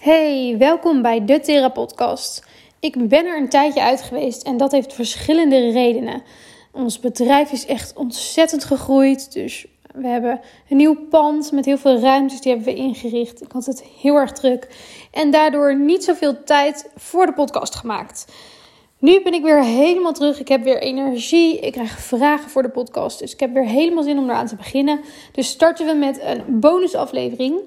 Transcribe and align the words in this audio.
Hey, 0.00 0.54
welkom 0.58 1.02
bij 1.02 1.24
de 1.24 1.40
Therapodcast. 1.40 2.46
Ik 2.78 3.08
ben 3.08 3.26
er 3.26 3.36
een 3.36 3.48
tijdje 3.48 3.82
uit 3.82 4.02
geweest 4.02 4.42
en 4.42 4.56
dat 4.56 4.72
heeft 4.72 4.92
verschillende 4.92 5.70
redenen. 5.70 6.22
Ons 6.72 7.00
bedrijf 7.00 7.52
is 7.52 7.66
echt 7.66 7.92
ontzettend 7.96 8.64
gegroeid, 8.64 9.32
dus 9.32 9.66
we 9.94 10.06
hebben 10.06 10.40
een 10.68 10.76
nieuw 10.76 11.06
pand 11.10 11.52
met 11.52 11.64
heel 11.64 11.78
veel 11.78 11.98
ruimtes, 11.98 12.40
die 12.40 12.52
hebben 12.52 12.74
we 12.74 12.80
ingericht. 12.80 13.42
Ik 13.42 13.52
had 13.52 13.66
het 13.66 13.84
heel 14.00 14.14
erg 14.14 14.32
druk 14.32 14.68
en 15.10 15.30
daardoor 15.30 15.76
niet 15.76 16.04
zoveel 16.04 16.44
tijd 16.44 16.90
voor 16.96 17.26
de 17.26 17.32
podcast 17.32 17.74
gemaakt. 17.74 18.24
Nu 18.98 19.22
ben 19.22 19.34
ik 19.34 19.42
weer 19.42 19.62
helemaal 19.62 20.12
terug. 20.12 20.40
Ik 20.40 20.48
heb 20.48 20.62
weer 20.62 20.82
energie. 20.82 21.58
Ik 21.58 21.72
krijg 21.72 21.98
vragen 22.00 22.50
voor 22.50 22.62
de 22.62 22.68
podcast. 22.68 23.18
Dus 23.18 23.32
ik 23.32 23.40
heb 23.40 23.52
weer 23.52 23.64
helemaal 23.64 24.02
zin 24.02 24.18
om 24.18 24.24
eraan 24.24 24.46
te 24.46 24.56
beginnen. 24.56 25.00
Dus 25.32 25.48
starten 25.48 25.86
we 25.86 25.92
met 25.92 26.20
een 26.22 26.60
bonusaflevering. 26.60 27.60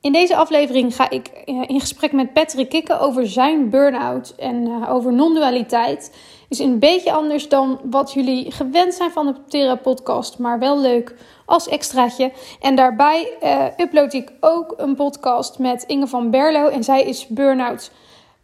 In 0.00 0.12
deze 0.12 0.36
aflevering 0.36 0.94
ga 0.94 1.10
ik 1.10 1.26
eh, 1.26 1.62
in 1.66 1.80
gesprek 1.80 2.12
met 2.12 2.32
Patrick 2.32 2.68
Kikken 2.68 3.00
over 3.00 3.28
zijn 3.28 3.70
burn-out 3.70 4.34
en 4.36 4.66
uh, 4.66 4.92
over 4.92 5.12
non-dualiteit. 5.12 6.16
Is 6.48 6.58
een 6.58 6.78
beetje 6.78 7.12
anders 7.12 7.48
dan 7.48 7.80
wat 7.84 8.12
jullie 8.12 8.50
gewend 8.50 8.94
zijn 8.94 9.10
van 9.10 9.26
de 9.26 9.34
Thera 9.48 9.74
podcast, 9.74 10.38
maar 10.38 10.58
wel 10.58 10.80
leuk 10.80 11.14
als 11.46 11.68
extraatje. 11.68 12.32
En 12.60 12.74
daarbij 12.74 13.32
uh, 13.42 13.64
upload 13.76 14.12
ik 14.12 14.32
ook 14.40 14.74
een 14.76 14.94
podcast 14.94 15.58
met 15.58 15.82
Inge 15.82 16.06
van 16.06 16.30
Berlo 16.30 16.68
en 16.68 16.84
zij 16.84 17.02
is 17.02 17.26
burn-out 17.26 17.90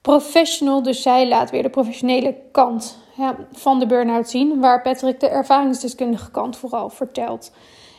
professional, 0.01 0.82
dus 0.82 1.02
zij 1.02 1.29
laat 1.29 1.51
weer 1.51 1.62
de 1.62 1.71
professionele 1.71 2.37
kant 2.52 2.98
van 3.52 3.79
de 3.79 3.87
burn-out 3.87 4.30
zien, 4.30 4.60
waar 4.60 4.82
Patrick 4.82 5.21
de 5.21 5.29
ervaringsdeskundige 5.29 6.30
kant 6.30 6.57
vooral 6.57 6.91
vertelt. 6.91 7.52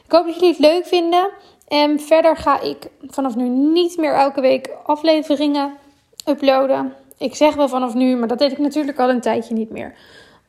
Ik 0.06 0.12
hoop 0.12 0.26
dat 0.26 0.34
jullie 0.34 0.50
het 0.50 0.60
leuk 0.60 0.86
vinden. 0.86 1.30
En 1.68 2.00
verder 2.00 2.38
ga 2.38 2.62
ik 2.62 2.88
vanaf 3.02 3.36
nu 3.36 3.48
niet 3.50 3.98
meer 3.98 4.14
elke 4.14 4.42
week 4.42 4.70
afleveringen 4.86 5.74
uploaden. 6.30 6.94
Ik 7.18 7.36
zeg 7.36 7.56
wel 7.56 7.70
vanaf 7.70 7.94
nu, 7.94 8.16
maar 8.16 8.28
dat 8.28 8.40
deed 8.40 8.52
ik 8.52 8.58
natuurlijk 8.58 9.00
al 9.00 9.10
een 9.10 9.22
tijdje 9.22 9.54
niet 9.54 9.70
meer. 9.70 9.94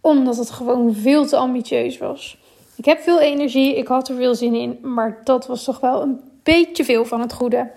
Omdat 0.00 0.36
het 0.36 0.50
gewoon 0.50 0.94
veel 0.94 1.26
te 1.26 1.36
ambitieus 1.36 1.98
was. 1.98 2.38
Ik 2.76 2.84
heb 2.84 3.00
veel 3.00 3.20
energie, 3.20 3.76
ik 3.76 3.88
had 3.88 4.08
er 4.08 4.16
veel 4.16 4.34
zin 4.34 4.54
in, 4.54 4.78
maar 4.82 5.20
dat 5.24 5.46
was 5.46 5.64
toch 5.64 5.80
wel 5.80 6.02
een 6.02 6.20
beetje 6.42 6.84
veel 6.84 7.04
van 7.04 7.20
het 7.20 7.32
goede. 7.32 7.70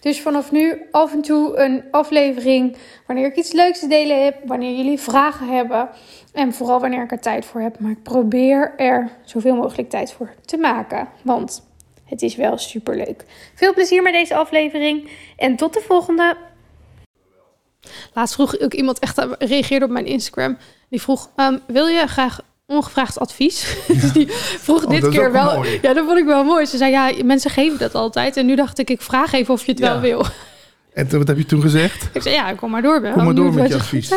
Dus 0.00 0.20
vanaf 0.20 0.52
nu 0.52 0.82
af 0.90 1.12
en 1.12 1.22
toe 1.22 1.56
een 1.56 1.84
aflevering 1.90 2.76
wanneer 3.06 3.26
ik 3.26 3.36
iets 3.36 3.52
leuks 3.52 3.78
te 3.78 3.86
delen 3.86 4.24
heb, 4.24 4.36
wanneer 4.44 4.76
jullie 4.76 5.00
vragen 5.00 5.48
hebben 5.48 5.88
en 6.32 6.52
vooral 6.52 6.80
wanneer 6.80 7.02
ik 7.02 7.10
er 7.10 7.20
tijd 7.20 7.44
voor 7.44 7.60
heb. 7.60 7.80
Maar 7.80 7.90
ik 7.90 8.02
probeer 8.02 8.74
er 8.76 9.10
zoveel 9.24 9.54
mogelijk 9.54 9.90
tijd 9.90 10.12
voor 10.12 10.34
te 10.44 10.56
maken, 10.56 11.08
want 11.22 11.65
het 12.06 12.22
is 12.22 12.36
wel 12.36 12.58
super 12.58 12.96
leuk. 12.96 13.24
Veel 13.54 13.74
plezier 13.74 14.02
met 14.02 14.12
deze 14.12 14.34
aflevering 14.34 15.10
en 15.36 15.56
tot 15.56 15.74
de 15.74 15.82
volgende. 15.86 16.36
Laatst 18.14 18.34
vroeg 18.34 18.60
ook 18.60 18.74
iemand 18.74 18.98
echt 18.98 19.26
reageerde 19.38 19.84
op 19.84 19.90
mijn 19.90 20.06
Instagram. 20.06 20.58
Die 20.88 21.00
vroeg: 21.00 21.30
um, 21.36 21.60
Wil 21.66 21.86
je 21.86 22.06
graag 22.06 22.40
ongevraagd 22.66 23.18
advies. 23.18 23.64
Ja. 23.88 24.00
dus 24.00 24.12
die 24.12 24.26
vroeg 24.30 24.84
oh, 24.84 24.90
dit 24.90 25.08
keer 25.08 25.32
wel. 25.32 25.54
Mooi. 25.54 25.78
Ja, 25.82 25.92
dat 25.94 26.04
vond 26.04 26.18
ik 26.18 26.24
wel 26.24 26.44
mooi. 26.44 26.66
Ze 26.66 26.76
zei, 26.76 26.90
ja, 26.90 27.24
mensen 27.24 27.50
geven 27.50 27.78
dat 27.78 27.94
altijd. 27.94 28.36
En 28.36 28.46
nu 28.46 28.56
dacht 28.56 28.78
ik, 28.78 28.90
ik 28.90 29.02
vraag 29.02 29.32
even 29.32 29.54
of 29.54 29.64
je 29.64 29.70
het 29.70 29.80
ja. 29.80 29.92
wel 29.92 30.00
wil. 30.00 30.26
En 30.92 31.18
wat 31.18 31.28
heb 31.28 31.36
je 31.36 31.46
toen 31.46 31.60
gezegd? 31.60 32.08
Ik 32.12 32.22
zei, 32.22 32.34
ja, 32.34 32.54
kom 32.54 32.70
maar 32.70 32.82
door. 32.82 33.00
Kom 33.00 33.24
maar 33.24 33.34
door 33.34 33.52
met 33.52 33.68
je 33.68 33.74
advies. 33.74 34.12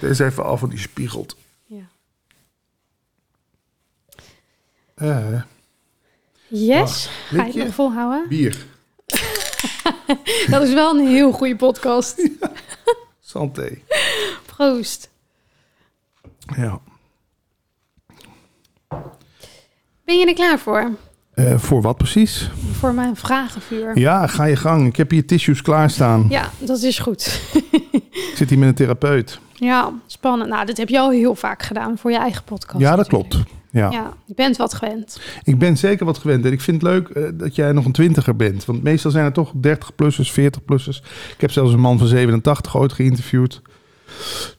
Deze 0.00 0.24
even 0.24 0.44
af, 0.44 0.60
van 0.60 0.68
die 0.68 0.78
spiegelt. 0.78 1.36
Ja. 1.66 1.88
Uh, 4.96 5.42
yes. 6.52 7.08
Ga 7.28 7.44
je 7.44 7.52
het 7.52 7.64
nog 7.64 7.74
volhouden? 7.74 8.28
Bier. 8.28 8.66
dat 10.50 10.62
is 10.62 10.72
wel 10.72 10.98
een 10.98 11.06
heel 11.06 11.32
goede 11.32 11.56
podcast. 11.56 12.16
Ja. 12.40 12.50
Santé. 13.20 13.78
Proost. 14.46 15.10
Ja. 16.56 16.80
Ben 20.04 20.18
je 20.18 20.26
er 20.26 20.34
klaar 20.34 20.58
voor? 20.58 20.90
Uh, 21.34 21.58
voor 21.58 21.82
wat 21.82 21.96
precies? 21.96 22.50
Voor 22.72 22.94
mijn 22.94 23.16
vragenvuur. 23.16 23.98
Ja, 23.98 24.26
ga 24.26 24.44
je 24.44 24.56
gang. 24.56 24.86
Ik 24.86 24.96
heb 24.96 25.10
hier 25.10 25.26
tissues 25.26 25.62
klaarstaan. 25.62 26.26
Ja, 26.28 26.50
dat 26.58 26.82
is 26.82 26.98
goed. 26.98 27.40
ik 28.10 28.32
zit 28.34 28.48
hier 28.48 28.58
met 28.58 28.68
een 28.68 28.74
therapeut. 28.74 29.38
Ja, 29.54 29.92
spannend. 30.06 30.50
Nou, 30.50 30.66
dit 30.66 30.76
heb 30.76 30.88
je 30.88 30.98
al 30.98 31.10
heel 31.10 31.34
vaak 31.34 31.62
gedaan 31.62 31.98
voor 31.98 32.10
je 32.10 32.18
eigen 32.18 32.44
podcast. 32.44 32.80
Ja, 32.80 32.96
dat 32.96 33.08
klopt. 33.08 33.38
Ja. 33.72 33.90
ja, 33.90 34.12
je 34.24 34.34
bent 34.34 34.56
wat 34.56 34.74
gewend. 34.74 35.20
Ik 35.42 35.58
ben 35.58 35.76
zeker 35.76 36.06
wat 36.06 36.18
gewend. 36.18 36.44
En 36.44 36.52
ik 36.52 36.60
vind 36.60 36.82
het 36.82 36.90
leuk 36.90 37.08
uh, 37.08 37.28
dat 37.34 37.54
jij 37.54 37.72
nog 37.72 37.84
een 37.84 37.92
twintiger 37.92 38.36
bent. 38.36 38.64
Want 38.64 38.82
meestal 38.82 39.10
zijn 39.10 39.24
er 39.24 39.32
toch 39.32 39.52
30-plussers, 39.56 40.30
40-plussers. 40.30 41.02
Ik 41.34 41.40
heb 41.40 41.50
zelfs 41.50 41.72
een 41.72 41.80
man 41.80 41.98
van 41.98 42.06
87 42.06 42.76
ooit 42.76 42.92
geïnterviewd. 42.92 43.62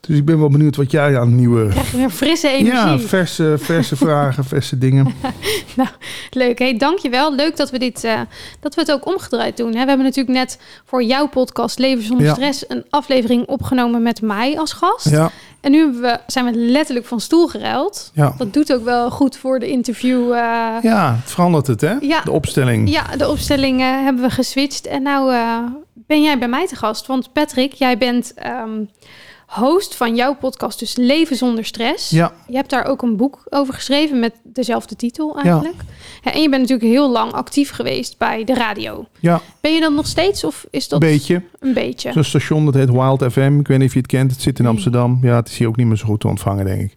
Dus 0.00 0.16
ik 0.16 0.24
ben 0.24 0.38
wel 0.38 0.48
benieuwd 0.48 0.76
wat 0.76 0.90
jij 0.90 1.18
aan 1.18 1.34
nieuwe... 1.34 1.68
Krijg 1.68 1.90
je 1.90 1.96
weer 1.96 2.10
frisse 2.10 2.48
energie. 2.48 2.90
Ja, 2.90 2.98
verse, 2.98 3.54
verse 3.58 3.96
vragen, 4.06 4.44
verse 4.44 4.78
dingen. 4.78 5.14
nou, 5.76 5.88
leuk. 6.30 6.58
Hey, 6.58 6.76
dankjewel. 6.76 7.34
Leuk 7.34 7.56
dat 7.56 7.70
we, 7.70 7.78
dit, 7.78 8.04
uh, 8.04 8.20
dat 8.60 8.74
we 8.74 8.80
het 8.80 8.92
ook 8.92 9.06
omgedraaid 9.06 9.56
doen. 9.56 9.74
Hè? 9.74 9.82
We 9.82 9.88
hebben 9.88 10.06
natuurlijk 10.06 10.36
net 10.36 10.58
voor 10.84 11.02
jouw 11.02 11.28
podcast 11.28 11.78
Leven 11.78 12.04
zonder 12.04 12.26
ja. 12.26 12.32
stress... 12.32 12.64
een 12.68 12.84
aflevering 12.90 13.46
opgenomen 13.46 14.02
met 14.02 14.22
mij 14.22 14.58
als 14.58 14.72
gast. 14.72 15.10
Ja. 15.10 15.30
En 15.60 15.70
nu 15.70 15.92
we, 15.92 16.18
zijn 16.26 16.44
we 16.44 16.52
letterlijk 16.54 17.06
van 17.06 17.20
stoel 17.20 17.46
geruild. 17.48 18.10
Ja. 18.14 18.34
Dat 18.38 18.52
doet 18.52 18.72
ook 18.72 18.84
wel 18.84 19.10
goed 19.10 19.36
voor 19.36 19.58
de 19.58 19.68
interview. 19.68 20.20
Uh... 20.20 20.36
Ja, 20.82 21.16
het 21.20 21.30
verandert 21.30 21.66
het, 21.66 21.80
hè? 21.80 21.94
Ja, 22.00 22.20
de 22.20 22.30
opstelling. 22.30 22.90
Ja, 22.90 23.16
de 23.16 23.28
opstelling 23.28 23.80
uh, 23.80 23.86
hebben 23.86 24.22
we 24.22 24.30
geswitcht. 24.30 24.86
En 24.86 25.02
nou 25.02 25.32
uh, 25.32 25.58
ben 25.94 26.22
jij 26.22 26.38
bij 26.38 26.48
mij 26.48 26.66
te 26.66 26.76
gast. 26.76 27.06
Want 27.06 27.32
Patrick, 27.32 27.72
jij 27.72 27.98
bent... 27.98 28.34
Um, 28.46 28.88
host 29.46 29.96
van 29.96 30.14
jouw 30.14 30.34
podcast, 30.34 30.78
dus 30.78 30.96
Leven 30.96 31.36
zonder 31.36 31.64
stress. 31.64 32.10
Ja. 32.10 32.32
Je 32.46 32.56
hebt 32.56 32.70
daar 32.70 32.84
ook 32.84 33.02
een 33.02 33.16
boek 33.16 33.46
over 33.50 33.74
geschreven 33.74 34.20
met 34.20 34.34
dezelfde 34.42 34.96
titel 34.96 35.38
eigenlijk. 35.40 35.76
Ja. 36.22 36.32
en 36.32 36.42
je 36.42 36.48
bent 36.48 36.62
natuurlijk 36.62 36.90
heel 36.90 37.10
lang 37.10 37.32
actief 37.32 37.70
geweest 37.70 38.18
bij 38.18 38.44
de 38.44 38.54
radio. 38.54 39.06
Ja. 39.20 39.40
Ben 39.60 39.74
je 39.74 39.80
dan 39.80 39.94
nog 39.94 40.06
steeds 40.06 40.44
of 40.44 40.66
is 40.70 40.88
dat... 40.88 41.02
Een 41.02 41.08
beetje. 41.08 41.42
Een 41.58 41.74
beetje. 41.74 42.12
Zo'n 42.12 42.24
station 42.24 42.64
dat 42.64 42.74
heet 42.74 42.90
Wild 42.90 43.24
FM. 43.32 43.58
Ik 43.60 43.68
weet 43.68 43.78
niet 43.78 43.88
of 43.88 43.94
je 43.94 43.98
het 43.98 44.08
kent. 44.08 44.30
Het 44.30 44.42
zit 44.42 44.58
in 44.58 44.66
Amsterdam. 44.66 45.18
Ja, 45.22 45.36
het 45.36 45.48
is 45.48 45.58
hier 45.58 45.68
ook 45.68 45.76
niet 45.76 45.86
meer 45.86 45.96
zo 45.96 46.06
goed 46.06 46.20
te 46.20 46.28
ontvangen, 46.28 46.64
denk 46.64 46.80
ik. 46.80 46.94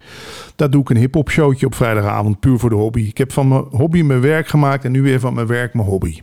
Daar 0.56 0.70
doe 0.70 0.82
ik 0.82 0.90
een 0.90 0.98
hip-hop 0.98 1.30
showtje 1.30 1.66
op 1.66 1.76
vrijdagavond, 1.76 2.40
puur 2.40 2.60
voor 2.60 2.70
de 2.70 2.76
hobby. 2.76 3.02
Ik 3.02 3.18
heb 3.18 3.32
van 3.32 3.48
mijn 3.48 3.66
hobby 3.72 4.02
mijn 4.02 4.22
werk 4.22 4.48
gemaakt 4.48 4.86
en 4.86 4.92
nu 4.92 5.02
weer 5.02 5.20
van 5.20 5.34
mijn 5.34 5.48
werk 5.48 5.74
mijn 5.74 5.88
hobby. 5.88 6.22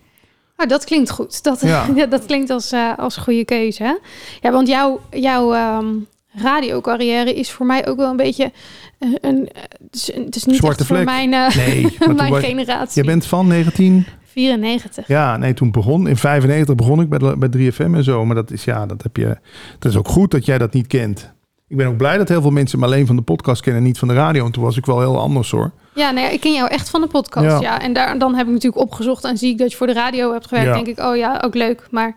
Dat 0.66 0.84
klinkt 0.84 1.10
goed. 1.10 1.42
Dat, 1.42 1.60
ja. 1.60 1.86
dat 2.06 2.26
klinkt 2.26 2.50
als, 2.50 2.72
uh, 2.72 2.98
als 2.98 3.16
goede 3.16 3.44
keuze. 3.44 3.82
Hè? 3.82 3.94
Ja, 4.40 4.52
want 4.52 4.68
jouw, 4.68 5.00
jouw 5.10 5.78
um, 5.78 6.06
radiocarrière 6.32 7.34
is 7.34 7.50
voor 7.50 7.66
mij 7.66 7.86
ook 7.88 7.96
wel 7.96 8.10
een 8.10 8.16
beetje 8.16 8.52
een. 8.98 9.18
een 9.20 9.48
het, 9.82 9.94
is, 9.94 10.12
het 10.14 10.36
is 10.36 10.44
niet 10.44 10.56
Zwarte 10.56 10.84
voor 10.84 11.04
mijn, 11.04 11.32
uh, 11.32 11.56
nee, 11.56 11.96
mijn 12.16 12.34
generatie. 12.34 13.02
Je 13.02 13.08
bent 13.08 13.26
van 13.26 13.46
19. 13.46 14.06
94. 14.34 15.06
Ja, 15.06 15.36
nee, 15.36 15.54
toen 15.54 15.70
begon 15.70 16.08
in 16.08 16.16
95 16.16 16.74
begon 16.74 17.00
ik 17.00 17.08
bij, 17.08 17.38
bij 17.38 17.48
3FM 17.72 17.94
en 17.94 18.04
zo. 18.04 18.24
Maar 18.24 18.34
dat 18.34 18.50
is 18.50 18.64
ja, 18.64 18.86
dat 18.86 19.02
heb 19.02 19.16
je. 19.16 19.38
Dat 19.78 19.92
is 19.92 19.98
ook 19.98 20.08
goed 20.08 20.30
dat 20.30 20.44
jij 20.44 20.58
dat 20.58 20.72
niet 20.72 20.86
kent. 20.86 21.32
Ik 21.68 21.76
ben 21.76 21.86
ook 21.86 21.96
blij 21.96 22.18
dat 22.18 22.28
heel 22.28 22.40
veel 22.40 22.50
mensen 22.50 22.78
me 22.78 22.84
alleen 22.84 23.06
van 23.06 23.16
de 23.16 23.22
podcast 23.22 23.62
kennen, 23.62 23.82
niet 23.82 23.98
van 23.98 24.08
de 24.08 24.14
radio. 24.14 24.44
En 24.44 24.52
toen 24.52 24.62
was 24.62 24.76
ik 24.76 24.86
wel 24.86 25.00
heel 25.00 25.18
anders 25.18 25.50
hoor. 25.50 25.72
Ja, 25.94 26.10
nee, 26.10 26.32
ik 26.32 26.40
ken 26.40 26.52
jou 26.52 26.68
echt 26.68 26.90
van 26.90 27.00
de 27.00 27.06
podcast. 27.06 27.44
Ja. 27.44 27.60
ja. 27.60 27.80
En 27.80 27.92
daar, 27.92 28.18
dan 28.18 28.34
heb 28.34 28.46
ik 28.46 28.52
natuurlijk 28.52 28.82
opgezocht 28.82 29.24
en 29.24 29.38
zie 29.38 29.50
ik 29.50 29.58
dat 29.58 29.70
je 29.70 29.76
voor 29.76 29.86
de 29.86 29.92
radio 29.92 30.32
hebt 30.32 30.46
gewerkt. 30.46 30.68
Ja. 30.68 30.74
Denk 30.74 30.86
ik, 30.86 31.04
oh 31.04 31.16
ja, 31.16 31.40
ook 31.44 31.54
leuk. 31.54 31.86
Maar 31.90 32.16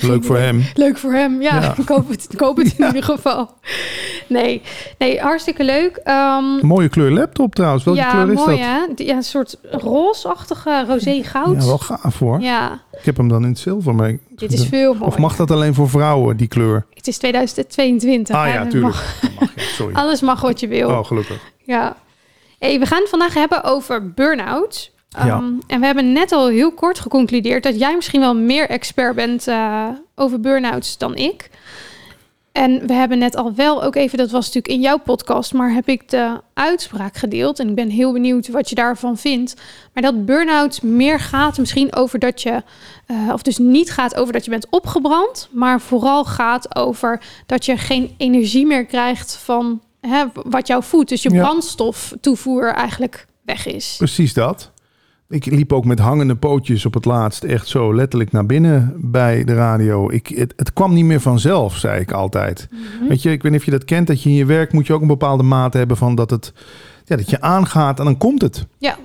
Leuk 0.00 0.24
voor 0.24 0.36
hem. 0.36 0.64
Leuk 0.74 0.98
voor 0.98 1.12
hem, 1.12 1.42
ja. 1.42 1.60
ja. 1.60 1.74
Ik 1.82 1.88
hoop 1.88 2.08
het, 2.08 2.26
ik 2.30 2.40
het 2.40 2.78
in 2.78 2.86
ieder 2.86 3.02
geval. 3.02 3.50
Nee, 4.26 4.62
nee 4.98 5.20
hartstikke 5.20 5.64
leuk. 5.64 6.00
Um, 6.04 6.66
mooie 6.66 6.88
kleur 6.88 7.10
laptop 7.10 7.54
trouwens. 7.54 7.84
Welke 7.84 8.00
ja, 8.00 8.10
kleur 8.10 8.32
is 8.32 8.34
mooi, 8.34 8.56
dat? 8.56 8.66
Hè? 8.66 9.04
Ja, 9.04 9.16
een 9.16 9.22
soort 9.22 9.58
roosachtige 9.70 10.84
roze 10.88 11.20
goud. 11.24 11.60
Ja, 11.60 11.66
wel 11.66 11.78
gaaf 11.78 12.18
hoor. 12.18 12.40
Ja. 12.40 12.80
Ik 12.98 13.04
heb 13.04 13.16
hem 13.16 13.28
dan 13.28 13.42
in 13.42 13.48
het 13.48 13.58
zilver. 13.58 13.94
Maar 13.94 14.18
Dit 14.28 14.52
is 14.52 14.66
veel 14.66 14.92
mooier. 14.92 15.06
Of 15.06 15.18
mag 15.18 15.36
dat 15.36 15.50
alleen 15.50 15.74
voor 15.74 15.88
vrouwen, 15.88 16.36
die 16.36 16.48
kleur? 16.48 16.86
Het 16.94 17.06
is 17.06 17.18
2022. 17.18 18.36
Ah 18.36 18.48
ja, 18.48 18.66
tuurlijk. 18.66 18.94
Mag, 18.94 19.50
Sorry. 19.56 19.94
Alles 20.02 20.20
mag 20.20 20.40
wat 20.40 20.60
je 20.60 20.68
wil. 20.68 20.88
Oh, 20.88 21.04
gelukkig. 21.04 21.52
Ja. 21.64 21.96
Hey, 22.58 22.78
we 22.78 22.86
gaan 22.86 23.00
het 23.00 23.08
vandaag 23.08 23.34
hebben 23.34 23.64
over 23.64 24.12
burn-out. 24.12 24.90
Ja. 25.08 25.36
Um, 25.36 25.58
en 25.66 25.80
we 25.80 25.86
hebben 25.86 26.12
net 26.12 26.32
al 26.32 26.48
heel 26.48 26.72
kort 26.72 26.98
geconcludeerd 26.98 27.62
dat 27.62 27.78
jij 27.78 27.94
misschien 27.94 28.20
wel 28.20 28.34
meer 28.34 28.68
expert 28.68 29.14
bent 29.14 29.48
uh, 29.48 29.88
over 30.14 30.40
burn-outs 30.40 30.98
dan 30.98 31.16
ik. 31.16 31.50
En 32.52 32.86
we 32.86 32.92
hebben 32.92 33.18
net 33.18 33.36
al 33.36 33.54
wel 33.54 33.82
ook 33.82 33.94
even, 33.94 34.18
dat 34.18 34.30
was 34.30 34.46
natuurlijk 34.46 34.74
in 34.74 34.80
jouw 34.80 34.98
podcast, 34.98 35.52
maar 35.52 35.72
heb 35.72 35.88
ik 35.88 36.08
de 36.08 36.40
uitspraak 36.54 37.16
gedeeld. 37.16 37.58
En 37.58 37.68
ik 37.68 37.74
ben 37.74 37.88
heel 37.88 38.12
benieuwd 38.12 38.48
wat 38.48 38.68
je 38.68 38.74
daarvan 38.74 39.16
vindt. 39.16 39.54
Maar 39.92 40.02
dat 40.02 40.26
burn-out 40.26 40.82
meer 40.82 41.20
gaat 41.20 41.58
misschien 41.58 41.94
over 41.94 42.18
dat 42.18 42.42
je, 42.42 42.62
uh, 43.06 43.32
of 43.32 43.42
dus 43.42 43.58
niet 43.58 43.90
gaat 43.90 44.14
over 44.14 44.32
dat 44.32 44.44
je 44.44 44.50
bent 44.50 44.66
opgebrand, 44.70 45.48
maar 45.50 45.80
vooral 45.80 46.24
gaat 46.24 46.76
over 46.76 47.20
dat 47.46 47.64
je 47.64 47.76
geen 47.76 48.14
energie 48.16 48.66
meer 48.66 48.86
krijgt 48.86 49.36
van 49.36 49.80
hè, 50.08 50.24
wat 50.32 50.66
jou 50.66 50.82
voedt. 50.82 51.08
Dus 51.08 51.22
je 51.22 51.30
Ja. 51.32 51.42
brandstof 51.42 52.12
toevoer 52.20 52.68
eigenlijk 52.72 53.26
weg 53.44 53.66
is. 53.66 53.94
Precies 53.98 54.34
dat. 54.34 54.72
Ik 55.28 55.46
liep 55.46 55.72
ook 55.72 55.84
met 55.84 55.98
hangende 55.98 56.36
pootjes 56.36 56.86
op 56.86 56.94
het 56.94 57.04
laatst 57.04 57.44
echt 57.44 57.68
zo 57.68 57.94
letterlijk 57.94 58.32
naar 58.32 58.46
binnen 58.46 58.94
bij 58.96 59.44
de 59.44 59.54
radio. 59.54 60.10
Ik, 60.10 60.26
het, 60.26 60.52
het 60.56 60.72
kwam 60.72 60.92
niet 60.94 61.04
meer 61.04 61.20
vanzelf, 61.20 61.76
zei 61.76 62.00
ik 62.00 62.12
altijd. 62.12 62.68
Mhm. 62.70 63.08
Weet 63.08 63.22
je, 63.22 63.30
ik 63.30 63.42
weet 63.42 63.50
niet 63.52 63.60
of 63.60 63.66
je 63.66 63.72
dat 63.72 63.84
kent, 63.84 64.06
dat 64.06 64.22
je 64.22 64.28
in 64.28 64.34
je 64.34 64.44
werk 64.44 64.72
moet 64.72 64.86
je 64.86 64.92
ook 64.92 65.00
een 65.00 65.06
bepaalde 65.06 65.42
mate 65.42 65.78
hebben 65.78 65.96
van 65.96 66.14
dat 66.14 66.30
het... 66.30 66.52
Ja, 67.08 67.16
dat 67.16 67.30
je 67.30 67.40
aangaat 67.40 67.98
en 67.98 68.04
dan 68.04 68.16
komt 68.16 68.42
het. 68.42 68.66
Ja, 68.78 68.96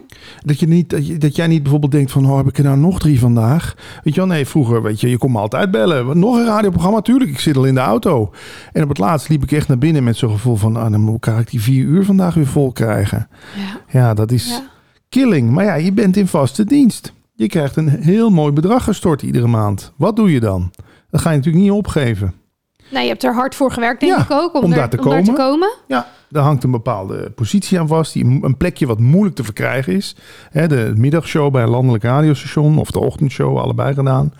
Dat, 0.45 0.59
je 0.59 0.67
niet, 0.67 0.89
dat, 0.89 1.07
je, 1.07 1.17
dat 1.17 1.35
jij 1.35 1.47
niet 1.47 1.61
bijvoorbeeld 1.61 1.91
denkt 1.91 2.11
van, 2.11 2.25
oh, 2.25 2.37
heb 2.37 2.47
ik 2.47 2.57
er 2.57 2.63
nou 2.63 2.77
nog 2.77 2.99
drie 2.99 3.19
vandaag? 3.19 3.75
Weet 4.03 4.13
je 4.13 4.19
wel, 4.19 4.29
nee, 4.29 4.45
vroeger, 4.45 4.81
weet 4.81 5.01
je, 5.01 5.09
je 5.09 5.17
kon 5.17 5.31
me 5.31 5.39
altijd 5.39 5.71
bellen. 5.71 6.19
Nog 6.19 6.35
een 6.35 6.45
radioprogramma, 6.45 7.01
tuurlijk, 7.01 7.31
ik 7.31 7.39
zit 7.39 7.57
al 7.57 7.65
in 7.65 7.73
de 7.73 7.79
auto. 7.79 8.31
En 8.71 8.83
op 8.83 8.89
het 8.89 8.97
laatst 8.97 9.29
liep 9.29 9.43
ik 9.43 9.51
echt 9.51 9.67
naar 9.67 9.77
binnen 9.77 10.03
met 10.03 10.17
zo'n 10.17 10.31
gevoel 10.31 10.55
van, 10.55 10.75
ah, 10.75 10.91
dan 10.91 11.01
moet 11.01 11.27
ik 11.27 11.49
die 11.49 11.61
vier 11.61 11.85
uur 11.85 12.05
vandaag 12.05 12.33
weer 12.33 12.47
vol 12.47 12.71
krijgen. 12.71 13.27
ja, 13.55 13.99
Ja, 13.99 14.13
dat 14.13 14.31
is 14.31 14.47
ja. 14.49 14.61
killing. 15.09 15.51
Maar 15.51 15.65
ja, 15.65 15.75
je 15.75 15.91
bent 15.91 16.17
in 16.17 16.27
vaste 16.27 16.65
dienst. 16.65 17.13
Je 17.35 17.47
krijgt 17.47 17.75
een 17.75 17.89
heel 17.89 18.29
mooi 18.29 18.51
bedrag 18.51 18.83
gestort 18.83 19.21
iedere 19.21 19.47
maand. 19.47 19.93
Wat 19.95 20.15
doe 20.15 20.31
je 20.31 20.39
dan? 20.39 20.71
Dat 21.09 21.21
ga 21.21 21.29
je 21.29 21.37
natuurlijk 21.37 21.63
niet 21.63 21.73
opgeven. 21.73 22.33
Nee, 22.93 23.03
je 23.03 23.09
hebt 23.09 23.23
er 23.23 23.33
hard 23.33 23.55
voor 23.55 23.71
gewerkt, 23.71 23.99
denk 23.99 24.11
Ja, 24.17 24.21
ik 24.23 24.31
ook, 24.31 24.53
om, 24.55 24.63
om 24.63 24.71
er- 24.71 24.77
daar 24.77 24.89
te 24.89 24.97
om 25.01 25.09
daar 25.09 25.23
te 25.23 25.31
komen. 25.31 25.73
Ja, 25.87 26.07
daar 26.29 26.43
hangt 26.43 26.63
een 26.63 26.71
bepaalde 26.71 27.31
positie 27.35 27.79
aan 27.79 27.87
vast. 27.87 28.13
Die, 28.13 28.39
een 28.41 28.57
plekje 28.57 28.87
wat 28.87 28.99
moeilijk 28.99 29.35
te 29.35 29.43
verkrijgen 29.43 29.93
is. 29.93 30.15
Hè, 30.51 30.67
de 30.67 30.93
middagshow 30.95 31.51
bij 31.51 31.63
een 31.63 31.69
landelijk 31.69 32.03
radiostation 32.03 32.77
of 32.77 32.91
de 32.91 32.99
ochtendshow, 32.99 33.57
allebei 33.57 33.93
gedaan. 33.93 34.33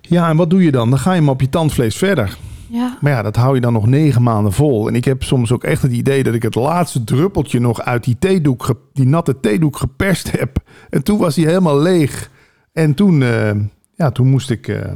Ja, 0.00 0.28
en 0.28 0.36
wat 0.36 0.50
doe 0.50 0.62
je 0.64 0.70
dan? 0.70 0.90
Dan 0.90 0.98
ga 0.98 1.12
je 1.12 1.20
maar 1.20 1.32
op 1.32 1.40
je 1.40 1.48
tandvlees 1.48 1.96
verder. 1.96 2.36
Ja, 2.66 2.96
Maar 3.00 3.12
ja, 3.12 3.22
dat 3.22 3.36
hou 3.36 3.54
je 3.54 3.60
dan 3.60 3.72
nog 3.72 3.86
negen 3.86 4.22
maanden 4.22 4.52
vol. 4.52 4.88
En 4.88 4.94
ik 4.94 5.04
heb 5.04 5.22
soms 5.22 5.52
ook 5.52 5.64
echt 5.64 5.82
het 5.82 5.92
idee 5.92 6.22
dat 6.22 6.34
ik 6.34 6.42
het 6.42 6.54
laatste 6.54 7.04
druppeltje 7.04 7.60
nog 7.60 7.80
uit 7.80 8.04
die 8.04 8.16
theedoek, 8.18 8.74
die 8.92 9.06
natte 9.06 9.40
theedoek 9.40 9.76
geperst 9.76 10.30
heb. 10.38 10.56
En 10.90 11.02
toen 11.02 11.18
was 11.18 11.36
hij 11.36 11.44
helemaal 11.44 11.78
leeg. 11.80 12.30
En 12.72 12.94
toen, 12.94 13.22
eh, 13.22 13.50
ja, 13.94 14.10
toen 14.10 14.26
moest 14.28 14.50
ik, 14.50 14.68
eh, 14.68 14.92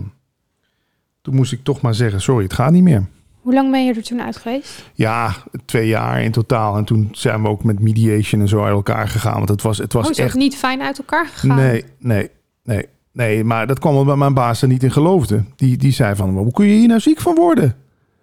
toen 1.24 1.34
moest 1.34 1.52
ik 1.52 1.60
toch 1.64 1.80
maar 1.80 1.94
zeggen, 1.94 2.20
sorry, 2.20 2.42
het 2.44 2.52
gaat 2.52 2.70
niet 2.70 2.82
meer. 2.82 3.06
hoe 3.40 3.54
lang 3.54 3.70
ben 3.70 3.84
je 3.86 3.94
er 3.94 4.02
toen 4.02 4.22
uit 4.22 4.36
geweest? 4.36 4.84
Ja, 4.94 5.34
twee 5.64 5.86
jaar 5.88 6.22
in 6.22 6.30
totaal. 6.32 6.76
En 6.76 6.84
toen 6.84 7.08
zijn 7.12 7.42
we 7.42 7.48
ook 7.48 7.64
met 7.64 7.78
mediation 7.80 8.40
en 8.40 8.48
zo 8.48 8.62
uit 8.62 8.72
elkaar 8.74 9.08
gegaan. 9.08 9.34
Want 9.36 9.48
het 9.48 9.62
was, 9.62 9.78
het 9.78 9.92
was 9.92 10.10
Oh, 10.10 10.24
echt... 10.24 10.34
niet 10.34 10.56
fijn 10.56 10.82
uit 10.82 10.98
elkaar 10.98 11.26
gegaan? 11.26 11.56
Nee, 11.56 11.84
nee, 11.98 12.30
nee. 12.64 12.86
Nee, 13.12 13.44
maar 13.44 13.66
dat 13.66 13.78
kwam 13.78 13.96
omdat 13.96 14.16
mijn 14.16 14.34
baas 14.34 14.62
er 14.62 14.68
niet 14.68 14.82
in 14.82 14.90
geloofde. 14.92 15.44
Die, 15.56 15.76
die 15.76 15.92
zei 15.92 16.14
van, 16.14 16.30
hoe 16.36 16.52
kun 16.52 16.66
je 16.66 16.76
hier 16.76 16.88
nou 16.88 17.00
ziek 17.00 17.20
van 17.20 17.34
worden? 17.34 17.76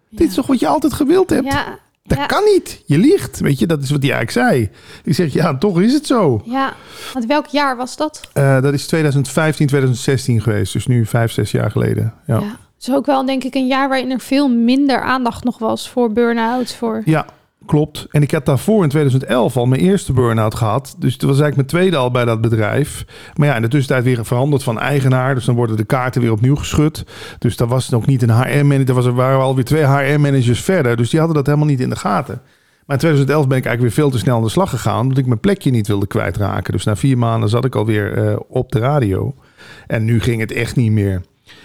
Dit 0.09 0.27
is 0.27 0.33
toch 0.33 0.47
wat 0.47 0.59
je 0.59 0.67
altijd 0.67 0.93
gewild 0.93 1.29
hebt? 1.29 1.45
Ja, 1.53 1.79
Dat 2.03 2.17
ja, 2.17 2.25
kan 2.25 2.43
niet. 2.43 2.83
Je 2.85 2.97
liegt. 2.97 3.39
Weet 3.39 3.59
je, 3.59 3.67
dat 3.67 3.83
is 3.83 3.89
wat 3.91 4.03
hij 4.03 4.11
eigenlijk 4.11 4.47
zei. 4.49 4.69
Ik 5.03 5.13
zeg, 5.13 5.33
ja, 5.33 5.57
toch 5.57 5.81
is 5.81 5.93
het 5.93 6.05
zo. 6.05 6.41
ja. 6.45 6.73
Want 7.13 7.25
welk 7.25 7.45
jaar 7.45 7.77
was 7.77 7.97
dat? 7.97 8.29
Eh, 8.33 8.61
dat 8.61 8.73
is 8.73 8.87
2015, 8.87 9.67
2016 9.67 10.41
geweest. 10.41 10.73
Dus 10.73 10.87
nu 10.87 11.05
vijf, 11.05 11.31
zes 11.31 11.51
jaar 11.51 11.71
geleden. 11.71 12.13
Ja. 12.27 12.41
Is 12.81 12.93
ook 12.93 13.05
wel, 13.05 13.25
denk 13.25 13.43
ik, 13.43 13.55
een 13.55 13.67
jaar 13.67 13.89
waarin 13.89 14.11
er 14.11 14.19
veel 14.19 14.49
minder 14.49 15.01
aandacht 15.01 15.43
nog 15.43 15.57
was 15.57 15.89
voor 15.89 16.11
burn-out. 16.11 16.73
Voor... 16.73 17.01
Ja, 17.05 17.25
klopt. 17.65 18.07
En 18.09 18.21
ik 18.21 18.31
had 18.31 18.45
daarvoor 18.45 18.83
in 18.83 18.89
2011 18.89 19.57
al 19.57 19.65
mijn 19.65 19.81
eerste 19.81 20.13
burn-out 20.13 20.55
gehad. 20.55 20.95
Dus 20.97 21.13
het 21.13 21.21
was 21.21 21.39
eigenlijk 21.39 21.55
mijn 21.55 21.67
tweede 21.67 21.97
al 21.97 22.11
bij 22.11 22.25
dat 22.25 22.41
bedrijf. 22.41 23.05
Maar 23.35 23.47
ja, 23.47 23.55
in 23.55 23.61
de 23.61 23.67
tussentijd 23.67 24.03
weer 24.03 24.25
veranderd 24.25 24.63
van 24.63 24.79
eigenaar. 24.79 25.35
Dus 25.35 25.45
dan 25.45 25.55
worden 25.55 25.77
de 25.77 25.83
kaarten 25.83 26.21
weer 26.21 26.31
opnieuw 26.31 26.55
geschud. 26.55 27.05
Dus 27.39 27.57
dat 27.57 27.69
was 27.69 27.89
nog 27.89 28.05
niet 28.05 28.21
een 28.21 28.41
HR-manager. 28.41 29.05
Er 29.05 29.13
waren 29.13 29.39
alweer 29.39 29.65
twee 29.65 29.85
HR-managers 29.85 30.61
verder. 30.61 30.97
Dus 30.97 31.09
die 31.09 31.19
hadden 31.19 31.37
dat 31.37 31.45
helemaal 31.45 31.67
niet 31.67 31.79
in 31.79 31.89
de 31.89 31.95
gaten. 31.95 32.41
Maar 32.85 32.95
in 32.95 32.97
2011 32.97 33.47
ben 33.47 33.57
ik 33.57 33.65
eigenlijk 33.65 33.95
weer 33.95 34.03
veel 34.05 34.13
te 34.13 34.23
snel 34.23 34.35
aan 34.35 34.43
de 34.43 34.49
slag 34.49 34.69
gegaan. 34.69 34.99
Omdat 34.99 35.17
ik 35.17 35.25
mijn 35.25 35.39
plekje 35.39 35.71
niet 35.71 35.87
wilde 35.87 36.07
kwijtraken. 36.07 36.73
Dus 36.73 36.83
na 36.83 36.95
vier 36.95 37.17
maanden 37.17 37.49
zat 37.49 37.65
ik 37.65 37.75
alweer 37.75 38.13
eh 38.13 38.35
op 38.47 38.71
de 38.71 38.79
radio. 38.79 39.33
En 39.87 40.05
nu 40.05 40.19
ging 40.19 40.39
het 40.39 40.51
echt 40.51 40.75
niet 40.75 40.91
meer. 40.91 41.21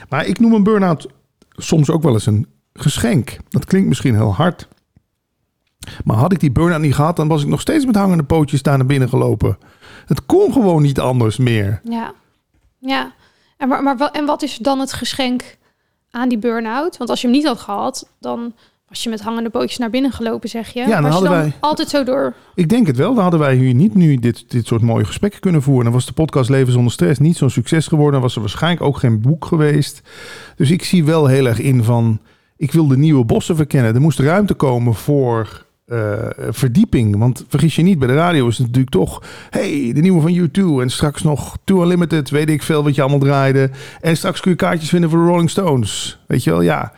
Maar 0.08 0.26
ik 0.26 0.38
noem 0.38 0.52
een 0.52 0.62
burn-out 0.62 1.06
soms 1.50 1.90
ook 1.90 2.02
wel 2.02 2.12
eens 2.12 2.26
een 2.26 2.46
geschenk. 2.72 3.36
Dat 3.48 3.64
klinkt 3.64 3.88
misschien 3.88 4.14
heel 4.14 4.34
hard. 4.34 4.68
Maar 6.04 6.16
had 6.16 6.32
ik 6.32 6.40
die 6.40 6.52
burn-out 6.52 6.80
niet 6.80 6.94
gehad, 6.94 7.16
dan 7.16 7.28
was 7.28 7.42
ik 7.42 7.48
nog 7.48 7.60
steeds 7.60 7.84
met 7.84 7.94
hangende 7.96 8.24
pootjes 8.24 8.62
daar 8.62 8.76
naar 8.76 8.86
binnen 8.86 9.08
gelopen. 9.08 9.58
Het 10.06 10.26
kon 10.26 10.52
gewoon 10.52 10.82
niet 10.82 11.00
anders 11.00 11.36
meer. 11.36 11.80
Ja, 11.84 12.12
ja. 12.78 13.14
En, 13.56 13.68
maar, 13.68 13.98
en 13.98 14.26
wat 14.26 14.42
is 14.42 14.56
dan 14.56 14.78
het 14.78 14.92
geschenk 14.92 15.56
aan 16.10 16.28
die 16.28 16.38
burn-out? 16.38 16.96
Want 16.96 17.10
als 17.10 17.20
je 17.20 17.26
hem 17.26 17.36
niet 17.36 17.46
had 17.46 17.60
gehad, 17.60 18.10
dan 18.18 18.54
was 18.88 19.02
je 19.02 19.10
met 19.10 19.20
hangende 19.20 19.50
pootjes 19.50 19.78
naar 19.78 19.90
binnen 19.90 20.12
gelopen, 20.12 20.48
zeg 20.48 20.68
je. 20.68 20.80
dan 20.80 20.88
was 20.88 20.96
je 21.02 21.08
hadden 21.10 21.30
dan 21.30 21.40
wij- 21.40 21.52
altijd 21.60 21.88
zo 21.88 22.04
door. 22.04 22.34
Ik 22.54 22.68
denk 22.68 22.86
het 22.86 22.96
wel. 22.96 23.14
Dan 23.14 23.22
hadden 23.22 23.40
wij 23.40 23.54
hier 23.54 23.74
niet 23.74 23.94
nu 23.94 24.16
dit, 24.16 24.50
dit 24.50 24.66
soort 24.66 24.82
mooie 24.82 25.04
gesprekken 25.04 25.40
kunnen 25.40 25.62
voeren. 25.62 25.84
Dan 25.84 25.92
was 25.92 26.06
de 26.06 26.12
podcast 26.12 26.50
Leven 26.50 26.72
zonder 26.72 26.92
stress 26.92 27.18
niet 27.20 27.36
zo'n 27.36 27.50
succes 27.50 27.86
geworden. 27.86 28.12
Dan 28.12 28.22
was 28.22 28.34
er 28.34 28.40
waarschijnlijk 28.40 28.82
ook 28.82 28.98
geen 28.98 29.20
boek 29.20 29.44
geweest. 29.44 30.02
Dus 30.56 30.70
ik 30.70 30.84
zie 30.84 31.04
wel 31.04 31.26
heel 31.26 31.46
erg 31.46 31.58
in 31.60 31.84
van... 31.84 32.20
Ik 32.56 32.72
wil 32.72 32.86
de 32.86 32.96
nieuwe 32.96 33.24
bossen 33.24 33.56
verkennen. 33.56 33.94
Er 33.94 34.00
moest 34.00 34.18
ruimte 34.18 34.54
komen 34.54 34.94
voor 34.94 35.64
eh, 35.86 36.12
verdieping. 36.50 37.16
Want 37.18 37.44
vergis 37.48 37.76
je 37.76 37.82
niet, 37.82 37.98
bij 37.98 38.08
de 38.08 38.14
radio 38.14 38.46
is 38.48 38.56
het 38.58 38.66
natuurlijk 38.66 38.92
toch... 38.94 39.22
hey, 39.50 39.90
de 39.94 40.00
nieuwe 40.00 40.20
van 40.20 40.48
U2. 40.48 40.82
En 40.82 40.90
straks 40.90 41.22
nog 41.22 41.56
Too 41.64 41.82
Unlimited. 41.82 42.30
Weet 42.30 42.48
ik 42.50 42.62
veel 42.62 42.82
wat 42.82 42.94
je 42.94 43.00
allemaal 43.00 43.18
draaide. 43.18 43.70
En 44.00 44.16
straks 44.16 44.40
kun 44.40 44.50
je 44.50 44.56
kaartjes 44.56 44.88
vinden 44.88 45.10
voor 45.10 45.18
de 45.18 45.24
Rolling 45.24 45.50
Stones. 45.50 46.18
Weet 46.26 46.44
je 46.44 46.50
wel, 46.50 46.60
ja. 46.62 46.92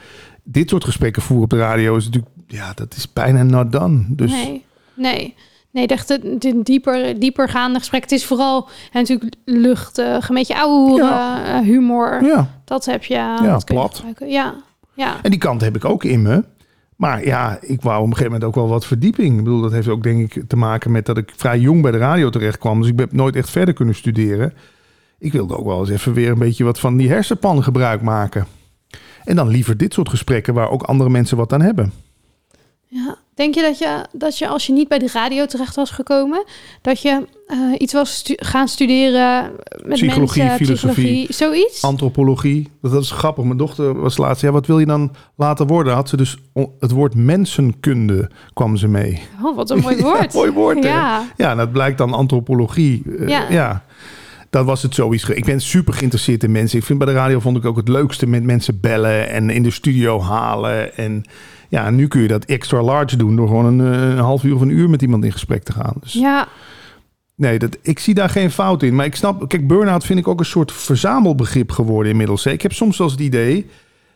Dit 0.50 0.68
soort 0.70 0.84
gesprekken 0.84 1.22
voeren 1.22 1.44
op 1.44 1.50
de 1.50 1.58
radio 1.58 1.96
is 1.96 2.04
natuurlijk... 2.04 2.34
Ja, 2.46 2.72
dat 2.74 2.94
is 2.96 3.12
bijna 3.12 3.42
not 3.42 3.72
done. 3.72 4.04
Dus 4.08 4.30
Nee, 4.30 4.64
nee. 4.94 5.34
Nee, 5.70 5.86
echt 5.86 6.10
een, 6.10 6.36
een 6.38 6.62
dieper, 6.62 7.18
diepergaande 7.18 7.78
gesprek. 7.78 8.02
Het 8.02 8.12
is 8.12 8.24
vooral 8.24 8.68
hè, 8.90 9.00
natuurlijk 9.00 9.34
luchtig, 9.44 10.28
een 10.28 10.34
beetje 10.34 10.56
ouwe 10.60 10.96
Ja. 10.96 11.62
humor. 11.62 12.24
ja. 12.24 12.50
Dat 12.64 12.84
heb 12.84 13.04
je. 13.04 13.14
Ja, 13.14 13.36
dat 13.40 13.68
je 13.68 13.74
plat. 13.74 14.04
Ja, 14.26 14.54
ja. 14.94 15.16
En 15.22 15.30
die 15.30 15.40
kant 15.40 15.60
heb 15.60 15.76
ik 15.76 15.84
ook 15.84 16.04
in 16.04 16.22
me. 16.22 16.44
Maar 16.96 17.24
ja, 17.24 17.58
ik 17.60 17.82
wou 17.82 17.96
op 17.98 18.02
een 18.06 18.12
gegeven 18.12 18.32
moment 18.32 18.44
ook 18.48 18.54
wel 18.54 18.68
wat 18.68 18.86
verdieping. 18.86 19.38
Ik 19.38 19.44
bedoel, 19.44 19.60
dat 19.60 19.72
heeft 19.72 19.88
ook 19.88 20.02
denk 20.02 20.34
ik 20.34 20.44
te 20.48 20.56
maken 20.56 20.90
met 20.90 21.06
dat 21.06 21.16
ik 21.16 21.32
vrij 21.36 21.58
jong 21.58 21.82
bij 21.82 21.90
de 21.90 21.98
radio 21.98 22.30
terecht 22.30 22.58
kwam. 22.58 22.80
Dus 22.80 22.90
ik 22.90 22.98
heb 22.98 23.12
nooit 23.12 23.36
echt 23.36 23.50
verder 23.50 23.74
kunnen 23.74 23.94
studeren. 23.94 24.52
Ik 25.18 25.32
wilde 25.32 25.56
ook 25.58 25.66
wel 25.66 25.78
eens 25.80 25.90
even 25.90 26.12
weer 26.12 26.30
een 26.30 26.38
beetje 26.38 26.64
wat 26.64 26.80
van 26.80 26.96
die 26.96 27.08
hersenpan 27.08 27.62
gebruik 27.62 28.02
maken. 28.02 28.46
En 29.28 29.36
dan 29.36 29.48
liever 29.48 29.76
dit 29.76 29.92
soort 29.94 30.08
gesprekken 30.08 30.54
waar 30.54 30.70
ook 30.70 30.82
andere 30.82 31.10
mensen 31.10 31.36
wat 31.36 31.52
aan 31.52 31.60
hebben. 31.62 31.92
Ja. 32.86 33.16
Denk 33.34 33.54
je 33.54 33.60
dat, 33.62 33.78
je 33.78 34.04
dat 34.12 34.38
je 34.38 34.48
als 34.48 34.66
je 34.66 34.72
niet 34.72 34.88
bij 34.88 34.98
de 34.98 35.08
radio 35.12 35.46
terecht 35.46 35.74
was 35.76 35.90
gekomen, 35.90 36.44
dat 36.82 37.00
je 37.02 37.24
eh, 37.46 37.58
iets 37.78 37.92
was 37.92 38.14
stu- 38.14 38.34
gaan 38.36 38.68
studeren 38.68 39.50
met 39.84 39.92
Psychologie, 39.94 40.42
mensen, 40.42 40.66
filosofie. 40.66 40.94
psychologie, 41.26 41.32
zoiets? 41.34 41.82
Antropologie, 41.82 42.68
dat 42.82 43.02
is 43.02 43.10
grappig. 43.10 43.44
Mijn 43.44 43.56
dochter 43.58 44.00
was 44.00 44.16
laatst, 44.16 44.42
ja, 44.42 44.50
wat 44.50 44.66
wil 44.66 44.78
je 44.78 44.86
dan 44.86 45.12
later 45.36 45.66
worden? 45.66 45.94
Had 45.94 46.08
ze 46.08 46.16
dus 46.16 46.36
het 46.78 46.90
woord 46.90 47.14
mensenkunde 47.14 48.30
kwam 48.52 48.76
ze 48.76 48.88
mee. 48.88 49.22
Oh, 49.42 49.56
wat 49.56 49.70
een 49.70 49.80
mooi 49.80 49.96
woord. 50.02 50.34
mooi 50.40 50.50
woord, 50.50 50.82
hè? 50.84 50.88
Ja, 50.90 51.24
Ja, 51.36 51.50
en 51.50 51.56
dat 51.56 51.72
blijkt 51.72 51.98
dan 51.98 52.12
antropologie. 52.12 53.02
Eh, 53.18 53.28
Ja. 53.28 53.46
ja. 53.50 53.84
Dat 54.50 54.64
was 54.64 54.82
het 54.82 54.94
sowieso. 54.94 55.32
Ik 55.32 55.44
ben 55.44 55.60
super 55.60 55.94
geïnteresseerd 55.94 56.44
in 56.44 56.52
mensen. 56.52 56.78
Ik 56.78 56.84
vind 56.84 56.98
bij 56.98 57.08
de 57.08 57.14
radio 57.14 57.40
vond 57.40 57.56
ik 57.56 57.64
ook 57.64 57.76
het 57.76 57.88
leukste 57.88 58.26
met 58.26 58.42
mensen 58.42 58.80
bellen 58.80 59.28
en 59.28 59.50
in 59.50 59.62
de 59.62 59.70
studio 59.70 60.20
halen. 60.20 60.96
En 60.96 61.24
ja, 61.68 61.90
nu 61.90 62.08
kun 62.08 62.22
je 62.22 62.28
dat 62.28 62.44
extra 62.44 62.82
large 62.82 63.16
doen 63.16 63.36
door 63.36 63.46
gewoon 63.46 63.64
een, 63.64 63.94
eh, 63.94 64.08
een 64.08 64.18
half 64.18 64.44
uur 64.44 64.54
of 64.54 64.60
een 64.60 64.78
uur 64.78 64.90
met 64.90 65.02
iemand 65.02 65.24
in 65.24 65.32
gesprek 65.32 65.62
te 65.62 65.72
gaan. 65.72 65.94
Dus 66.00 66.12
ja, 66.12 66.48
nee, 67.34 67.58
dat, 67.58 67.78
ik 67.82 67.98
zie 67.98 68.14
daar 68.14 68.28
geen 68.28 68.50
fout 68.50 68.82
in. 68.82 68.94
Maar 68.94 69.06
ik 69.06 69.16
snap, 69.16 69.48
kijk, 69.48 69.66
burn-out 69.66 70.04
vind 70.04 70.18
ik 70.18 70.28
ook 70.28 70.38
een 70.38 70.46
soort 70.46 70.72
verzamelbegrip 70.72 71.70
geworden 71.70 72.10
inmiddels. 72.10 72.46
Ik 72.46 72.62
heb 72.62 72.72
soms 72.72 72.98
wel 72.98 73.06
eens 73.06 73.16
het 73.16 73.26
idee, 73.26 73.66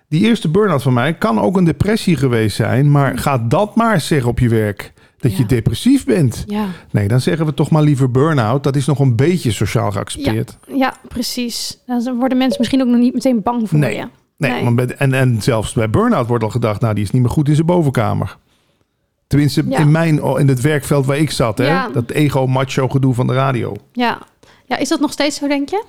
die 0.09 0.27
eerste 0.27 0.49
burn-out 0.49 0.83
van 0.83 0.93
mij 0.93 1.15
kan 1.15 1.41
ook 1.41 1.57
een 1.57 1.65
depressie 1.65 2.17
geweest 2.17 2.57
zijn. 2.57 2.91
Maar 2.91 3.19
ga 3.19 3.39
dat 3.39 3.77
maar 3.77 4.01
zeggen 4.01 4.31
op 4.31 4.39
je 4.39 4.49
werk. 4.49 4.93
Dat 5.23 5.37
je 5.37 5.47
depressief 5.47 6.05
bent. 6.05 6.45
ja, 6.47 6.67
Nee, 6.91 7.09
dan 7.09 7.21
zeggen 7.21 7.47
we 7.47 7.55
toch 7.55 7.71
maar 7.71 7.83
liever 7.83 8.11
burn-out. 8.11 8.63
Dat 8.63 8.77
is 8.77 8.87
nog 8.87 8.99
een 8.99 9.17
beetje 9.17 9.51
sociaal 9.53 9.91
geaccepteerd. 9.91 10.59
ja, 10.75 10.95
precies. 11.09 11.79
Dan 11.87 12.17
worden 12.19 12.39
mensen 12.39 12.59
misschien 12.59 12.81
ook 12.83 12.89
nog 12.89 12.99
niet 12.99 13.15
meteen 13.15 13.43
bang 13.43 13.69
voor 13.69 13.79
Nee. 13.79 13.97
je. 13.97 14.09
Nee, 14.37 14.51
Nee. 14.51 14.65
Want 14.65 14.77
bij, 14.77 14.87
en, 14.87 15.13
en 15.13 15.43
zelfs 15.43 15.73
bij 15.73 15.91
burn-out 15.91 16.27
wordt 16.27 16.45
al 16.45 16.51
gedacht... 16.51 16.81
nou, 16.81 16.95
die 16.95 17.05
is 17.05 17.11
niet 17.11 17.23
meer 17.23 17.31
goed 17.31 17.49
in 17.49 17.55
zijn 17.55 17.67
bovenkamer. 17.67 18.39
Tenminste, 19.27 19.65
in, 19.69 19.91
mijn, 19.91 20.23
in 20.39 20.49
het 20.49 20.61
werkveld 20.61 21.07
waar 21.07 21.19
ik 21.19 21.31
zat. 21.31 21.59
Hè? 21.59 21.93
Dat 21.93 22.11
ego-macho 22.11 22.89
gedoe 22.89 23.15
van 23.15 23.27
de 23.27 23.33
radio. 23.33 23.77
Ja. 23.93 24.19
ja, 24.67 24.77
is 24.77 24.89
dat 24.89 25.01
nog 25.01 25.13
steeds 25.13 25.37
zo, 25.37 25.49
denk 25.49 25.69
je? 25.69 25.85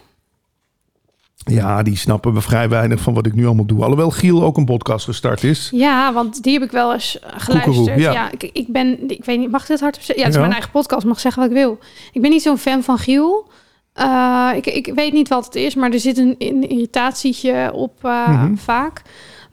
Ja, 1.35 1.83
die 1.83 1.97
snappen 1.97 2.33
we 2.33 2.41
vrij 2.41 2.69
weinig 2.69 2.99
van 3.01 3.13
wat 3.13 3.25
ik 3.25 3.33
nu 3.33 3.45
allemaal 3.45 3.65
doe. 3.65 3.81
Alhoewel 3.83 4.09
Giel 4.09 4.43
ook 4.43 4.57
een 4.57 4.65
podcast 4.65 5.05
gestart 5.05 5.43
is. 5.43 5.69
Ja, 5.73 6.13
want 6.13 6.43
die 6.43 6.53
heb 6.53 6.61
ik 6.63 6.71
wel 6.71 6.93
eens 6.93 7.19
eh, 7.19 7.29
geluisterd. 7.37 7.75
Koekeroe, 7.75 7.99
ja. 8.01 8.11
ja. 8.11 8.31
ik, 8.31 8.43
ik 8.43 8.67
ben, 8.67 9.09
ik 9.09 9.25
weet 9.25 9.39
niet, 9.39 9.51
mag 9.51 9.61
ik 9.61 9.67
dit 9.67 9.79
hardop 9.79 10.01
zeggen? 10.01 10.17
Ja, 10.17 10.21
het 10.23 10.29
is 10.29 10.35
Ja. 10.35 10.41
mijn 10.47 10.53
eigen 10.53 10.71
podcast, 10.71 11.01
ik 11.01 11.07
mag 11.07 11.19
zeggen 11.19 11.41
wat 11.41 11.51
ik 11.51 11.57
wil. 11.57 11.77
Ik 12.11 12.21
ben 12.21 12.29
niet 12.29 12.41
zo'n 12.41 12.57
fan 12.57 12.83
van 12.83 12.97
Giel. 12.97 13.47
Eh, 13.93 14.49
ik, 14.55 14.65
ik 14.65 14.91
weet 14.95 15.13
niet 15.13 15.27
wat 15.29 15.45
het 15.45 15.55
is, 15.55 15.75
maar 15.75 15.91
er 15.91 15.99
zit 15.99 16.17
een, 16.17 16.35
een 16.37 16.69
irritatietje 16.69 17.71
op 17.73 17.93
eh, 18.01 18.27
Mhm. 18.29 18.55
vaak. 18.55 19.01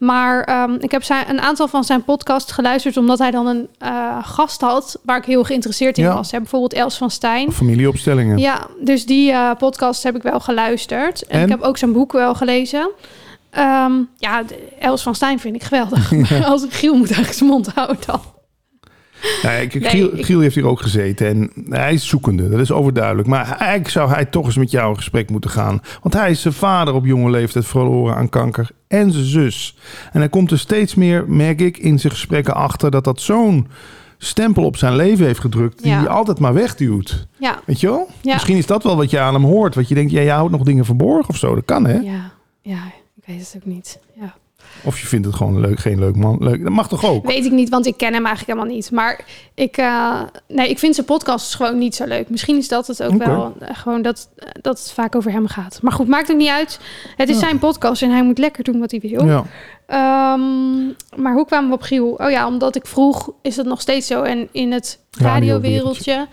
Maar 0.01 0.43
ehm, 0.43 0.75
ik 0.79 0.91
heb 0.91 1.03
zijn, 1.03 1.29
een 1.29 1.41
aantal 1.41 1.67
van 1.67 1.83
zijn 1.83 2.03
podcasts 2.03 2.51
geluisterd... 2.51 2.97
omdat 2.97 3.19
hij 3.19 3.31
dan 3.31 3.47
een 3.47 3.67
eh, 3.77 4.17
gast 4.21 4.61
had 4.61 4.99
waar 5.03 5.17
ik 5.17 5.25
heel 5.25 5.43
geïnteresseerd 5.43 5.97
in 5.97 6.03
Ja. 6.03 6.13
was. 6.13 6.31
Hè? 6.31 6.37
Bijvoorbeeld 6.37 6.73
Els 6.73 6.97
van 6.97 7.11
Stijn. 7.11 7.51
Familieopstellingen. 7.51 8.37
Ja, 8.37 8.67
dus 8.79 9.05
die 9.05 9.31
eh, 9.31 9.51
podcast 9.57 10.03
heb 10.03 10.15
ik 10.15 10.21
wel 10.23 10.39
geluisterd. 10.39 11.23
En, 11.25 11.37
En? 11.39 11.43
ik 11.43 11.49
heb 11.49 11.61
ook 11.61 11.77
zijn 11.77 11.91
boek 11.93 12.11
wel 12.11 12.35
gelezen. 12.35 12.89
Ehm, 13.49 13.91
ja, 14.17 14.43
Els 14.79 15.03
van 15.03 15.15
Stijn 15.15 15.39
vind 15.39 15.55
ik 15.55 15.63
geweldig. 15.63 16.11
Als 16.45 16.63
ik 16.63 16.73
Giel 16.73 16.93
moet 16.95 17.05
eigenlijk 17.07 17.37
zijn 17.37 17.49
mond 17.49 17.67
houden 17.73 17.97
dan. 18.05 18.21
Ik, 19.61 19.87
Giel, 20.25 20.39
heeft 20.39 20.55
hier 20.55 20.67
ook 20.67 20.81
gezeten 20.81 21.27
en 21.27 21.51
hij 21.69 21.93
is 21.93 22.07
zoekende, 22.07 22.49
dat 22.49 22.59
is 22.59 22.71
overduidelijk. 22.71 23.27
Maar 23.27 23.45
eigenlijk 23.57 23.89
zou 23.89 24.09
hij 24.09 24.25
toch 24.25 24.45
eens 24.45 24.57
met 24.57 24.71
jou 24.71 24.89
in 24.89 24.95
gesprek 24.95 25.29
moeten 25.29 25.49
gaan. 25.49 25.81
Want 26.01 26.13
hij 26.13 26.29
is 26.31 26.41
zijn 26.41 26.53
vader 26.53 26.93
op 26.93 27.05
jonge 27.05 27.29
leeftijd 27.29 27.65
verloren 27.65 28.15
aan 28.15 28.29
kanker 28.29 28.69
en 28.87 29.11
zijn 29.11 29.25
zus. 29.25 29.77
En 30.11 30.19
hij 30.19 30.29
komt 30.29 30.51
er 30.51 30.59
steeds 30.59 30.95
meer, 30.95 31.23
merk 31.27 31.61
ik, 31.61 31.77
in 31.77 31.99
zijn 31.99 32.13
gesprekken 32.13 32.55
achter 32.55 32.91
dat 32.91 33.03
dat 33.03 33.21
zo'n 33.21 33.67
stempel 34.17 34.63
op 34.65 34.77
zijn 34.77 34.95
leven 34.95 35.25
heeft 35.25 35.39
gedrukt 35.39 35.81
die 35.83 35.91
Ja. 35.91 35.97
hij 35.99 36.07
altijd 36.07 36.39
maar 36.39 36.53
wegduwt. 36.53 37.27
Ja, 37.39 37.59
Weet 37.65 37.79
je 37.79 37.87
wel? 37.87 38.07
Ja. 38.21 38.33
Misschien 38.33 38.57
is 38.57 38.65
dat 38.65 38.83
wel 38.83 38.95
wat 38.95 39.09
je 39.09 39.19
aan 39.19 39.33
hem 39.33 39.43
hoort. 39.43 39.75
Wat 39.75 39.87
je 39.87 39.95
denkt, 39.95 40.11
ja, 40.11 40.21
je 40.21 40.29
houdt 40.29 40.51
nog 40.51 40.63
dingen 40.63 40.85
verborgen 40.85 41.29
of 41.29 41.35
zo. 41.37 41.55
Dat 41.55 41.65
kan, 41.65 41.85
hè? 41.85 41.93
ja, 41.99 42.31
ja, 42.61 42.79
ik 43.15 43.23
weet 43.25 43.39
het 43.39 43.53
ook 43.55 43.65
niet. 43.65 43.99
Ja. 44.19 44.33
Of 44.83 44.99
je 44.99 45.07
vindt 45.07 45.25
het 45.25 45.35
gewoon 45.35 45.59
leuk, 45.59 45.79
geen 45.79 45.99
leuk 45.99 46.15
man. 46.15 46.37
Leuk. 46.39 46.63
Dat 46.63 46.71
mag 46.71 46.87
toch 46.87 47.05
ook? 47.05 47.25
Weet 47.27 47.45
ik 47.45 47.51
niet, 47.51 47.69
want 47.69 47.85
ik 47.85 47.97
ken 47.97 48.13
hem 48.13 48.25
eigenlijk 48.25 48.57
helemaal 48.57 48.75
niet. 48.77 48.91
Maar 48.91 49.25
ik, 49.55 49.77
eh, 49.77 50.21
nee, 50.47 50.69
ik 50.69 50.79
vind 50.79 50.95
zijn 50.95 51.05
podcast 51.07 51.55
gewoon 51.55 51.77
niet 51.77 51.95
zo 51.95 52.05
leuk. 52.05 52.29
Misschien 52.29 52.57
is 52.57 52.67
dat 52.67 52.87
het 52.87 53.03
ook 53.03 53.23
wel. 53.23 53.53
eh, 53.59 53.69
gewoon 53.77 54.01
dat, 54.01 54.29
eh, 54.35 54.47
dat 54.61 54.79
het 54.79 54.91
vaak 54.91 55.15
over 55.15 55.31
hem 55.31 55.47
gaat. 55.47 55.79
Maar 55.81 55.91
goed, 55.93 56.07
maakt 56.07 56.31
ook 56.31 56.37
niet 56.37 56.49
uit. 56.49 56.79
Het 57.17 57.29
is 57.29 57.35
Ja. 57.35 57.41
zijn 57.41 57.59
podcast 57.59 58.01
en 58.01 58.09
hij 58.11 58.23
moet 58.23 58.37
lekker 58.37 58.63
doen 58.63 58.79
wat 58.79 58.91
hij 58.91 58.99
wil. 58.99 59.25
Ja. 59.25 59.43
Ehm, 59.87 60.85
maar 61.21 61.33
hoe 61.33 61.45
kwamen 61.45 61.69
we 61.69 61.75
op 61.75 61.81
Giel? 61.81 62.07
Oh 62.11 62.29
ja, 62.29 62.47
omdat 62.47 62.75
ik 62.75 62.85
vroeg, 62.87 63.31
is 63.41 63.55
dat 63.55 63.65
nog 63.65 63.81
steeds 63.81 64.07
zo? 64.07 64.21
En 64.21 64.47
in 64.51 64.71
het 64.71 64.99
radiowereldje. 65.17 66.27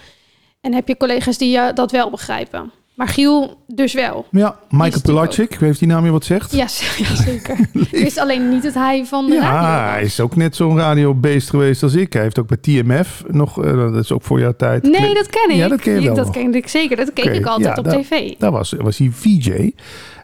En 0.61 0.75
heb 0.75 0.89
je 0.89 0.97
collega's 0.97 1.39
die 1.39 1.59
eh, 1.59 1.75
dat 1.75 1.91
wel 1.91 2.11
begrijpen. 2.11 2.73
Maar 2.99 3.09
Giel 3.09 3.63
dus 3.67 3.93
wel. 3.93 4.27
Ja, 4.31 4.59
Michael 4.71 5.21
weet 5.59 5.71
of 5.71 5.79
die 5.79 5.89
naam 5.89 6.05
je 6.05 6.11
wat 6.11 6.25
zegt. 6.25 6.53
Ja, 6.53 6.67
zeker. 6.69 7.57
wist 7.91 8.19
alleen 8.19 8.49
niet 8.49 8.63
dat 8.63 8.75
hij 8.75 9.05
van 9.05 9.27
de 9.27 9.39
radio 9.41 9.51
Ja, 9.67 9.83
was. 9.83 9.91
hij 9.93 10.03
is 10.03 10.21
ook 10.21 10.37
net 10.37 10.57
zo'n 10.57 10.79
radiobeest 10.79 11.51
geweest 11.51 11.83
als 11.83 11.95
ik. 11.95 12.13
Hij 12.13 12.23
heeft 12.23 12.39
ook 12.39 12.47
bij 12.47 12.57
TMF 12.61 13.25
nog, 13.29 13.65
eh, 13.65 13.73
dat 13.73 13.95
is 13.97 14.13
ook 14.13 14.23
voor 14.23 14.41
jouw 14.41 14.55
tijd. 14.57 14.83
Nee, 14.83 15.15
dat 15.15 15.27
ken 15.27 15.51
ik. 15.51 15.57
Ja, 15.57 15.69
dat 15.69 15.81
ken 15.81 16.01
je 16.01 16.07
wel 16.07 16.15
Dat 16.15 16.31
ken 16.31 16.55
ik 16.55 16.69
zeker. 16.69 16.97
Dat 16.97 17.13
keek 17.13 17.25
ik 17.35 17.47
altijd 17.47 17.77
ja, 17.77 17.83
op 17.83 17.85
daar- 17.85 18.01
tv. 18.03 18.35
Daar 18.39 18.51
was, 18.51 18.73
was 18.79 18.99
hij 18.99 19.11
VJ. 19.13 19.73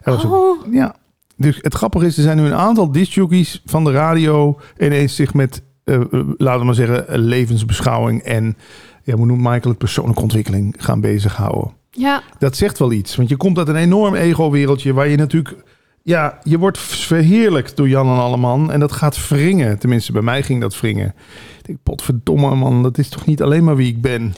Was 0.03 0.25
ook- 0.25 0.33
Oh, 0.33 0.73
ja. 0.73 0.95
Dus 1.37 1.59
het 1.61 1.73
grappige 1.73 2.05
is, 2.05 2.17
er 2.17 2.23
zijn 2.23 2.37
nu 2.37 2.43
een 2.45 2.53
aantal 2.53 2.91
discjockeys 2.91 3.61
van 3.65 3.83
de 3.83 3.91
radio 3.91 4.59
ineens 4.79 5.15
zich 5.15 5.33
met, 5.33 5.61
eh, 5.83 5.95
eh, 5.95 6.01
laten 6.37 6.59
we 6.59 6.65
maar 6.65 6.75
zeggen, 6.75 7.19
levensbeschouwing 7.19 8.21
en, 8.21 8.57
ja, 9.03 9.15
hoe 9.15 9.25
noemt 9.25 9.41
Michael 9.41 9.61
het, 9.69 9.77
persoonlijke 9.77 10.21
ontwikkeling 10.21 10.75
gaan 10.77 11.01
bezighouden. 11.01 11.71
Ja. 11.95 12.23
Dat 12.39 12.57
zegt 12.57 12.79
wel 12.79 12.91
iets, 12.91 13.15
want 13.15 13.29
je 13.29 13.37
komt 13.37 13.57
uit 13.57 13.67
een 13.67 13.75
enorm 13.75 14.15
ego-wereldje 14.15 14.93
waar 14.93 15.07
je 15.07 15.17
natuurlijk, 15.17 15.55
ja, 16.01 16.39
je 16.43 16.57
wordt 16.57 16.77
verheerlijkt 16.77 17.75
door 17.75 17.89
Jan 17.89 18.07
en 18.07 18.19
Alleman 18.19 18.71
en 18.71 18.79
dat 18.79 18.91
gaat 18.91 19.27
wringen. 19.27 19.79
Tenminste, 19.79 20.11
bij 20.11 20.21
mij 20.21 20.43
ging 20.43 20.61
dat 20.61 20.79
wringen. 20.79 21.13
Ik 21.57 21.65
denk, 21.65 21.79
potverdomme 21.83 22.55
man, 22.55 22.83
dat 22.83 22.97
is 22.97 23.09
toch 23.09 23.25
niet 23.25 23.41
alleen 23.41 23.63
maar 23.63 23.75
wie 23.75 23.87
ik 23.87 24.01
ben. 24.01 24.35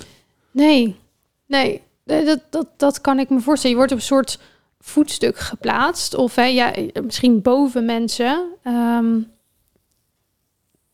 Nee, 0.52 0.96
nee. 1.48 1.82
Dat, 2.06 2.40
dat, 2.50 2.68
dat 2.78 3.02
kan 3.02 3.20
ik 3.20 3.30
me 3.30 3.40
voorstellen. 3.40 3.72
Je 3.72 3.78
wordt 3.78 3.92
op 3.92 3.98
een 3.98 4.04
soort 4.04 4.40
voetstuk 4.80 5.38
geplaatst. 5.38 6.16
Of 6.16 6.36
hè, 6.36 6.46
ja, 6.46 6.74
misschien 7.04 7.42
boven 7.42 7.86
mensen. 7.86 8.46
Ehm, 8.64 9.16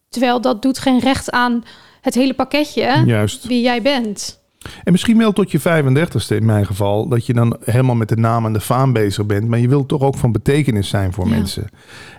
terwijl 0.10 0.41
dat 0.41 0.62
doet 0.62 0.79
geen 0.79 1.00
recht 1.00 1.32
aan 1.32 1.63
het 2.01 2.13
hele 2.13 2.34
pakketje 2.34 3.03
Juist. 3.05 3.48
wie 3.48 3.62
jij 3.62 3.82
bent. 3.82 4.42
En 4.84 4.91
misschien 4.91 5.17
wel 5.17 5.34
tot 5.34 5.51
je 5.51 5.60
35ste 5.60 6.36
in 6.36 6.46
mijn 6.46 6.65
geval, 6.65 7.08
dat 7.08 7.25
je 7.25 7.34
dan 7.34 7.58
helemaal 7.65 7.96
met 7.96 8.10
de 8.10 8.17
naam 8.17 8.46
en 8.46 8.53
de 8.53 8.62
faam 8.62 8.93
bezig 8.93 9.25
bent, 9.25 9.48
maar 9.48 9.60
je 9.60 9.67
wilt 9.67 9.88
toch 9.88 10.01
ook 10.01 10.17
van 10.17 10.32
betekenis 10.32 10.89
zijn 10.89 11.13
voor 11.13 11.27
Ja. 11.27 11.36
mensen. 11.36 11.67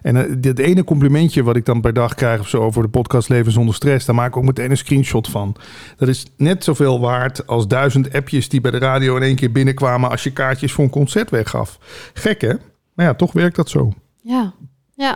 En 0.03 0.41
dit 0.41 0.59
ene 0.59 0.85
complimentje 0.85 1.43
wat 1.43 1.57
ik 1.57 1.65
dan 1.65 1.81
per 1.81 1.93
dag 1.93 2.15
krijg 2.15 2.41
of 2.41 2.49
zo 2.49 2.59
over 2.63 2.83
de 2.83 2.89
podcast 2.89 3.29
Leven 3.29 3.53
zonder 3.53 3.75
stress, 3.75 4.07
daar 4.07 4.15
maak 4.15 4.29
ik 4.29 4.37
ook 4.37 4.45
meteen 4.45 4.71
een 4.71 4.77
screenshot 4.77 5.29
van. 5.29 5.57
Dat 5.97 6.09
is 6.09 6.27
net 6.37 6.65
zoveel 6.65 7.01
waard 7.01 7.47
als 7.47 7.67
duizend 7.69 8.13
appjes 8.13 8.49
die 8.49 8.61
bij 8.61 8.71
de 8.71 8.79
radio 8.79 9.17
in 9.17 9.23
één 9.23 9.37
keer 9.37 9.53
binnenkwamen 9.53 10.11
als 10.11 10.23
je 10.23 10.31
kaartjes 10.33 10.73
voor 10.73 10.85
een 10.85 10.91
concert 10.91 11.31
weggaf. 11.31 11.79
Gek 12.15 12.41
hè? 12.41 12.53
Maar 12.95 13.07
ja, 13.07 13.15
toch 13.15 13.33
werkt 13.33 13.57
dat 13.57 13.69
zo. 13.71 13.93
Ja, 14.23 14.53
ja. 14.95 15.13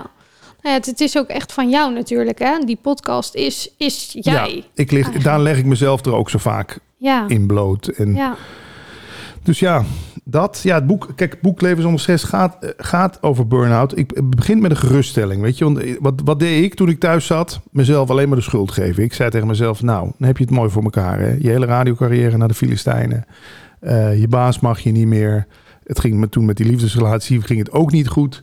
Nou 0.63 0.75
ja 0.75 0.81
het, 0.81 0.87
het 0.87 1.01
is 1.01 1.19
ook 1.19 1.29
echt 1.29 1.53
van 1.53 1.69
jou 1.71 1.93
natuurlijk. 1.95 2.39
Hè? 2.39 2.59
Die 2.65 2.79
podcast 2.83 3.35
is, 3.35 3.71
is 3.77 4.09
jij. 4.21 4.55
Ja, 4.57 4.63
ik 4.75 4.91
lig, 4.91 5.11
daar 5.11 5.41
leg 5.41 5.59
ik 5.59 5.65
mezelf 5.65 6.05
er 6.05 6.15
ook 6.15 6.31
zo 6.31 6.39
vaak 6.39 6.79
Ja, 6.99 7.25
in 7.28 7.47
bloot. 7.47 7.87
En 7.87 8.14
ja. 8.14 8.37
Dus 9.43 9.59
ja, 9.59 9.85
dat. 10.25 10.61
Ja, 10.62 10.75
het 10.75 10.87
boek. 10.87 11.09
Kijk, 11.14 11.31
het 11.33 11.40
boek 11.40 11.61
Leven 11.61 11.83
zonder 11.83 12.00
stress 12.00 12.25
gaat, 12.25 12.57
eh, 12.61 12.71
gaat 12.76 13.23
over 13.23 13.47
burn-out. 13.47 13.99
Ik 13.99 14.11
het 14.14 14.31
begint 14.31 14.61
met 14.61 14.71
een 14.71 14.76
geruststelling. 14.76 15.43
Weet 15.43 15.59
je, 15.59 15.64
want 15.64 15.78
eh, 15.78 15.97
wat, 16.00 16.21
wat 16.25 16.38
deed 16.38 16.64
ik 16.64 16.75
toen 16.75 16.88
ik 16.88 17.00
thuis 17.00 17.26
zat? 17.26 17.61
Mezelf 17.71 18.11
alleen 18.11 18.28
maar 18.28 18.37
de 18.37 18.43
schuld 18.45 18.73
geven. 18.73 19.02
Ik 19.02 19.12
zei 19.14 19.31
tegen 19.31 19.47
mezelf: 19.47 19.83
Nou, 19.83 20.11
dan 20.19 20.26
heb 20.26 20.38
je 20.38 20.45
het 20.45 20.52
mooi 20.52 20.71
voor 20.71 20.83
elkaar. 20.83 21.19
Hè? 21.21 21.37
Je 21.38 21.49
hele 21.49 21.67
radiocarrière 21.67 22.37
naar 22.37 22.49
de 22.49 22.55
Filistijnen. 22.55 23.25
Eh, 23.81 24.21
je 24.21 24.28
baas 24.28 24.61
mag 24.61 24.81
je 24.81 24.90
niet 24.90 25.07
meer. 25.07 25.47
Het 25.85 26.00
ging 26.00 26.14
me 26.14 26.28
toen 26.28 26.45
met 26.45 26.57
die 26.57 26.67
liefdesrelatie 26.67 27.43
ging 27.43 27.59
het 27.59 27.73
ook 27.73 27.93
niet 27.93 28.09
goed. 28.09 28.43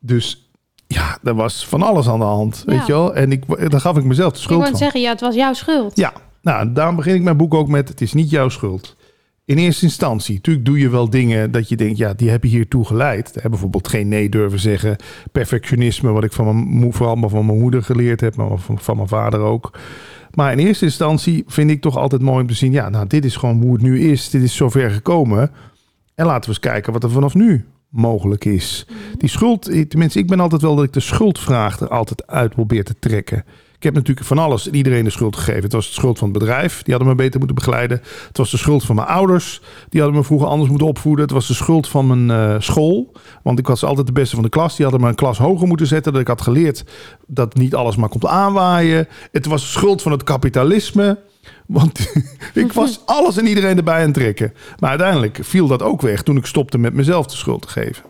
Dus 0.00 0.50
ja, 0.86 1.18
er 1.22 1.34
was 1.34 1.66
van 1.66 1.82
alles 1.82 2.08
aan 2.08 2.18
de 2.18 2.24
hand. 2.24 2.62
Ja. 2.66 2.72
Weet 2.72 2.86
je 2.86 2.92
wel? 2.92 3.14
En 3.14 3.32
ik, 3.32 3.70
daar 3.70 3.80
gaf 3.80 3.96
ik 3.96 4.04
mezelf 4.04 4.32
de 4.32 4.38
Ik 4.38 4.42
schuld 4.44 4.58
wou 4.58 4.70
van. 4.70 4.78
zeggen, 4.80 5.00
ja, 5.00 5.10
het 5.10 5.20
was 5.20 5.34
jouw 5.34 5.52
schuld. 5.52 5.96
Ja, 5.96 6.12
nou, 6.46 6.72
daarom 6.72 6.96
begin 6.96 7.14
ik 7.14 7.22
mijn 7.22 7.36
boek 7.36 7.54
ook 7.54 7.68
met: 7.68 7.88
het 7.88 8.00
is 8.00 8.12
niet 8.12 8.30
jouw 8.30 8.48
schuld. 8.48 8.96
In 9.44 9.58
eerste 9.58 9.84
instantie, 9.84 10.34
natuurlijk 10.34 10.66
doe 10.66 10.78
je 10.78 10.88
wel 10.88 11.10
dingen 11.10 11.50
dat 11.50 11.68
je 11.68 11.76
denkt, 11.76 11.98
ja, 11.98 12.14
die 12.14 12.30
hebben 12.30 12.50
hiertoe 12.50 12.84
geleid. 12.84 13.34
Hè, 13.40 13.48
bijvoorbeeld 13.48 13.88
geen 13.88 14.08
nee 14.08 14.28
durven 14.28 14.58
zeggen, 14.58 14.96
perfectionisme, 15.32 16.10
wat 16.10 16.24
ik 16.24 16.32
van 16.32 16.78
mijn, 16.78 16.92
vooral 16.92 17.16
maar 17.16 17.28
van 17.28 17.46
mijn 17.46 17.58
moeder 17.58 17.82
geleerd 17.82 18.20
heb, 18.20 18.36
maar 18.36 18.58
van, 18.58 18.78
van 18.78 18.96
mijn 18.96 19.08
vader 19.08 19.40
ook. 19.40 19.78
Maar 20.34 20.52
in 20.52 20.58
eerste 20.58 20.84
instantie 20.84 21.44
vind 21.46 21.70
ik 21.70 21.80
toch 21.80 21.96
altijd 21.96 22.22
mooi 22.22 22.40
om 22.40 22.46
te 22.46 22.54
zien, 22.54 22.72
ja, 22.72 22.88
nou, 22.88 23.06
dit 23.06 23.24
is 23.24 23.36
gewoon 23.36 23.62
hoe 23.62 23.72
het 23.72 23.82
nu 23.82 24.00
is. 24.00 24.30
Dit 24.30 24.42
is 24.42 24.56
zover 24.56 24.90
gekomen. 24.90 25.50
En 26.14 26.26
laten 26.26 26.42
we 26.42 26.48
eens 26.48 26.58
kijken 26.58 26.92
wat 26.92 27.04
er 27.04 27.10
vanaf 27.10 27.34
nu 27.34 27.64
mogelijk 27.88 28.44
is. 28.44 28.86
Die 29.16 29.28
schuld, 29.28 29.62
tenminste, 29.62 30.18
ik 30.18 30.26
ben 30.26 30.40
altijd 30.40 30.62
wel 30.62 30.76
dat 30.76 30.84
ik 30.84 30.92
de 30.92 31.00
schuldvraag 31.00 31.80
er 31.80 31.88
altijd 31.88 32.26
uit 32.26 32.50
probeer 32.50 32.84
te 32.84 32.98
trekken. 32.98 33.44
Ik 33.86 33.94
heb 33.94 34.04
natuurlijk 34.04 34.26
van 34.26 34.44
alles 34.44 34.68
en 34.68 34.74
iedereen 34.74 35.04
de 35.04 35.10
schuld 35.10 35.36
gegeven. 35.36 35.62
Het 35.62 35.72
was 35.72 35.86
de 35.86 35.92
schuld 35.92 36.18
van 36.18 36.28
het 36.28 36.38
bedrijf, 36.38 36.82
die 36.82 36.94
hadden 36.94 37.08
me 37.12 37.16
beter 37.16 37.38
moeten 37.38 37.56
begeleiden. 37.56 38.00
Het 38.26 38.36
was 38.36 38.50
de 38.50 38.56
schuld 38.56 38.84
van 38.84 38.94
mijn 38.94 39.08
ouders, 39.08 39.60
die 39.88 40.00
hadden 40.00 40.18
me 40.18 40.24
vroeger 40.24 40.48
anders 40.48 40.70
moeten 40.70 40.88
opvoeden. 40.88 41.24
Het 41.24 41.34
was 41.34 41.46
de 41.46 41.54
schuld 41.54 41.88
van 41.88 42.06
mijn 42.06 42.30
eh, 42.30 42.60
school, 42.60 43.12
want 43.42 43.58
ik 43.58 43.66
was 43.66 43.84
altijd 43.84 44.06
de 44.06 44.12
beste 44.12 44.34
van 44.34 44.44
de 44.44 44.50
klas. 44.50 44.76
Die 44.76 44.84
hadden 44.84 45.04
me 45.04 45.08
een 45.08 45.14
klas 45.14 45.38
hoger 45.38 45.66
moeten 45.66 45.86
zetten, 45.86 46.12
dat 46.12 46.20
ik 46.20 46.28
had 46.28 46.40
geleerd 46.40 46.84
dat 47.26 47.54
niet 47.54 47.74
alles 47.74 47.96
maar 47.96 48.08
komt 48.08 48.26
aanwaaien. 48.26 49.08
Het 49.32 49.46
was 49.46 49.60
de 49.60 49.68
schuld 49.68 50.02
van 50.02 50.12
het 50.12 50.22
kapitalisme. 50.22 51.18
Want 51.66 52.12
ik 52.54 52.72
was 52.72 53.00
alles 53.06 53.36
en 53.36 53.46
iedereen 53.46 53.76
erbij 53.76 53.98
aan 53.98 54.00
het 54.00 54.14
trekken. 54.14 54.52
Maar 54.78 54.90
uiteindelijk 54.90 55.38
viel 55.42 55.66
dat 55.66 55.82
ook 55.82 56.02
weg 56.02 56.22
toen 56.22 56.36
ik 56.36 56.46
stopte 56.46 56.78
met 56.78 56.94
mezelf 56.94 57.26
de 57.26 57.36
schuld 57.36 57.62
te 57.62 57.68
geven. 57.68 58.02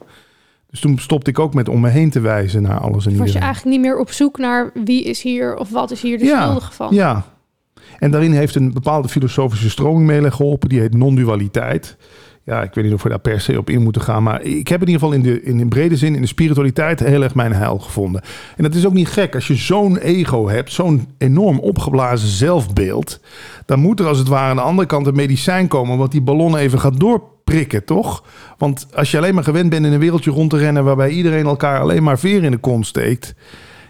Dus 0.70 0.80
toen 0.80 0.98
stopte 0.98 1.30
ik 1.30 1.38
ook 1.38 1.54
met 1.54 1.68
om 1.68 1.80
me 1.80 1.88
heen 1.88 2.10
te 2.10 2.20
wijzen 2.20 2.62
naar 2.62 2.78
alles 2.80 3.06
en 3.06 3.10
Was 3.10 3.18
je 3.18 3.24
iedereen. 3.26 3.42
eigenlijk 3.42 3.76
niet 3.76 3.86
meer 3.86 3.98
op 3.98 4.10
zoek 4.10 4.38
naar 4.38 4.70
wie 4.84 5.04
is 5.04 5.22
hier 5.22 5.56
of 5.56 5.70
wat 5.70 5.90
is 5.90 6.02
hier 6.02 6.18
de 6.18 6.24
Ja, 6.24 6.42
schuldige 6.42 6.72
van? 6.72 6.94
Ja. 6.94 7.24
En 7.98 8.10
daarin 8.10 8.32
heeft 8.32 8.54
een 8.54 8.72
bepaalde 8.72 9.08
filosofische 9.08 9.70
stroming 9.70 10.06
mee 10.06 10.30
geholpen. 10.30 10.68
Die 10.68 10.80
heet 10.80 10.94
non-dualiteit. 10.94 11.96
Ja, 12.44 12.62
ik 12.62 12.74
weet 12.74 12.84
niet 12.84 12.92
of 12.94 13.02
we 13.02 13.08
daar 13.08 13.18
per 13.18 13.40
se 13.40 13.58
op 13.58 13.70
in 13.70 13.82
moeten 13.82 14.02
gaan. 14.02 14.22
Maar 14.22 14.42
ik 14.42 14.68
heb 14.68 14.80
in 14.82 14.86
ieder 14.88 15.00
geval 15.02 15.14
in 15.16 15.22
de, 15.22 15.42
in 15.42 15.58
de 15.58 15.66
brede 15.66 15.96
zin, 15.96 16.14
in 16.14 16.20
de 16.20 16.26
spiritualiteit, 16.26 17.00
heel 17.00 17.22
erg 17.22 17.34
mijn 17.34 17.52
heil 17.52 17.78
gevonden. 17.78 18.22
En 18.56 18.62
dat 18.62 18.74
is 18.74 18.86
ook 18.86 18.92
niet 18.92 19.08
gek. 19.08 19.34
Als 19.34 19.46
je 19.46 19.54
zo'n 19.54 19.96
ego 19.96 20.48
hebt, 20.48 20.72
zo'n 20.72 21.08
enorm 21.18 21.58
opgeblazen 21.58 22.28
zelfbeeld. 22.28 23.20
Dan 23.66 23.78
moet 23.80 24.00
er 24.00 24.06
als 24.06 24.18
het 24.18 24.28
ware 24.28 24.50
aan 24.50 24.56
de 24.56 24.62
andere 24.62 24.88
kant 24.88 25.06
een 25.06 25.14
medicijn 25.14 25.68
komen. 25.68 25.98
Wat 25.98 26.10
die 26.12 26.20
ballon 26.22 26.56
even 26.56 26.80
gaat 26.80 27.00
doorprikken, 27.46 27.84
toch? 27.84 28.24
Want 28.58 28.86
als 28.94 29.10
je 29.10 29.16
alleen 29.16 29.34
maar 29.34 29.44
gewend 29.44 29.70
bent 29.70 29.86
in 29.86 29.92
een 29.92 29.98
wereldje 29.98 30.30
rond 30.30 30.50
te 30.50 30.56
rennen. 30.56 30.84
waarbij 30.84 31.10
iedereen 31.10 31.46
elkaar 31.46 31.80
alleen 31.80 32.02
maar 32.02 32.18
veer 32.18 32.44
in 32.44 32.50
de 32.50 32.56
kont 32.58 32.86
steekt. 32.86 33.34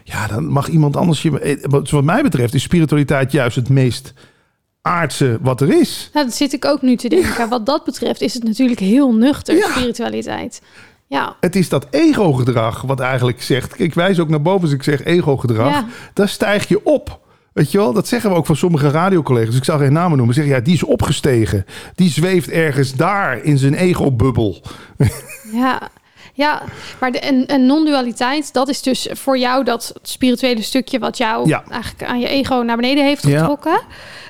Ja, 0.03 0.27
dan 0.27 0.45
mag 0.47 0.67
iemand 0.67 0.95
anders 0.95 1.21
je. 1.21 1.39
eh, 1.39 1.57
Wat 1.69 2.03
mij 2.03 2.21
betreft 2.23 2.53
is 2.53 2.61
spiritualiteit 2.63 3.31
juist 3.31 3.55
het 3.55 3.69
meest 3.69 4.13
aardse 4.81 5.37
wat 5.41 5.61
er 5.61 5.69
is. 5.79 6.09
Nou, 6.13 6.25
dat 6.25 6.35
zit 6.35 6.53
ik 6.53 6.65
ook 6.65 6.81
nu 6.81 6.95
te 6.95 7.09
denken. 7.09 7.49
Wat 7.49 7.65
dat 7.65 7.83
betreft 7.85 8.21
is 8.21 8.33
het 8.33 8.43
natuurlijk 8.43 8.79
heel 8.79 9.13
nuchter, 9.13 9.55
Ja. 9.55 9.69
spiritualiteit. 9.69 10.61
Ja, 11.07 11.35
Het 11.39 11.55
is 11.55 11.69
dat 11.69 11.87
ego-gedrag 11.89 12.81
wat 12.81 12.99
eigenlijk 12.99 13.41
zegt. 13.41 13.79
Ik 13.79 13.93
wijs 13.93 14.19
ook 14.19 14.29
naar 14.29 14.41
boven 14.41 14.61
als 14.61 14.71
ik 14.71 14.83
zeg 14.83 15.03
ego-gedrag. 15.03 15.71
Ja. 15.73 15.85
Daar 16.13 16.29
stijg 16.29 16.67
je 16.67 16.85
op. 16.85 17.19
Weet 17.57 17.71
je 17.71 17.77
wel, 17.77 17.93
dat 17.93 18.07
zeggen 18.07 18.29
we 18.29 18.35
ook 18.35 18.45
van 18.45 18.55
sommige 18.55 18.89
radiocollega's. 18.89 19.55
Ik 19.55 19.63
zal 19.63 19.77
geen 19.77 19.93
namen 19.93 20.17
noemen. 20.17 20.35
Zeggen 20.35 20.53
ja, 20.53 20.59
die 20.61 20.73
is 20.73 20.83
opgestegen. 20.83 21.65
Die 21.95 22.09
zweeft 22.09 22.49
ergens 22.49 22.93
daar 22.93 23.43
in 23.43 23.57
zijn 23.57 23.73
ego-bubbel. 23.73 24.61
ja. 25.51 25.81
Ja, 26.33 26.61
maar 26.99 27.11
de, 27.11 27.19
en, 27.19 27.45
en 27.47 27.65
non-dualiteit, 27.65 28.53
dat 28.53 28.67
is 28.69 28.81
dus 28.81 29.07
voor 29.11 29.37
jou 29.37 29.63
dat 29.63 29.93
spirituele 30.01 30.61
stukje 30.61 30.99
wat 30.99 31.17
jou 31.17 31.47
Ja. 31.47 31.63
eigenlijk 31.69 32.03
aan 32.03 32.19
je 32.19 32.27
ego 32.27 32.55
naar 32.55 32.75
beneden 32.75 33.05
heeft 33.05 33.27
Ja. 33.27 33.39
getrokken. 33.39 33.81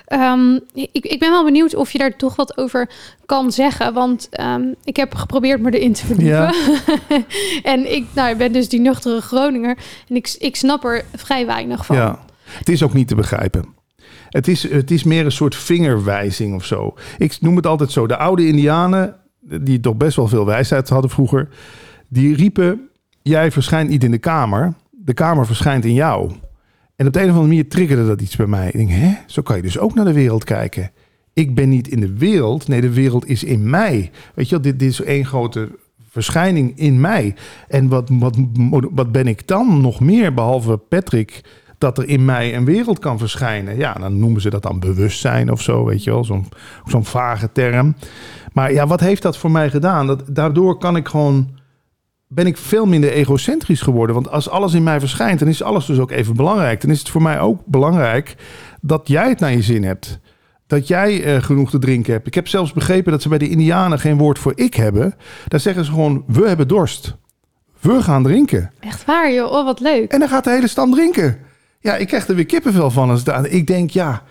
Ehm, 0.05 0.59
ik, 0.73 0.89
ik 1.05 1.19
ben 1.19 1.29
wel 1.31 1.43
benieuwd 1.43 1.75
of 1.75 1.91
je 1.91 1.97
daar 1.97 2.15
toch 2.15 2.35
wat 2.35 2.57
over 2.57 2.89
kan 3.25 3.51
zeggen. 3.51 3.93
Want 3.93 4.27
ehm, 4.31 4.61
ik 4.83 4.95
heb 4.95 5.15
geprobeerd 5.15 5.61
me 5.61 5.71
erin 5.77 5.93
te 5.93 6.05
verdiepen. 6.05 6.53
en 7.73 7.95
ik 7.95 8.05
nou, 8.13 8.29
ik 8.29 8.37
ben 8.37 8.51
dus 8.51 8.69
die 8.69 8.79
nuchtere 8.79 9.21
Groninger. 9.21 9.77
En 10.09 10.15
ik, 10.15 10.35
ik 10.39 10.55
snap 10.55 10.83
er 10.83 11.05
vrij 11.15 11.45
weinig 11.45 11.85
van. 11.85 11.95
Ja, 11.95 12.19
het 12.47 12.69
is 12.69 12.83
ook 12.83 12.93
niet 12.93 13.07
te 13.07 13.15
begrijpen. 13.15 13.65
Het 14.29 14.47
is, 14.47 14.69
het 14.69 14.91
is 14.91 15.03
meer 15.03 15.25
een 15.25 15.31
soort 15.31 15.55
vingerwijzing 15.55 16.55
of 16.55 16.65
zo. 16.65 16.93
Ik 17.17 17.41
noem 17.41 17.55
het 17.55 17.67
altijd 17.67 17.91
zo. 17.91 18.07
De 18.07 18.17
oude 18.17 18.47
Indianen, 18.47 19.15
die 19.39 19.79
toch 19.79 19.95
best 19.95 20.15
wel 20.15 20.27
veel 20.27 20.45
wijsheid 20.45 20.89
hadden 20.89 21.09
vroeger, 21.09 21.49
die 22.07 22.35
riepen: 22.35 22.89
Jij 23.21 23.51
verschijnt 23.51 23.89
niet 23.89 24.03
in 24.03 24.11
de 24.11 24.17
kamer, 24.17 24.73
de 24.91 25.13
kamer 25.13 25.45
verschijnt 25.45 25.85
in 25.85 25.93
jou. 25.93 26.31
En 26.95 27.07
op 27.07 27.13
de 27.13 27.19
een 27.19 27.25
of 27.25 27.31
andere 27.31 27.47
manier 27.47 27.69
triggerde 27.69 28.07
dat 28.07 28.21
iets 28.21 28.35
bij 28.35 28.47
mij. 28.47 28.67
Ik 28.67 28.73
denk, 28.73 28.89
hè, 28.89 29.13
zo 29.25 29.41
kan 29.41 29.55
je 29.55 29.61
dus 29.61 29.79
ook 29.79 29.93
naar 29.93 30.05
de 30.05 30.13
wereld 30.13 30.43
kijken. 30.43 30.91
Ik 31.33 31.55
ben 31.55 31.69
niet 31.69 31.87
in 31.87 31.99
de 31.99 32.13
wereld, 32.13 32.67
nee, 32.67 32.81
de 32.81 32.93
wereld 32.93 33.27
is 33.27 33.43
in 33.43 33.69
mij. 33.69 34.11
Weet 34.35 34.49
je 34.49 34.51
wel, 34.51 34.63
dit, 34.63 34.79
dit 34.79 34.89
is 34.89 35.01
één 35.01 35.25
grote 35.25 35.69
verschijning 36.09 36.77
in 36.77 37.01
mij. 37.01 37.35
En 37.67 37.87
wat, 37.87 38.09
wat, 38.11 38.37
wat 38.91 39.11
ben 39.11 39.27
ik 39.27 39.47
dan 39.47 39.81
nog 39.81 39.99
meer, 39.99 40.33
behalve 40.33 40.77
Patrick, 40.77 41.41
dat 41.77 41.97
er 41.97 42.07
in 42.07 42.25
mij 42.25 42.55
een 42.55 42.65
wereld 42.65 42.99
kan 42.99 43.17
verschijnen? 43.17 43.77
Ja, 43.77 43.93
dan 43.93 44.19
noemen 44.19 44.41
ze 44.41 44.49
dat 44.49 44.63
dan 44.63 44.79
bewustzijn 44.79 45.51
of 45.51 45.61
zo, 45.61 45.85
weet 45.85 46.03
je 46.03 46.11
wel, 46.11 46.23
zo'n 46.23 46.49
zo'n 46.85 47.05
vage 47.05 47.51
term. 47.51 47.95
Maar 48.53 48.73
ja, 48.73 48.87
wat 48.87 48.99
heeft 48.99 49.21
dat 49.21 49.37
voor 49.37 49.51
mij 49.51 49.69
gedaan? 49.69 50.07
Dat, 50.07 50.23
daardoor 50.27 50.77
kan 50.77 50.95
ik 50.95 51.07
gewoon, 51.07 51.49
ben 52.27 52.45
ik 52.45 52.57
veel 52.57 52.85
minder 52.85 53.11
egocentrisch 53.11 53.81
geworden. 53.81 54.15
Want 54.15 54.29
als 54.29 54.49
alles 54.49 54.73
in 54.73 54.83
mij 54.83 54.99
verschijnt, 54.99 55.39
dan 55.39 55.47
is 55.47 55.63
alles 55.63 55.85
dus 55.85 55.99
ook 55.99 56.11
even 56.11 56.35
belangrijk. 56.35 56.81
Dan 56.81 56.91
is 56.91 56.99
het 56.99 57.09
voor 57.09 57.21
mij 57.21 57.39
ook 57.39 57.61
belangrijk 57.65 58.35
dat 58.81 59.07
jij 59.07 59.29
het 59.29 59.39
naar 59.39 59.51
je 59.51 59.61
zin 59.61 59.83
hebt. 59.83 60.19
Dat 60.67 60.87
jij 60.87 61.23
eh, 61.23 61.41
genoeg 61.41 61.69
te 61.69 61.79
drinken 61.79 62.13
hebt. 62.13 62.27
Ik 62.27 62.33
heb 62.33 62.47
zelfs 62.47 62.73
begrepen 62.73 63.11
dat 63.11 63.21
ze 63.21 63.29
bij 63.29 63.37
de 63.37 63.49
Indianen 63.49 63.99
geen 63.99 64.17
woord 64.17 64.39
voor 64.39 64.51
ik 64.55 64.73
hebben. 64.73 65.13
Daar 65.47 65.59
zeggen 65.59 65.85
ze 65.85 65.91
gewoon, 65.91 66.23
we 66.27 66.47
hebben 66.47 66.67
dorst. 66.67 67.15
We 67.79 68.01
gaan 68.01 68.23
drinken. 68.23 68.71
Echt 68.79 69.05
waar, 69.05 69.33
joh. 69.33 69.51
Oh, 69.51 69.65
wat 69.65 69.79
leuk. 69.79 70.11
En 70.11 70.19
dan 70.19 70.29
gaat 70.29 70.43
de 70.43 70.49
hele 70.49 70.67
stam 70.67 70.91
drinken. 70.91 71.37
Ja, 71.79 71.95
ik 71.95 72.07
krijg 72.07 72.27
er 72.27 72.35
weer 72.35 72.45
kippenvel 72.45 72.91
van. 72.91 73.09
Als. 73.09 73.23
Ik 73.49 73.67
denk, 73.67 73.89
ja, 73.89 74.23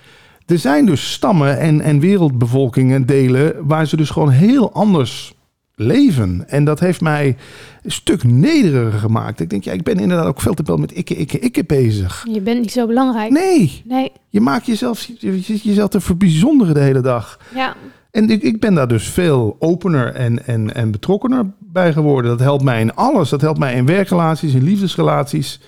er 0.46 0.58
zijn 0.58 0.86
dus 0.86 1.12
stammen 1.12 1.58
en, 1.58 1.80
en 1.80 2.00
wereldbevolkingen, 2.00 3.06
delen, 3.06 3.54
waar 3.66 3.86
ze 3.86 3.96
dus 3.96 4.10
gewoon 4.10 4.30
heel 4.30 4.72
anders 4.72 5.34
leven. 5.74 6.44
En 6.48 6.64
dat 6.64 6.80
heeft 6.80 7.00
mij 7.00 7.36
een 7.82 7.90
stuk 7.92 8.24
nederiger 8.24 8.98
gemaakt. 8.98 9.40
Ik 9.40 9.50
denk, 9.50 9.64
ja, 9.64 9.72
ik 9.72 9.82
ben 9.82 9.98
inderdaad 9.98 10.26
ook 10.26 10.40
veel 10.40 10.54
te 10.54 10.62
veel 10.64 10.76
met 10.76 10.92
ikke, 10.92 11.14
ikke, 11.16 11.38
ikke 11.38 11.64
bezig. 11.64 12.26
Je 12.32 12.40
bent 12.40 12.60
niet 12.60 12.72
zo 12.72 12.86
belangrijk. 12.86 13.30
Nee, 13.30 13.82
Nee. 13.84 14.12
je 14.28 14.40
maakt 14.40 14.66
jezelf, 14.66 15.02
je, 15.18 15.40
je- 15.46 15.58
jezelf 15.62 15.88
te 15.88 16.00
verbijzonderen 16.00 16.74
de 16.74 16.80
hele 16.80 17.00
dag. 17.00 17.38
Ja. 17.54 17.74
En 18.10 18.30
ik, 18.30 18.42
ik 18.42 18.60
ben 18.60 18.74
daar 18.74 18.88
dus 18.88 19.08
veel 19.08 19.56
opener 19.58 20.14
en, 20.14 20.46
en, 20.46 20.74
en 20.74 20.90
betrokkener 20.90 21.46
bij 21.58 21.92
geworden. 21.92 22.30
Dat 22.30 22.40
helpt 22.40 22.62
mij 22.64 22.80
in 22.80 22.94
alles. 22.94 23.28
Dat 23.28 23.40
helpt 23.40 23.58
mij 23.58 23.74
in 23.74 23.86
werkrelaties, 23.86 24.54
in 24.54 24.62
liefdesrelaties. 24.62 25.60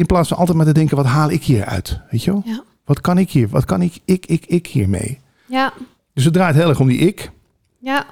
In 0.00 0.06
plaats 0.06 0.28
van 0.28 0.36
altijd 0.36 0.56
maar 0.56 0.66
te 0.66 0.72
denken, 0.72 0.96
wat 0.96 1.06
haal 1.06 1.30
ik 1.30 1.42
hier 1.42 1.64
uit? 1.64 2.00
Weet 2.10 2.24
je 2.24 2.30
wel? 2.32 2.42
Ja. 2.44 2.62
Wat 2.84 3.00
kan 3.00 3.18
ik 3.18 3.30
hier? 3.30 3.48
Wat 3.48 3.64
kan 3.64 3.82
ik, 3.82 3.94
ik, 4.04 4.26
ik, 4.26 4.46
ik 4.46 4.66
hiermee? 4.66 5.18
Ja. 5.46 5.72
Dus 6.14 6.24
het 6.24 6.32
draait 6.32 6.54
heel 6.54 6.68
erg 6.68 6.80
om 6.80 6.88
die 6.88 6.98
ik. 6.98 7.30
Ja, 7.78 8.04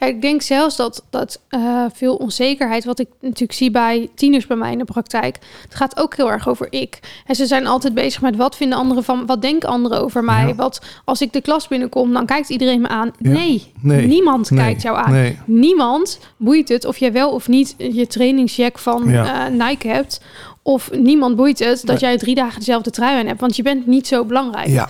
Ja, 0.00 0.06
ik 0.06 0.22
denk 0.22 0.42
zelfs 0.42 0.76
dat, 0.76 1.04
dat 1.10 1.40
eh, 1.48 1.84
veel 1.94 2.16
onzekerheid, 2.16 2.84
wat 2.84 2.98
ik 2.98 3.08
natuurlijk 3.20 3.52
zie 3.52 3.70
bij 3.70 4.10
tieners 4.14 4.46
bij 4.46 4.56
mij 4.56 4.72
in 4.72 4.78
de 4.78 4.84
praktijk, 4.84 5.38
het 5.62 5.74
gaat 5.74 5.96
ook 6.00 6.16
heel 6.16 6.30
erg 6.30 6.48
over 6.48 6.66
ik. 6.70 7.00
En 7.26 7.34
ze 7.34 7.46
zijn 7.46 7.66
altijd 7.66 7.94
bezig 7.94 8.20
met 8.20 8.36
wat 8.36 8.56
vinden 8.56 8.78
anderen 8.78 9.04
van, 9.04 9.26
wat 9.26 9.42
denken 9.42 9.68
anderen 9.68 10.00
over 10.02 10.24
mij? 10.24 10.46
Ja. 10.46 10.54
Wat 10.54 10.80
als 11.04 11.20
ik 11.20 11.32
de 11.32 11.40
klas 11.40 11.68
binnenkom, 11.68 12.12
dan 12.12 12.26
kijkt 12.26 12.48
iedereen 12.48 12.80
me 12.80 12.88
aan. 12.88 13.10
Ja. 13.18 13.30
Nee, 13.30 13.72
Nee. 13.80 14.06
niemand 14.06 14.50
Nee. 14.50 14.64
kijkt 14.64 14.82
jou 14.82 14.96
aan. 14.96 15.12
Nee. 15.12 15.38
Niemand 15.44 16.18
boeit 16.36 16.68
het 16.68 16.84
of 16.84 16.96
jij 16.96 17.12
wel 17.12 17.30
of 17.30 17.48
niet 17.48 17.74
je 17.78 18.06
trainingsjack 18.06 18.78
van 18.78 19.08
eh, 19.10 19.46
Nike 19.46 19.88
hebt. 19.88 20.20
Of 20.66 20.90
niemand 20.92 21.36
boeit 21.36 21.58
het 21.58 21.80
dat 21.80 22.00
Nee. 22.00 22.10
jij 22.10 22.18
drie 22.18 22.34
dagen 22.34 22.58
dezelfde 22.58 22.90
trui 22.90 23.18
aan 23.18 23.26
hebt, 23.26 23.40
want 23.40 23.56
je 23.56 23.62
bent 23.62 23.86
niet 23.86 24.06
zo 24.06 24.24
belangrijk. 24.24 24.68
Ja, 24.68 24.88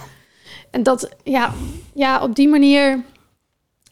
En 0.71 0.83
dat, 0.83 1.09
ja, 1.23 1.53
ja, 1.95 2.23
op 2.23 2.35
die 2.37 2.49
manier 2.49 3.03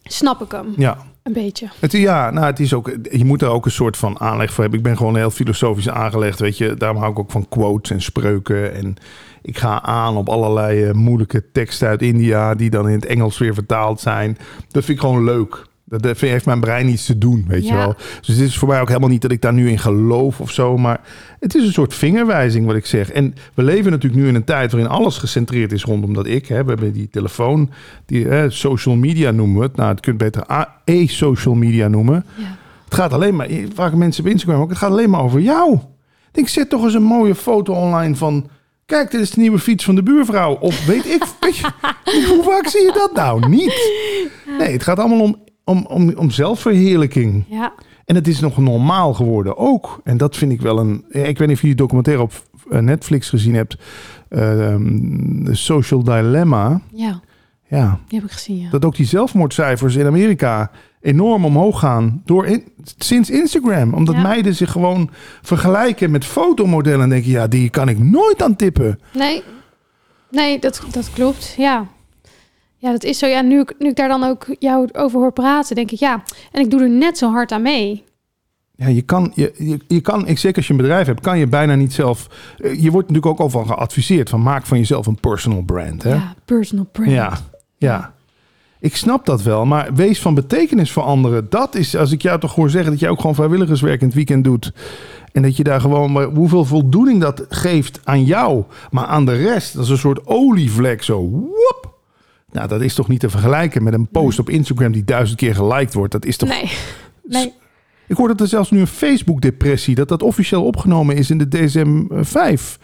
snap 0.02 0.42
ik 0.42 0.52
hem 0.52 0.74
ja. 0.76 0.98
een 1.22 1.32
beetje. 1.32 1.68
Het, 1.78 1.92
ja, 1.92 2.30
nou, 2.30 2.46
het 2.46 2.60
is 2.60 2.74
ook, 2.74 2.92
je 3.10 3.24
moet 3.24 3.42
er 3.42 3.48
ook 3.48 3.64
een 3.64 3.70
soort 3.70 3.96
van 3.96 4.20
aanleg 4.20 4.52
voor 4.52 4.60
hebben. 4.62 4.78
Ik 4.78 4.84
ben 4.84 4.96
gewoon 4.96 5.16
heel 5.16 5.30
filosofisch 5.30 5.88
aangelegd, 5.88 6.38
weet 6.40 6.58
je. 6.58 6.74
Daarom 6.74 6.98
hou 6.98 7.12
ik 7.12 7.18
ook 7.18 7.30
van 7.30 7.48
quotes 7.48 7.90
en 7.90 8.02
spreuken. 8.02 8.74
En 8.74 8.96
ik 9.42 9.58
ga 9.58 9.82
aan 9.82 10.16
op 10.16 10.28
allerlei 10.28 10.84
eh, 10.84 10.92
moeilijke 10.94 11.50
teksten 11.52 11.88
uit 11.88 12.02
India... 12.02 12.54
die 12.54 12.70
dan 12.70 12.88
in 12.88 12.94
het 12.94 13.06
Engels 13.06 13.38
weer 13.38 13.54
vertaald 13.54 14.00
zijn. 14.00 14.38
Dat 14.68 14.84
vind 14.84 14.98
ik 14.98 15.04
gewoon 15.04 15.24
leuk. 15.24 15.70
Dat 15.92 16.02
dat 16.02 16.20
heeft 16.20 16.46
mijn 16.46 16.60
brein 16.60 16.88
iets 16.88 17.06
te 17.06 17.18
doen, 17.18 17.44
weet 17.48 17.66
je 17.66 17.74
wel. 17.74 17.94
Dus 18.20 18.28
het 18.28 18.38
is 18.38 18.58
voor 18.58 18.68
mij 18.68 18.80
ook 18.80 18.88
helemaal 18.88 19.08
niet 19.08 19.22
dat 19.22 19.30
ik 19.30 19.40
daar 19.40 19.52
nu 19.52 19.68
in 19.70 19.78
geloof 19.78 20.40
of 20.40 20.50
zo. 20.50 20.76
Maar 20.76 21.00
het 21.40 21.54
is 21.54 21.64
een 21.66 21.72
soort 21.72 21.94
vingerwijzing 21.94 22.66
wat 22.66 22.74
ik 22.74 22.86
zeg. 22.86 23.10
En 23.10 23.34
we 23.54 23.62
leven 23.62 23.90
natuurlijk 23.90 24.22
nu 24.22 24.28
in 24.28 24.34
een 24.34 24.44
tijd 24.44 24.72
waarin 24.72 24.90
alles 24.90 25.18
gecentreerd 25.18 25.72
is 25.72 25.84
rondom 25.84 26.14
dat 26.14 26.26
ik. 26.26 26.46
Hè. 26.46 26.62
We 26.64 26.68
hebben 26.68 26.92
die 26.92 27.08
telefoon, 27.10 27.70
die 28.06 28.28
eh, 28.28 28.44
social 28.48 28.94
media 28.94 29.30
noemen 29.30 29.58
we 29.58 29.62
het. 29.66 29.76
Nou, 29.76 29.90
het 29.90 30.00
kunt 30.00 30.18
beter 30.18 30.50
A- 30.50 30.74
e-social 30.84 31.54
media 31.54 31.88
noemen. 31.88 32.24
Ja. 32.36 32.56
Het 32.84 32.94
gaat 32.94 33.12
alleen 33.12 33.36
maar, 33.36 33.48
vaak 33.74 33.94
mensen 33.94 34.24
op 34.24 34.30
Instagram 34.30 34.60
ook, 34.62 34.68
het 34.68 34.78
gaat 34.78 34.90
alleen 34.90 35.10
maar 35.10 35.22
over 35.22 35.40
jou. 35.40 35.74
Ik 35.74 35.80
denk, 36.32 36.48
zet 36.48 36.68
toch 36.68 36.84
eens 36.84 36.94
een 36.94 37.02
mooie 37.02 37.34
foto 37.34 37.72
online 37.74 38.16
van, 38.16 38.48
kijk, 38.86 39.10
dit 39.10 39.20
is 39.20 39.30
de 39.30 39.40
nieuwe 39.40 39.58
fiets 39.58 39.84
van 39.84 39.94
de 39.94 40.02
buurvrouw. 40.02 40.54
Of 40.54 40.86
weet 40.86 41.06
ik, 41.06 41.24
weet 41.40 41.56
je, 41.56 41.70
hoe 42.34 42.42
vaak 42.44 42.66
zie 42.66 42.82
je 42.82 42.92
dat 42.92 43.12
nou? 43.14 43.48
Niet. 43.48 43.90
Nee, 44.58 44.72
het 44.72 44.82
gaat 44.82 44.98
allemaal 44.98 45.20
om, 45.20 45.36
om, 45.64 45.86
om, 45.88 46.12
om 46.16 46.30
zelfverheerlijking. 46.30 47.44
Ja, 47.48 47.72
En 48.04 48.14
het 48.14 48.28
is 48.28 48.40
nog 48.40 48.56
normaal 48.58 49.14
geworden 49.14 49.56
ook. 49.56 50.00
En 50.04 50.16
dat 50.16 50.36
vind 50.36 50.52
ik 50.52 50.60
wel 50.60 50.78
een, 50.78 51.04
ik 51.08 51.38
weet 51.38 51.48
niet 51.48 51.56
of 51.56 51.60
je 51.60 51.66
die 51.66 51.74
documentaire 51.76 52.22
op 52.22 52.32
eh, 52.70 52.78
Netflix 52.78 53.28
gezien 53.28 53.54
hebt. 53.54 53.76
Ehm, 54.28 55.44
The 55.44 55.54
Social 55.54 56.02
Dilemma. 56.02 56.80
ja, 56.92 57.20
Ja, 57.68 57.98
die 58.08 58.18
heb 58.20 58.28
ik 58.28 58.34
gezien. 58.34 58.58
Ja. 58.58 58.70
dat 58.70 58.84
ook 58.84 58.96
die 58.96 59.06
zelfmoordcijfers 59.06 59.94
in 59.96 60.06
Amerika 60.06 60.70
enorm 61.00 61.44
omhoog 61.44 61.78
gaan 61.78 62.22
door 62.24 62.46
in, 62.46 62.64
sinds 62.98 63.30
Instagram. 63.30 63.94
Omdat 63.94 64.14
Ja. 64.14 64.22
meiden 64.22 64.54
zich 64.54 64.70
gewoon 64.70 65.10
vergelijken 65.42 66.10
met 66.10 66.24
fotomodellen 66.24 67.02
en 67.02 67.08
denken, 67.08 67.30
ja, 67.30 67.46
die 67.46 67.70
kan 67.70 67.88
ik 67.88 67.98
nooit 67.98 68.42
aan 68.42 68.56
tippen. 68.56 69.00
Nee, 69.14 69.42
nee 70.30 70.58
dat, 70.58 70.82
dat 70.90 71.10
klopt. 71.12 71.54
Ja. 71.58 71.86
Ja, 72.82 72.90
dat 72.90 73.04
is 73.04 73.18
zo. 73.18 73.26
Ja, 73.26 73.40
nu, 73.40 73.60
ik- 73.60 73.74
nu 73.78 73.88
ik 73.88 73.96
daar 73.96 74.08
dan 74.08 74.24
ook 74.24 74.46
jou 74.58 74.88
over 74.92 75.18
hoor 75.20 75.32
praten, 75.32 75.76
denk 75.76 75.90
ik 75.90 75.98
ja. 75.98 76.22
En 76.52 76.60
ik 76.62 76.70
doe 76.70 76.80
er 76.80 76.90
net 76.90 77.18
zo 77.18 77.30
hard 77.30 77.52
aan 77.52 77.62
mee. 77.62 78.04
Ja, 78.76 78.86
je 78.88 79.02
kan, 79.02 79.32
je, 79.34 79.52
je, 79.58 79.78
je 79.88 80.00
kan, 80.00 80.26
ik 80.26 80.38
zeker 80.38 80.56
als 80.56 80.66
je 80.66 80.72
een 80.72 80.78
bedrijf 80.78 81.06
hebt, 81.06 81.20
kan 81.20 81.38
je 81.38 81.46
bijna 81.46 81.74
niet 81.74 81.92
zelf. 81.92 82.26
eh, 82.58 82.82
Je 82.82 82.90
wordt 82.90 83.08
natuurlijk 83.08 83.32
ook 83.34 83.40
al 83.40 83.50
van 83.50 83.66
geadviseerd 83.66 84.28
van 84.30 84.42
maak 84.42 84.66
van 84.66 84.78
jezelf 84.78 85.06
een 85.06 85.20
personal 85.20 85.62
brand. 85.62 86.02
Hè? 86.02 86.10
Ja, 86.14 86.34
personal 86.44 86.86
brand. 86.92 87.10
Ja, 87.10 87.38
ja. 87.76 88.12
Ik 88.80 88.96
snap 88.96 89.26
dat 89.26 89.42
wel, 89.42 89.64
maar 89.66 89.94
wees 89.94 90.20
van 90.20 90.34
betekenis 90.34 90.92
voor 90.92 91.02
anderen. 91.02 91.46
Dat 91.50 91.74
is, 91.74 91.96
als 91.96 92.12
ik 92.12 92.22
jou 92.22 92.40
toch 92.40 92.54
hoor 92.54 92.70
zeggen 92.70 92.90
dat 92.90 93.00
jij 93.00 93.10
ook 93.10 93.20
gewoon 93.20 93.34
vrijwilligerswerk 93.34 94.00
in 94.00 94.06
het 94.06 94.16
weekend 94.16 94.44
doet. 94.44 94.72
En 95.32 95.42
dat 95.42 95.56
je 95.56 95.62
daar 95.64 95.80
gewoon, 95.80 96.12
maar 96.12 96.24
hoeveel 96.24 96.64
voldoening 96.64 97.20
dat 97.20 97.44
geeft 97.48 98.00
aan 98.04 98.24
jou, 98.24 98.62
maar 98.90 99.04
aan 99.06 99.24
de 99.24 99.36
rest. 99.36 99.74
Dat 99.74 99.84
is 99.84 99.90
een 99.90 99.98
soort 99.98 100.26
olievlek 100.26 101.02
zo. 101.02 101.30
Nou, 102.52 102.68
dat 102.68 102.80
is 102.80 102.94
toch 102.94 103.08
niet 103.08 103.20
te 103.20 103.30
vergelijken 103.30 103.82
met 103.82 103.92
een 103.94 104.08
post 104.08 104.38
op 104.38 104.50
Instagram 104.50 104.92
die 104.92 105.04
duizend 105.04 105.38
keer 105.38 105.54
geliked 105.54 105.94
wordt. 105.94 106.12
Dat 106.12 106.24
is 106.24 106.36
toch. 106.36 106.48
Nee, 106.48 106.70
nee. 107.24 107.52
Ik 108.06 108.16
hoor 108.16 108.28
dat 108.28 108.40
er 108.40 108.46
zelfs 108.48 108.70
nu 108.70 108.80
een 108.80 108.86
Facebook-depressie, 108.86 109.94
dat 109.94 110.08
dat 110.08 110.22
officieel 110.22 110.64
opgenomen 110.64 111.16
is 111.16 111.30
in 111.30 111.38
de 111.38 111.48
DSM-5. 111.48 112.80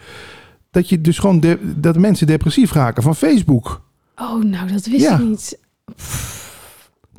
Dat 0.71 0.89
je 0.89 1.01
dus 1.01 1.19
gewoon 1.19 1.39
de, 1.39 1.57
dat 1.75 1.97
mensen 1.97 2.27
depressief 2.27 2.71
raken 2.71 3.03
van 3.03 3.15
Facebook. 3.15 3.81
Oh, 4.15 4.43
nou, 4.43 4.71
dat 4.71 4.85
wist 4.85 5.01
Ja. 5.01 5.13
ik 5.19 5.23
niet. 5.25 5.59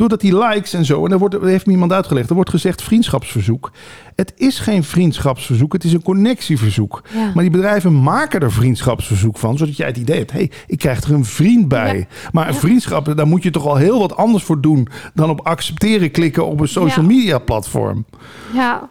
Doordat 0.00 0.20
die 0.20 0.38
likes 0.38 0.72
en 0.72 0.84
zo, 0.84 1.04
en 1.04 1.10
daar 1.10 1.18
wordt, 1.18 1.34
er 1.34 1.46
heeft 1.46 1.66
me 1.66 1.72
iemand 1.72 1.92
uitgelegd, 1.92 2.28
er 2.28 2.34
wordt 2.34 2.50
gezegd 2.50 2.82
vriendschapsverzoek. 2.82 3.72
Het 4.16 4.32
is 4.36 4.58
geen 4.58 4.84
vriendschapsverzoek, 4.84 5.72
het 5.72 5.84
is 5.84 5.92
een 5.92 6.02
connectieverzoek. 6.02 7.02
Ja. 7.14 7.30
Maar 7.34 7.42
die 7.42 7.52
bedrijven 7.52 8.02
maken 8.02 8.40
er 8.40 8.52
vriendschapsverzoek 8.52 9.38
van, 9.38 9.58
zodat 9.58 9.76
jij 9.76 9.86
het 9.86 9.96
idee 9.96 10.18
hebt, 10.18 10.30
hé, 10.30 10.38
hey, 10.38 10.50
ik 10.66 10.78
krijg 10.78 11.02
er 11.02 11.12
een 11.12 11.24
vriend 11.24 11.68
bij. 11.68 11.98
Ja. 11.98 12.30
Maar 12.32 12.48
een 12.48 12.54
vriendschap, 12.54 13.16
daar 13.16 13.26
moet 13.26 13.42
je 13.42 13.50
toch 13.50 13.66
al 13.66 13.76
heel 13.76 13.98
wat 13.98 14.16
anders 14.16 14.44
voor 14.44 14.60
doen 14.60 14.88
dan 15.14 15.30
op 15.30 15.40
accepteren 15.40 16.10
klikken 16.10 16.46
op 16.46 16.60
een 16.60 16.68
social 16.68 17.04
media 17.04 17.38
platform. 17.38 18.04
Ja, 18.52 18.88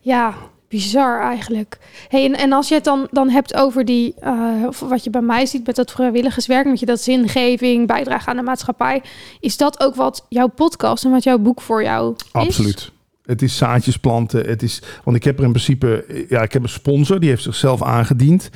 ja 0.00 0.34
bizar 0.74 1.20
eigenlijk. 1.20 1.78
Hey, 2.08 2.24
en, 2.24 2.34
en 2.34 2.52
als 2.52 2.68
je 2.68 2.74
het 2.74 2.84
dan, 2.84 3.08
dan 3.10 3.28
hebt 3.28 3.54
over 3.54 3.84
die, 3.84 4.14
eh, 4.20 4.32
of 4.66 4.80
wat 4.80 5.04
je 5.04 5.10
bij 5.10 5.20
mij 5.20 5.46
ziet 5.46 5.66
met 5.66 5.76
dat 5.76 5.90
vrijwilligerswerk, 5.90 6.66
met 6.66 6.80
je 6.80 6.86
dat 6.86 7.00
zingeving, 7.00 7.86
bijdrage 7.86 8.30
aan 8.30 8.36
de 8.36 8.42
maatschappij, 8.42 9.02
is 9.40 9.56
dat 9.56 9.80
ook 9.80 9.94
wat 9.94 10.26
jouw 10.28 10.46
podcast 10.46 11.04
en 11.04 11.10
wat 11.10 11.22
jouw 11.22 11.38
boek 11.38 11.60
voor 11.60 11.82
jou 11.82 12.14
is? 12.16 12.32
Absoluut. 12.32 12.92
Het 13.24 13.42
is 13.42 13.56
zaadjes 13.56 13.96
planten. 13.96 14.46
Het 14.46 14.62
is, 14.62 14.82
want 15.04 15.16
ik 15.16 15.24
heb 15.24 15.38
er 15.38 15.44
in 15.44 15.50
principe, 15.50 16.24
ja, 16.28 16.42
ik 16.42 16.52
heb 16.52 16.62
een 16.62 16.68
sponsor 16.68 17.20
die 17.20 17.28
heeft 17.28 17.42
zichzelf 17.42 17.82
aangediend. 17.82 18.50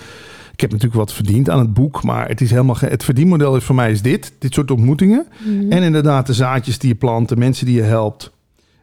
Ik 0.52 0.61
heb 0.61 0.70
natuurlijk 0.70 1.00
wat 1.00 1.12
verdiend 1.12 1.50
aan 1.50 1.59
het 1.59 1.74
boek, 1.74 2.02
maar 2.02 2.28
het 2.28 2.40
is 2.40 2.50
helemaal 2.50 2.76
het 2.78 3.04
verdienmodel 3.04 3.57
is 3.57 3.64
voor 3.64 3.74
mij 3.74 3.90
is 3.90 4.02
dit, 4.02 4.33
dit 4.38 4.54
soort 4.54 4.70
ontmoetingen. 4.70 5.26
Mhm. 5.38 5.72
En 5.72 5.83
inderdaad 5.83 6.26
de 6.26 6.33
zaadjes 6.33 6.78
die 6.78 6.88
je 6.88 6.94
plant, 6.94 7.28
de 7.28 7.37
mensen 7.37 7.66
die 7.66 7.74
je 7.74 7.83
helpt. 7.83 8.31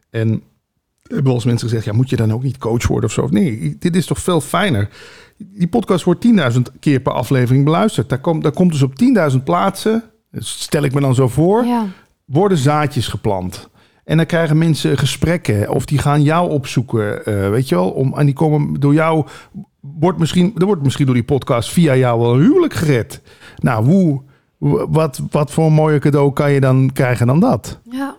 En 0.10 0.44
hebben 1.08 1.24
wel 1.26 1.34
eens 1.34 1.46
mensen 1.46 1.68
gezegd, 1.68 1.86
ja, 1.86 1.94
moet 1.94 2.10
je 2.10 2.16
dan 2.16 2.34
ook 2.34 2.44
niet 2.44 2.58
coach 2.58 2.88
worden 2.88 3.10
of 3.10 3.16
zo? 3.16 3.28
Nee, 3.30 3.76
dit 3.80 3.96
is 3.96 4.06
toch 4.06 4.20
veel 4.20 4.42
fijner. 4.42 4.90
Die 5.38 5.68
podcast 5.68 6.04
wordt 6.04 6.26
10.000 6.54 6.62
keer 6.80 7.00
per 7.00 7.12
aflevering 7.14 7.64
beluisterd. 7.64 8.10
Daar 8.10 8.20
komt, 8.20 8.44
daar 8.44 8.52
komt 8.52 8.72
dus 8.72 8.82
op 8.82 8.94
10.000 9.32 9.44
plaatsen, 9.44 10.04
stel 10.32 10.84
ik 10.84 10.94
me 10.94 11.02
dan 11.02 11.16
zo 11.16 11.28
voor, 11.28 11.66
Ja. 11.66 11.86
worden 12.26 12.58
zaadjes 12.58 13.08
geplant. 13.08 13.70
En 14.04 14.18
dan 14.18 14.26
krijgen 14.26 14.58
mensen 14.58 14.98
gesprekken 14.98 15.70
of 15.70 15.86
die 15.86 15.98
gaan 15.98 16.22
jou 16.24 16.50
opzoeken, 16.50 17.26
eh, 17.26 17.50
weet 17.50 17.70
je 17.70 17.76
wel. 17.76 17.90
Om, 17.90 18.14
en 18.18 18.26
die 18.26 18.36
komen 18.36 18.80
door 18.80 18.94
jou, 18.94 19.26
wordt 19.80 20.20
misschien, 20.20 20.54
er 20.58 20.66
wordt 20.66 20.84
misschien 20.84 21.06
door 21.06 21.16
die 21.16 21.24
podcast 21.24 21.70
via 21.72 21.96
jou 21.96 22.20
wel 22.22 22.34
een 22.34 22.42
huwelijk 22.42 22.74
gered. 22.74 23.22
Nou, 23.58 23.86
hoe, 23.86 24.22
wat, 24.90 25.22
wat 25.32 25.52
voor 25.52 25.66
een 25.66 25.74
mooie 25.74 26.00
cadeau 26.00 26.34
kan 26.34 26.52
je 26.52 26.60
dan 26.60 26.90
krijgen 26.94 27.28
dan 27.28 27.40
dat? 27.40 27.80
Ja. 27.90 28.16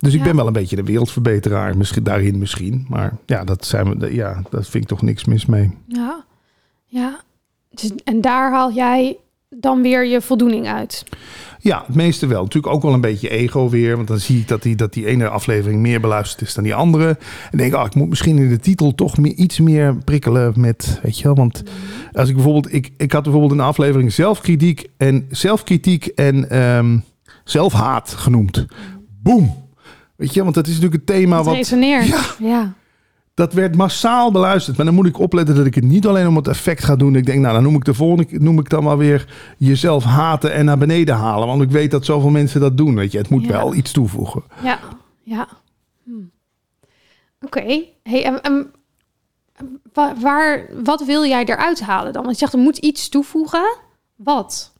Dus 0.00 0.12
ik 0.12 0.18
Ja. 0.18 0.24
ben 0.24 0.36
wel 0.36 0.46
een 0.46 0.52
beetje 0.52 0.76
de 0.76 0.82
wereldverbeteraar, 0.82 1.76
misschien, 1.76 2.02
daarin 2.02 2.38
misschien. 2.38 2.86
Maar 2.88 3.16
ja, 3.26 3.44
dat, 3.44 3.64
zijn 3.66 3.98
we, 3.98 4.14
ja, 4.14 4.42
dat 4.50 4.68
vind 4.68 4.82
ik 4.84 4.88
toch 4.88 5.02
niks 5.02 5.24
mis 5.24 5.46
mee. 5.46 5.70
Ja. 5.86 6.24
Ja. 6.84 7.20
Dus, 7.70 7.90
en 8.04 8.20
daar 8.20 8.52
haal 8.52 8.72
jij 8.72 9.16
dan 9.48 9.82
weer 9.82 10.06
je 10.06 10.20
voldoening 10.20 10.66
uit. 10.66 11.04
Ja, 11.58 11.84
het 11.86 11.94
meeste 11.96 12.26
wel. 12.26 12.42
Natuurlijk 12.42 12.74
ook 12.74 12.82
wel 12.82 12.92
een 12.92 13.00
beetje 13.00 13.28
ego 13.28 13.68
weer. 13.68 13.96
Want 13.96 14.08
dan 14.08 14.18
zie 14.18 14.40
ik 14.40 14.48
dat 14.48 14.62
die, 14.62 14.76
dat 14.76 14.92
die 14.92 15.06
ene 15.06 15.28
aflevering 15.28 15.80
meer 15.80 16.00
beluisterd 16.00 16.40
is 16.48 16.54
dan 16.54 16.64
die 16.64 16.74
andere. 16.74 17.18
En 17.50 17.58
denk 17.58 17.72
ik, 17.72 17.78
oh, 17.78 17.84
ik 17.86 17.94
moet 17.94 18.08
misschien 18.08 18.38
in 18.38 18.48
de 18.48 18.58
titel 18.58 18.94
toch 18.94 19.18
meer, 19.18 19.34
iets 19.34 19.58
meer 19.58 19.96
prikkelen 20.04 20.52
met, 20.56 21.00
weet 21.02 21.18
je 21.18 21.24
wel. 21.24 21.34
Want 21.34 21.62
als 22.12 22.28
ik 22.28 22.34
bijvoorbeeld, 22.34 22.72
ik, 22.72 22.90
ik 22.96 23.12
had 23.12 23.22
bijvoorbeeld 23.22 23.52
een 23.52 23.60
aflevering 23.60 24.12
zelfkritiek 24.12 24.88
en 24.96 25.26
zelfkritiek 25.30 26.06
en 26.06 26.50
ehm, 26.50 26.98
zelfhaat 27.44 28.10
genoemd. 28.10 28.66
Boom. 29.22 29.59
Weet 30.20 30.34
je, 30.34 30.42
want 30.42 30.54
dat 30.54 30.66
is 30.66 30.74
natuurlijk 30.74 31.06
het 31.08 31.16
thema 31.16 31.36
Het 31.36 31.46
wat... 31.46 31.54
resoneert. 31.54 32.06
Ja. 32.06 32.22
ja. 32.38 32.72
Dat 33.34 33.52
werd 33.52 33.76
massaal 33.76 34.32
beluisterd. 34.32 34.76
Maar 34.76 34.86
dan 34.86 34.94
moet 34.94 35.06
ik 35.06 35.18
opletten 35.18 35.54
dat 35.54 35.66
ik 35.66 35.74
het 35.74 35.84
niet 35.84 36.06
alleen 36.06 36.26
om 36.26 36.36
het 36.36 36.48
effect 36.48 36.84
ga 36.84 36.96
doen. 36.96 37.16
Ik 37.16 37.26
denk, 37.26 37.40
nou, 37.40 37.54
dan 37.54 37.62
noem 37.62 37.74
ik 37.74 37.84
de 37.84 37.94
volgende 37.94 38.26
noem 38.38 38.58
ik 38.58 38.68
dan 38.68 38.84
maar 38.84 38.98
weer 38.98 39.28
jezelf 39.58 40.04
haten 40.04 40.52
en 40.52 40.64
naar 40.64 40.78
beneden 40.78 41.14
halen. 41.14 41.46
Want 41.46 41.62
ik 41.62 41.70
weet 41.70 41.90
dat 41.90 42.04
zoveel 42.04 42.30
mensen 42.30 42.60
dat 42.60 42.76
doen. 42.76 42.94
Weet 42.94 43.12
je, 43.12 43.18
het 43.18 43.28
moet 43.28 43.44
Ja. 43.44 43.50
wel 43.50 43.74
iets 43.74 43.92
toevoegen. 43.92 44.42
Ja, 44.62 44.78
ja. 45.22 45.48
Hm. 46.04 46.10
Oké. 47.40 47.82
Hey, 48.02 48.40
wa- 49.92 50.14
waar, 50.20 50.66
wat 50.84 51.04
wil 51.04 51.24
jij 51.26 51.44
eruit 51.44 51.80
halen 51.80 52.12
dan? 52.12 52.22
Want 52.22 52.34
je 52.34 52.40
zegt, 52.40 52.52
er 52.52 52.58
moet 52.64 52.78
iets 52.78 53.08
toevoegen. 53.08 53.76
Wat? 54.16 54.72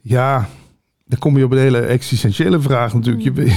Ja, 0.00 0.48
dan 1.04 1.18
kom 1.18 1.36
je 1.38 1.44
op 1.44 1.52
een 1.52 1.58
hele 1.58 1.80
existentiële 1.80 2.60
vraag 2.60 2.94
natuurlijk. 2.94 3.24
Je, 3.24 3.32
wil- 3.32 3.52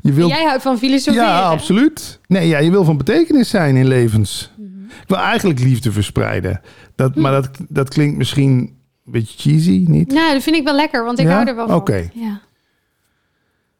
je 0.00 0.12
wil. 0.12 0.28
Jij 0.28 0.44
houdt 0.44 0.62
van 0.62 0.78
filosoferen. 0.78 1.26
Ja, 1.28 1.40
absoluut. 1.42 2.20
Nee, 2.26 2.48
ja, 2.48 2.58
je 2.58 2.70
wil 2.70 2.84
van 2.84 2.96
betekenis 2.96 3.48
zijn 3.48 3.76
in 3.76 3.86
levens. 3.88 4.50
Mhm. 4.56 4.84
Ik 4.84 5.04
wil 5.08 5.18
eigenlijk 5.18 5.58
liefde 5.60 5.92
verspreiden. 5.92 6.60
Dat, 6.94 7.14
Maar 7.14 7.32
dat, 7.32 7.50
dat 7.68 7.88
klinkt 7.88 8.16
misschien 8.16 8.50
een 9.06 9.12
beetje 9.12 9.50
cheesy, 9.50 9.84
niet? 9.88 10.12
Nou, 10.12 10.32
dat 10.32 10.42
vind 10.42 10.56
ik 10.56 10.64
wel 10.64 10.74
lekker, 10.74 11.04
want 11.04 11.18
ik 11.18 11.26
Ja? 11.26 11.32
hou 11.34 11.46
er 11.48 11.56
wel 11.56 11.66
van. 11.66 11.76
Oké. 11.76 12.10
Ja. 12.14 12.40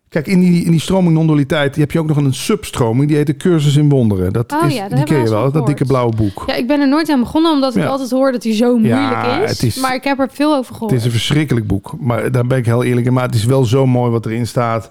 Kijk, 0.08 0.26
in 0.26 0.40
die, 0.40 0.64
in 0.64 0.70
die 0.70 0.80
stroming 0.80 1.14
non-dualiteit 1.14 1.76
heb 1.76 1.90
je 1.90 1.98
ook 1.98 2.06
nog 2.06 2.16
een 2.16 2.34
substroming. 2.34 3.08
Die 3.08 3.16
heet 3.16 3.26
de 3.26 3.36
cursus 3.36 3.76
in 3.76 3.88
wonderen. 3.88 4.32
Dat 4.32 4.52
Oh 4.52 4.66
is, 4.68 4.74
ja, 4.74 4.88
die 4.88 5.04
ken 5.04 5.18
je 5.22 5.28
wel 5.30 5.52
dat 5.52 5.66
dikke 5.66 5.84
blauwe 5.84 6.16
boek. 6.16 6.44
ja, 6.46 6.54
ik 6.54 6.66
ben 6.66 6.80
er 6.80 6.88
nooit 6.88 7.08
aan 7.10 7.20
begonnen, 7.20 7.52
omdat 7.52 7.76
ik 7.76 7.84
altijd 7.84 8.10
hoor 8.10 8.32
dat 8.32 8.44
hij 8.44 8.54
zo 8.54 8.72
moeilijk 8.78 9.10
Ja, 9.10 9.42
is. 9.42 9.62
is- 9.62 9.76
Maar 9.76 9.94
ik 9.94 10.04
heb 10.04 10.18
er 10.18 10.28
veel 10.32 10.54
over 10.56 10.72
gehoord. 10.74 10.90
Het 10.90 11.00
is 11.00 11.06
een 11.06 11.12
verschrikkelijk 11.12 11.66
boek. 11.66 11.94
Maar 12.00 12.32
daar 12.32 12.46
ben 12.46 12.58
ik 12.58 12.64
heel 12.66 12.84
eerlijk 12.84 13.06
in. 13.06 13.12
Maar 13.12 13.24
het 13.26 13.34
is 13.34 13.44
wel 13.44 13.64
zo 13.64 13.86
mooi 13.86 14.10
wat 14.10 14.26
erin 14.26 14.46
staat. 14.46 14.90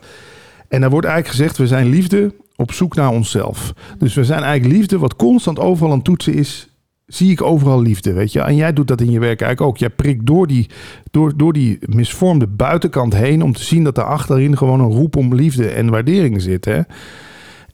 En 0.67 0.81
daar 0.81 0.89
wordt 0.89 1.07
eigenlijk 1.07 1.37
gezegd, 1.37 1.57
we 1.57 1.67
zijn 1.67 1.89
liefde 1.89 2.33
op 2.55 2.71
zoek 2.71 2.95
naar 2.95 3.09
onszelf. 3.09 3.73
Dus 3.97 4.13
we 4.13 4.23
zijn 4.23 4.43
eigenlijk 4.43 4.77
liefde 4.77 4.97
wat 4.97 5.15
constant 5.15 5.59
overal 5.59 5.91
aan 5.91 6.01
toetsen 6.01 6.33
is. 6.33 6.69
Zie 7.05 7.31
ik 7.31 7.41
overal 7.41 7.81
liefde, 7.81 8.13
weet 8.13 8.31
je. 8.31 8.41
En 8.41 8.55
jij 8.55 8.73
doet 8.73 8.87
dat 8.87 9.01
in 9.01 9.11
je 9.11 9.19
werk 9.19 9.41
eigenlijk 9.41 9.71
ook. 9.71 9.77
Jij 9.77 9.89
prikt 9.89 10.25
door 10.25 10.47
die, 10.47 10.69
door, 11.11 11.37
door 11.37 11.53
die 11.53 11.77
misvormde 11.81 12.47
buitenkant 12.47 13.15
heen... 13.15 13.41
om 13.41 13.53
te 13.53 13.63
zien 13.63 13.83
dat 13.83 13.95
daar 13.95 14.05
achterin 14.05 14.57
gewoon 14.57 14.79
een 14.79 14.91
roep 14.91 15.15
om 15.15 15.35
liefde 15.35 15.67
en 15.67 15.89
waardering 15.89 16.41
zit, 16.41 16.65
hè. 16.65 16.81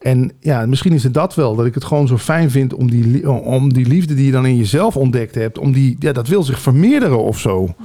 En 0.02 0.32
ja, 0.40 0.66
misschien 0.66 0.94
is 0.94 1.04
het 1.04 1.14
dat 1.14 1.36
wel, 1.36 1.56
dat 1.56 1.66
ik 1.66 1.74
het 1.74 1.84
gewoon 1.84 2.08
zo 2.08 2.18
fijn 2.18 2.52
vind 2.52 2.74
om 2.74 2.90
die, 2.90 3.32
om 3.32 3.74
die 3.74 3.88
liefde 3.88 4.14
die 4.14 4.26
je 4.26 4.32
dan 4.32 4.46
in 4.46 4.58
jezelf 4.58 4.98
ontdekt 4.98 5.36
hebt, 5.36 5.58
om 5.58 5.72
die, 5.72 5.96
ja, 6.00 6.12
dat 6.12 6.28
wil 6.28 6.44
zich 6.44 6.60
vermeerderen 6.60 7.24
of 7.24 7.40
zo. 7.40 7.76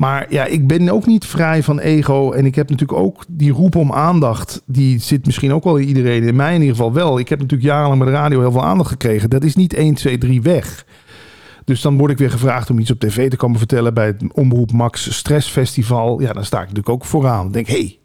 Maar 0.00 0.26
ja, 0.28 0.44
ik 0.44 0.66
ben 0.66 0.88
ook 0.88 1.06
niet 1.06 1.26
vrij 1.26 1.62
van 1.62 1.78
ego 1.78 2.32
en 2.32 2.46
ik 2.46 2.54
heb 2.54 2.70
natuurlijk 2.70 2.98
ook 2.98 3.24
die 3.28 3.52
roep 3.52 3.74
om 3.74 3.92
aandacht, 3.92 4.62
die 4.66 4.98
zit 4.98 5.26
misschien 5.26 5.52
ook 5.52 5.64
wel 5.64 5.76
in 5.76 5.88
iedereen, 5.88 6.22
in 6.22 6.36
mij 6.36 6.54
in 6.54 6.60
ieder 6.60 6.76
geval 6.76 6.92
wel. 6.92 7.18
Ik 7.18 7.28
heb 7.28 7.38
natuurlijk 7.38 7.68
jarenlang 7.68 7.98
met 7.98 8.08
de 8.08 8.14
radio 8.14 8.40
heel 8.40 8.52
veel 8.52 8.64
aandacht 8.64 8.90
gekregen. 8.90 9.30
Dat 9.30 9.44
is 9.44 9.54
niet 9.54 9.74
1, 9.74 9.94
2, 9.94 10.18
3 10.18 10.42
weg. 10.42 10.86
Dus 11.64 11.80
dan 11.80 11.98
word 11.98 12.10
ik 12.10 12.18
weer 12.18 12.30
gevraagd 12.30 12.70
om 12.70 12.78
iets 12.78 12.90
op 12.90 13.00
tv 13.00 13.30
te 13.30 13.36
komen 13.36 13.58
vertellen 13.58 13.94
bij 13.94 14.06
het 14.06 14.22
Omroep 14.32 14.72
Max 14.72 15.16
Stress 15.16 15.48
Festival. 15.48 16.20
Ja, 16.20 16.32
dan 16.32 16.44
sta 16.44 16.56
ik 16.56 16.68
natuurlijk 16.68 16.88
ook 16.88 17.04
vooraan. 17.04 17.52
Denk, 17.52 17.66
hé, 17.66 17.74
hey, 17.74 17.98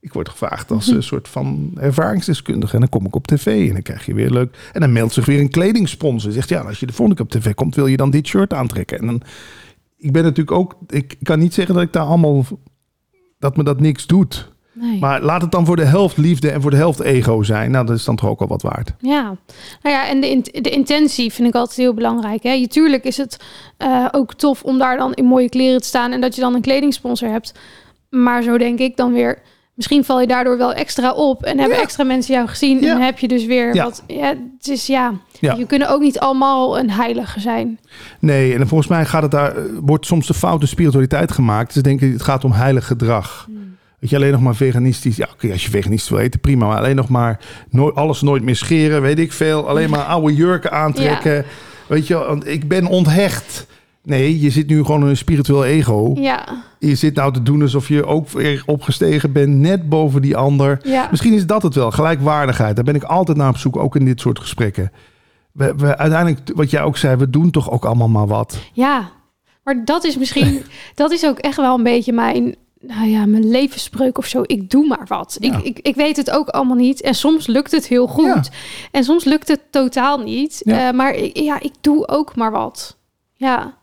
ik 0.00 0.12
word 0.12 0.28
gevraagd 0.28 0.70
als 0.70 0.86
een 0.86 1.02
soort 1.02 1.28
van 1.28 1.70
ervaringsdeskundige. 1.80 2.74
En 2.74 2.80
dan 2.80 2.88
kom 2.88 3.06
ik 3.06 3.14
op 3.14 3.26
tv 3.26 3.66
en 3.68 3.72
dan 3.72 3.82
krijg 3.82 4.06
je 4.06 4.14
weer 4.14 4.30
leuk. 4.30 4.56
En 4.72 4.80
dan 4.80 4.92
meldt 4.92 5.12
zich 5.12 5.26
weer 5.26 5.40
een 5.40 5.50
kledingsponsor. 5.50 6.32
Zegt, 6.32 6.48
ja, 6.48 6.60
als 6.60 6.80
je 6.80 6.86
de 6.86 6.92
volgende 6.92 7.22
keer 7.22 7.36
op 7.36 7.42
tv 7.42 7.54
komt, 7.54 7.74
wil 7.74 7.86
je 7.86 7.96
dan 7.96 8.10
dit 8.10 8.26
shirt 8.26 8.52
aantrekken? 8.52 8.98
En 8.98 9.06
dan, 9.06 9.22
ik 9.98 10.12
ben 10.12 10.22
natuurlijk 10.22 10.56
ook, 10.56 10.76
ik 10.86 11.16
kan 11.22 11.38
niet 11.38 11.54
zeggen 11.54 11.74
dat 11.74 11.82
ik 11.82 11.92
daar 11.92 12.04
allemaal, 12.06 12.44
dat 13.38 13.56
me 13.56 13.62
dat 13.64 13.80
niks 13.80 14.06
doet. 14.06 14.48
Nee. 14.72 14.98
Maar 14.98 15.22
laat 15.22 15.42
het 15.42 15.50
dan 15.50 15.66
voor 15.66 15.76
de 15.76 15.84
helft 15.84 16.16
liefde 16.16 16.50
en 16.50 16.62
voor 16.62 16.70
de 16.70 16.76
helft 16.76 17.00
ego 17.00 17.42
zijn. 17.42 17.70
Nou, 17.70 17.86
dat 17.86 17.96
is 17.96 18.04
dan 18.04 18.16
toch 18.16 18.28
ook 18.28 18.40
al 18.40 18.46
wat 18.46 18.62
waard. 18.62 18.92
Ja, 18.98 19.22
nou 19.82 19.94
ja, 19.94 20.08
en 20.08 20.20
de, 20.20 20.30
in- 20.30 20.44
de 20.62 20.70
intentie 20.70 21.32
vind 21.32 21.48
ik 21.48 21.54
altijd 21.54 21.76
heel 21.76 21.94
belangrijk. 21.94 22.42
Hè? 22.42 22.52
Je, 22.52 22.66
tuurlijk 22.68 23.04
is 23.04 23.16
het 23.16 23.44
eh, 23.76 24.06
ook 24.10 24.34
tof 24.34 24.62
om 24.62 24.78
daar 24.78 24.96
dan 24.96 25.14
in 25.14 25.24
mooie 25.24 25.48
kleren 25.48 25.80
te 25.80 25.86
staan 25.86 26.12
en 26.12 26.20
dat 26.20 26.34
je 26.34 26.40
dan 26.40 26.54
een 26.54 26.60
kledingsponsor 26.60 27.28
hebt. 27.28 27.54
Maar 28.10 28.42
zo 28.42 28.58
denk 28.58 28.78
ik 28.78 28.96
dan 28.96 29.12
weer, 29.12 29.38
misschien 29.78 30.04
val 30.04 30.20
je 30.20 30.26
daardoor 30.26 30.58
wel 30.58 30.72
extra 30.72 31.12
op 31.12 31.42
en 31.42 31.58
hebben 31.58 31.76
Ja. 31.76 31.82
extra 31.82 32.04
mensen 32.04 32.34
jou 32.34 32.48
gezien. 32.48 32.80
Ja. 32.80 32.94
En 32.94 33.00
heb 33.00 33.18
je 33.18 33.28
dus 33.28 33.44
weer 33.46 33.74
Ja. 33.74 33.84
wat. 33.84 34.02
Ja, 34.06 34.28
het 34.58 34.68
is 34.68 34.86
ja, 34.86 35.12
Ja. 35.40 35.54
je 35.54 35.66
kunnen 35.66 35.88
ook 35.90 36.00
niet 36.00 36.18
allemaal 36.18 36.78
een 36.78 36.90
heilige 36.90 37.40
zijn. 37.40 37.78
Nee, 38.18 38.54
en 38.54 38.68
volgens 38.68 38.88
mij 38.88 39.04
gaat 39.04 39.22
het 39.22 39.30
daar, 39.30 39.54
wordt 39.80 40.06
soms 40.06 40.26
de 40.26 40.34
foute 40.34 40.66
spiritualiteit 40.66 41.32
gemaakt. 41.32 41.72
Ze 41.72 41.80
denken, 41.82 42.12
het 42.12 42.22
gaat 42.22 42.44
om 42.44 42.52
heilig 42.52 42.86
gedrag. 42.86 43.46
Weet 43.98 44.10
je, 44.10 44.16
alleen 44.16 44.32
nog 44.32 44.40
maar 44.40 44.54
veganistisch. 44.54 45.16
Ja, 45.16 45.28
oké, 45.32 45.52
als 45.52 45.64
je 45.64 45.70
veganistisch 45.70 46.10
wil 46.10 46.18
eten, 46.18 46.40
prima. 46.40 46.66
Maar 46.66 46.78
alleen 46.78 46.96
nog 46.96 47.08
maar 47.08 47.38
nooit, 47.70 47.94
alles 47.94 48.20
nooit 48.22 48.42
meer 48.42 48.56
scheren, 48.56 49.02
weet 49.02 49.18
ik 49.18 49.32
veel. 49.32 49.68
Alleen 49.68 49.90
maar 49.90 50.04
oude 50.04 50.34
jurken 50.34 50.72
aantrekken. 50.72 51.44
Weet 51.86 52.06
je, 52.06 52.14
want 52.14 52.46
ik 52.46 52.68
ben 52.68 52.86
onthecht. 52.86 53.66
Nee, 54.08 54.40
je 54.40 54.50
zit 54.50 54.66
nu 54.66 54.84
gewoon 54.84 55.02
in 55.02 55.08
een 55.08 55.16
spiritueel 55.16 55.64
ego. 55.64 56.12
Ja, 56.14 56.64
Je 56.78 56.94
zit 56.94 57.14
nou 57.14 57.32
te 57.32 57.42
doen 57.42 57.62
alsof 57.62 57.88
je 57.88 58.04
ook 58.06 58.28
weer 58.28 58.62
opgestegen 58.66 59.32
bent, 59.32 59.54
net 59.54 59.88
boven 59.88 60.22
die 60.22 60.36
ander. 60.36 60.80
ja. 60.82 61.08
Misschien 61.10 61.32
is 61.32 61.46
dat 61.46 61.62
het 61.62 61.74
wel, 61.74 61.90
gelijkwaardigheid. 61.90 62.76
Daar 62.76 62.84
ben 62.84 62.94
ik 62.94 63.02
altijd 63.02 63.36
naar 63.36 63.48
op 63.48 63.56
zoek, 63.56 63.76
ook 63.76 63.96
in 63.96 64.04
dit 64.04 64.20
soort 64.20 64.38
gesprekken. 64.38 64.92
We, 65.52 65.74
we, 65.76 65.96
uiteindelijk, 65.96 66.50
wat 66.54 66.70
jij 66.70 66.82
ook 66.82 66.96
zei, 66.96 67.16
we 67.16 67.30
doen 67.30 67.50
toch 67.50 67.70
ook 67.70 67.84
allemaal 67.84 68.08
maar 68.08 68.26
wat. 68.26 68.58
Ja, 68.72 69.10
maar 69.64 69.84
dat 69.84 70.04
is 70.04 70.16
misschien, 70.16 70.62
dat 70.94 71.10
is 71.12 71.26
ook 71.26 71.38
echt 71.38 71.56
wel 71.56 71.74
een 71.74 71.82
beetje 71.82 72.12
mijn, 72.12 72.56
nou 72.80 73.08
ja, 73.08 73.26
mijn 73.26 73.48
levensspreuk 73.50 74.18
of 74.18 74.26
zo. 74.26 74.42
Ik 74.46 74.70
doe 74.70 74.86
maar 74.86 75.04
wat. 75.06 75.36
Ja. 75.40 75.56
Ik, 75.56 75.64
ik, 75.64 75.78
ik 75.78 75.94
weet 75.94 76.16
het 76.16 76.30
ook 76.30 76.48
allemaal 76.48 76.76
niet. 76.76 77.00
En 77.00 77.14
soms 77.14 77.46
lukt 77.46 77.70
het 77.70 77.86
heel 77.86 78.06
goed. 78.06 78.24
Ja. 78.26 78.42
En 78.90 79.04
soms 79.04 79.24
lukt 79.24 79.48
het 79.48 79.60
totaal 79.70 80.18
niet. 80.18 80.60
Ja. 80.64 80.88
Eh, 80.88 80.94
maar 80.94 81.14
ik, 81.14 81.38
ja, 81.38 81.60
ik 81.60 81.72
doe 81.80 82.08
ook 82.08 82.36
maar 82.36 82.50
wat. 82.50 82.96
Ja, 83.34 83.76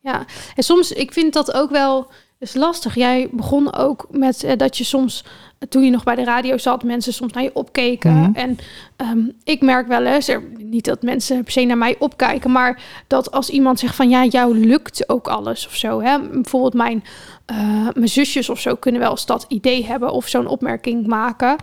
ja. 0.00 0.24
En 0.56 0.62
soms, 0.62 0.92
ik 0.92 1.12
vind 1.12 1.32
dat 1.32 1.52
ook 1.52 1.70
wel 1.70 2.10
is 2.40 2.54
lastig. 2.54 2.94
Jij 2.94 3.28
begon 3.32 3.74
ook 3.74 4.06
met 4.10 4.44
eh, 4.44 4.56
dat 4.56 4.78
je 4.78 4.84
soms, 4.84 5.24
toen 5.68 5.84
je 5.84 5.90
nog 5.90 6.04
bij 6.04 6.14
de 6.14 6.24
radio 6.24 6.58
zat, 6.58 6.82
mensen 6.82 7.12
soms 7.12 7.32
naar 7.32 7.42
je 7.42 7.54
opkeken. 7.54 8.12
Mhm. 8.12 8.34
En 8.34 8.58
ehm, 8.96 9.20
ik 9.44 9.60
merk 9.60 9.86
wel 9.86 10.04
eens, 10.04 10.28
er, 10.28 10.42
niet 10.58 10.84
dat 10.84 11.02
mensen 11.02 11.42
per 11.42 11.52
se 11.52 11.64
naar 11.64 11.78
mij 11.78 11.96
opkijken, 11.98 12.52
maar 12.52 12.82
dat 13.06 13.30
als 13.30 13.50
iemand 13.50 13.78
zegt 13.78 13.94
van 13.94 14.08
ja, 14.08 14.24
jou 14.24 14.58
lukt 14.58 15.08
ook 15.08 15.28
alles 15.28 15.66
of 15.66 15.74
zo. 15.74 16.00
Hè? 16.00 16.18
Bijvoorbeeld 16.28 16.74
mijn, 16.74 17.04
eh, 17.46 17.88
mijn 17.94 18.08
zusjes 18.08 18.48
of 18.48 18.60
zo 18.60 18.74
kunnen 18.74 19.00
wel 19.00 19.10
eens 19.10 19.26
dat 19.26 19.44
idee 19.48 19.86
hebben 19.86 20.12
of 20.12 20.28
zo'n 20.28 20.46
opmerking 20.46 21.06
maken. 21.06 21.56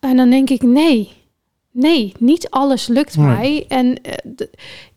En 0.00 0.16
dan 0.16 0.30
denk 0.30 0.50
ik 0.50 0.62
nee. 0.62 1.20
Nee, 1.70 2.12
niet 2.18 2.50
alles 2.50 2.86
lukt 2.86 3.16
Nee. 3.16 3.26
mij. 3.26 3.64
En 3.68 4.02
eh, 4.02 4.12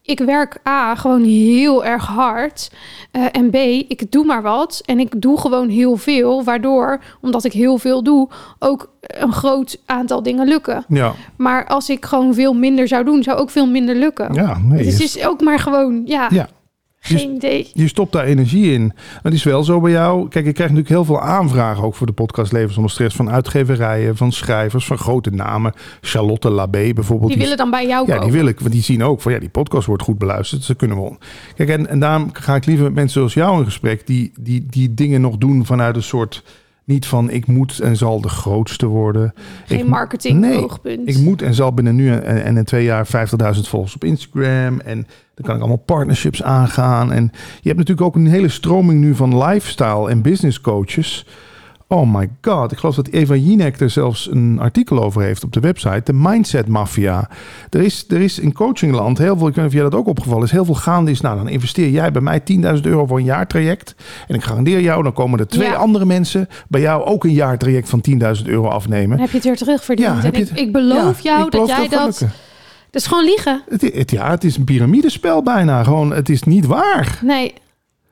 ik 0.06 0.20
werk 0.20 0.58
A 0.68 0.96
gewoon 0.96 1.24
heel 1.24 1.86
erg 1.86 2.06
hard. 2.06 2.72
eh, 3.12 3.24
en 3.32 3.50
B, 3.50 3.56
ik 3.88 4.12
doe 4.12 4.26
maar 4.26 4.42
wat. 4.42 4.82
En 4.86 5.00
ik 5.00 5.22
doe 5.22 5.40
gewoon 5.40 5.70
heel 5.70 5.96
veel. 5.96 6.44
Waardoor, 6.44 7.00
omdat 7.22 7.44
ik 7.44 7.52
heel 7.54 7.78
veel 7.78 8.04
doe, 8.04 8.30
ook 8.60 8.94
een 9.02 9.34
groot 9.34 9.80
aantal 9.86 10.24
dingen 10.24 10.48
lukken. 10.48 10.86
Ja, 10.88 11.14
Maar 11.38 11.66
als 11.68 11.90
ik 11.90 12.06
gewoon 12.06 12.34
veel 12.34 12.54
minder 12.54 12.88
zou 12.88 13.04
doen, 13.04 13.24
zou 13.24 13.38
ook 13.38 13.50
veel 13.50 13.68
minder 13.68 13.96
lukken. 13.96 14.34
ja 14.34 14.58
nee, 14.64 14.84
dus 14.84 14.94
het 14.94 15.02
is 15.04 15.26
ook 15.26 15.42
maar 15.42 15.60
gewoon, 15.60 16.02
ja, 16.06 16.28
ja. 16.32 16.48
Geen 17.06 17.36
idee. 17.36 17.70
Je 17.74 17.88
stopt 17.88 18.12
daar 18.12 18.24
energie 18.26 18.72
in. 18.74 18.86
Maar 18.96 19.20
het 19.24 19.34
is 19.34 19.44
wel 19.44 19.64
zo 19.64 19.80
bij 19.82 19.92
jou. 19.92 20.28
Kijk, 20.30 20.46
ik 20.46 20.54
krijg 20.54 20.70
natuurlijk 20.70 20.96
heel 20.96 21.06
veel 21.06 21.22
aanvragen 21.22 21.84
ook 21.84 21.96
voor 21.96 22.08
de 22.08 22.14
podcast 22.14 22.52
Leven 22.52 22.74
zonder 22.74 22.92
stress. 22.92 23.16
Van 23.16 23.30
uitgeverijen, 23.32 24.18
van 24.18 24.32
schrijvers, 24.32 24.86
van 24.86 24.98
grote 24.98 25.30
namen. 25.30 25.74
Charlotte 26.02 26.50
Labé 26.50 26.94
bijvoorbeeld. 26.94 27.32
Die 27.32 27.40
willen 27.42 27.58
dan 27.58 27.70
bij 27.70 27.88
jou 27.88 28.08
Ja, 28.08 28.14
komen. 28.16 28.32
die 28.32 28.40
wil 28.40 28.48
ik. 28.50 28.60
Want 28.60 28.72
die 28.72 28.82
zien 28.84 29.04
ook 29.04 29.22
van 29.22 29.32
ja, 29.32 29.40
die 29.40 29.50
podcast 29.50 29.88
wordt 29.88 30.04
goed 30.04 30.18
beluisterd. 30.18 30.60
Dus 30.60 30.68
dat 30.70 30.78
kunnen 30.78 30.98
we. 30.98 31.04
on- 31.04 31.18
Kijk, 31.56 31.70
en, 31.70 31.88
en 31.90 32.00
daarom 32.00 32.30
ga 32.34 32.56
ik 32.56 32.66
liever 32.66 32.86
met 32.86 32.94
mensen 32.94 33.14
zoals 33.14 33.34
jou 33.34 33.60
in 33.60 33.66
gesprek. 33.66 34.08
Die, 34.08 34.32
die, 34.40 34.66
die 34.70 34.94
dingen 34.94 35.22
nog 35.22 35.38
doen 35.38 35.66
vanuit 35.66 35.96
een 35.96 36.04
soort. 36.04 36.44
Niet 36.88 37.06
van 37.06 37.30
ik 37.30 37.48
moet 37.48 37.80
en 37.80 37.96
zal 37.98 38.22
de 38.22 38.30
grootste 38.30 38.86
worden. 38.86 39.34
Geen 39.66 39.80
Ik- 39.80 39.88
marketing 39.88 40.40
nee, 40.40 40.64
oogpunt. 40.64 41.10
Ik 41.10 41.18
moet 41.18 41.42
en 41.42 41.54
zal 41.54 41.74
binnen 41.74 41.96
nu 41.96 42.10
en, 42.12 42.44
en 42.44 42.58
in 42.58 42.64
twee 42.64 42.84
jaar 42.84 43.08
50.000 43.08 43.62
volgers 43.62 43.96
op 43.96 44.04
Instagram. 44.04 44.80
En 44.80 45.08
dan 45.36 45.46
kan 45.46 45.54
ik 45.56 45.60
allemaal 45.60 45.84
partnerships 45.86 46.44
aangaan. 46.44 47.12
En 47.12 47.24
je 47.62 47.68
hebt 47.68 47.78
natuurlijk 47.78 48.08
ook 48.08 48.16
een 48.16 48.28
hele 48.28 48.50
stroming 48.50 49.00
nu 49.00 49.16
van 49.16 49.44
lifestyle 49.44 50.10
en 50.10 50.22
business 50.22 50.62
coaches. 50.62 51.26
Oh 51.88 52.14
my 52.16 52.30
god, 52.42 52.72
ik 52.72 52.78
geloof 52.78 52.96
dat 52.96 53.08
Eva 53.08 53.36
Jinek 53.36 53.80
er 53.80 53.90
zelfs 53.90 54.32
een 54.32 54.60
artikel 54.60 55.04
over 55.04 55.22
heeft 55.22 55.44
op 55.44 55.54
de 55.54 55.60
website. 55.60 56.02
De 56.04 56.14
Mindset 56.14 56.68
Mafia. 56.68 57.30
Er 57.70 57.82
is, 57.82 58.06
er 58.10 58.22
is 58.22 58.40
in 58.40 58.54
coachingland 58.54 59.18
heel 59.18 59.38
veel, 59.38 59.48
ik 59.48 59.56
weet 59.56 59.64
niet 59.64 59.74
of 59.74 59.80
jij 59.80 59.90
dat 59.90 60.00
ook 60.00 60.08
opgevallen 60.08 60.44
is, 60.44 60.52
heel 60.52 60.66
veel 60.66 60.74
gaande 60.76 61.12
is. 61.12 61.22
Nou, 61.22 61.38
dan 61.38 61.48
investeer 61.48 61.90
jij 61.90 62.12
bij 62.12 62.22
mij 62.22 62.40
10.000 62.76 62.82
euro 62.82 63.06
voor 63.06 63.18
een 63.18 63.24
jaartraject. 63.24 63.96
En 64.28 64.36
ik 64.36 64.44
garandeer 64.44 64.82
jou, 64.82 65.04
dan 65.04 65.14
komen 65.14 65.40
er 65.40 65.48
twee 65.48 65.68
Ja. 65.68 65.76
andere 65.76 66.06
mensen 66.06 66.48
bij 66.68 66.82
jou 66.82 67.04
ook 67.04 67.24
een 67.24 67.34
jaartraject 67.34 67.90
van 67.90 68.02
10.000 68.38 68.46
euro 68.46 68.68
afnemen. 68.68 69.10
Dan 69.10 69.20
heb 69.20 69.30
je 69.30 69.36
het 69.36 69.46
weer 69.46 69.58
terugverdiend. 69.58 70.24
Ja, 70.24 70.32
en 70.32 70.56
ik, 70.56 70.72
beloof 70.72 71.20
Ja, 71.20 71.32
jou 71.32 71.46
ik 71.46 71.52
beloof 71.52 71.68
dat 71.68 71.78
jij 71.78 71.88
dat... 71.88 72.20
lukken. 72.20 72.38
Dat 72.96 73.04
is 73.04 73.10
gewoon 73.10 73.26
liegen. 73.26 73.62
Het, 73.70 73.82
het, 73.82 74.12
ja, 74.12 74.30
het 74.30 74.44
is 74.44 74.58
een 74.58 74.64
piramidespel 74.64 75.44
bijna. 75.44 75.84
Gewoon, 75.84 76.14
het 76.14 76.30
is 76.30 76.44
niet 76.44 76.66
waar. 76.66 77.20
Nee, 77.22 77.54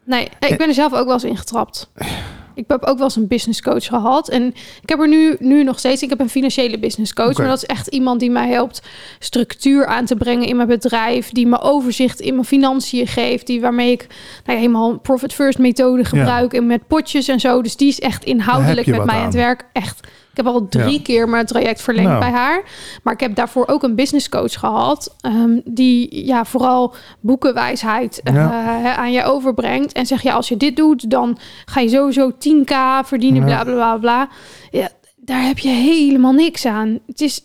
nee. 0.03 0.27
Ik 0.39 0.57
ben 0.57 0.67
er 0.67 0.73
zelf 0.73 0.93
ook 0.93 1.05
wel 1.05 1.13
eens 1.13 1.23
ingetrapt. 1.23 1.91
Ik 2.55 2.63
heb 2.67 2.83
ook 2.83 2.97
wel 2.97 3.03
eens 3.03 3.15
een 3.15 3.27
business 3.27 3.61
coach 3.61 3.85
gehad. 3.85 4.29
En 4.29 4.47
ik 4.81 4.89
heb 4.89 4.99
er 4.99 5.07
nu, 5.07 5.35
nu 5.39 5.63
nog 5.63 5.79
steeds... 5.79 6.03
Ik 6.03 6.09
heb 6.09 6.19
een 6.19 6.29
financiële 6.29 6.79
business 6.79 7.13
coach. 7.13 7.37
Maar 7.37 7.47
dat 7.47 7.57
is 7.57 7.65
echt 7.65 7.87
iemand 7.87 8.19
die 8.19 8.31
mij 8.31 8.49
helpt 8.49 8.81
structuur 9.19 9.85
aan 9.85 10.05
te 10.05 10.15
brengen 10.15 10.47
in 10.47 10.55
mijn 10.55 10.67
bedrijf. 10.67 11.29
Die 11.29 11.47
me 11.47 11.61
overzicht 11.61 12.19
in 12.19 12.33
mijn 12.33 12.45
financiën 12.45 13.07
geeft. 13.07 13.47
Die 13.47 13.61
waarmee 13.61 13.91
ik 13.91 14.07
nou 14.45 14.57
ja, 14.57 14.63
helemaal 14.63 14.97
profit 14.97 15.33
first 15.33 15.59
methode 15.59 16.05
gebruik. 16.05 16.53
En 16.53 16.67
met 16.67 16.87
potjes 16.87 17.27
en 17.27 17.39
zo. 17.39 17.61
Dus 17.61 17.75
die 17.75 17.87
is 17.87 17.99
echt 17.99 18.23
inhoudelijk 18.23 18.87
met 18.87 19.05
mij 19.05 19.15
aan 19.15 19.19
aan. 19.19 19.25
het 19.25 19.33
werk. 19.33 19.65
Echt. 19.73 20.07
Ik 20.33 20.39
heb 20.39 20.47
al 20.47 20.67
drie 20.67 20.91
Ja. 20.97 20.99
keer 21.03 21.29
mijn 21.29 21.45
traject 21.45 21.81
verlengd 21.81 22.09
Nou. 22.09 22.19
bij 22.19 22.31
haar. 22.31 22.63
Maar 23.03 23.13
ik 23.13 23.19
heb 23.19 23.35
daarvoor 23.35 23.67
ook 23.67 23.83
een 23.83 23.95
business 23.95 24.29
coach 24.29 24.59
gehad. 24.59 25.15
ehm, 25.21 25.59
die 25.65 26.25
ja, 26.25 26.45
vooral 26.45 26.95
boekenwijsheid 27.19 28.21
eh, 28.23 28.33
Ja. 28.33 28.95
aan 28.95 29.11
je 29.11 29.23
overbrengt. 29.23 29.91
En 29.91 30.05
zeg 30.05 30.21
je, 30.21 30.31
als 30.33 30.47
je 30.47 30.57
dit 30.57 30.75
doet, 30.75 31.09
dan 31.09 31.37
ga 31.65 31.79
je 31.79 31.89
sowieso 31.89 32.31
10k 32.37 32.73
verdienen, 33.03 33.47
Ja. 33.47 33.63
bla 33.63 33.63
bla 33.63 33.73
bla 33.73 33.97
bla. 33.97 34.29
Ja, 34.71 34.89
daar 35.15 35.41
heb 35.43 35.59
je 35.59 35.69
helemaal 35.69 36.31
niks 36.33 36.65
aan. 36.65 36.99
Het 37.07 37.21
is, 37.21 37.41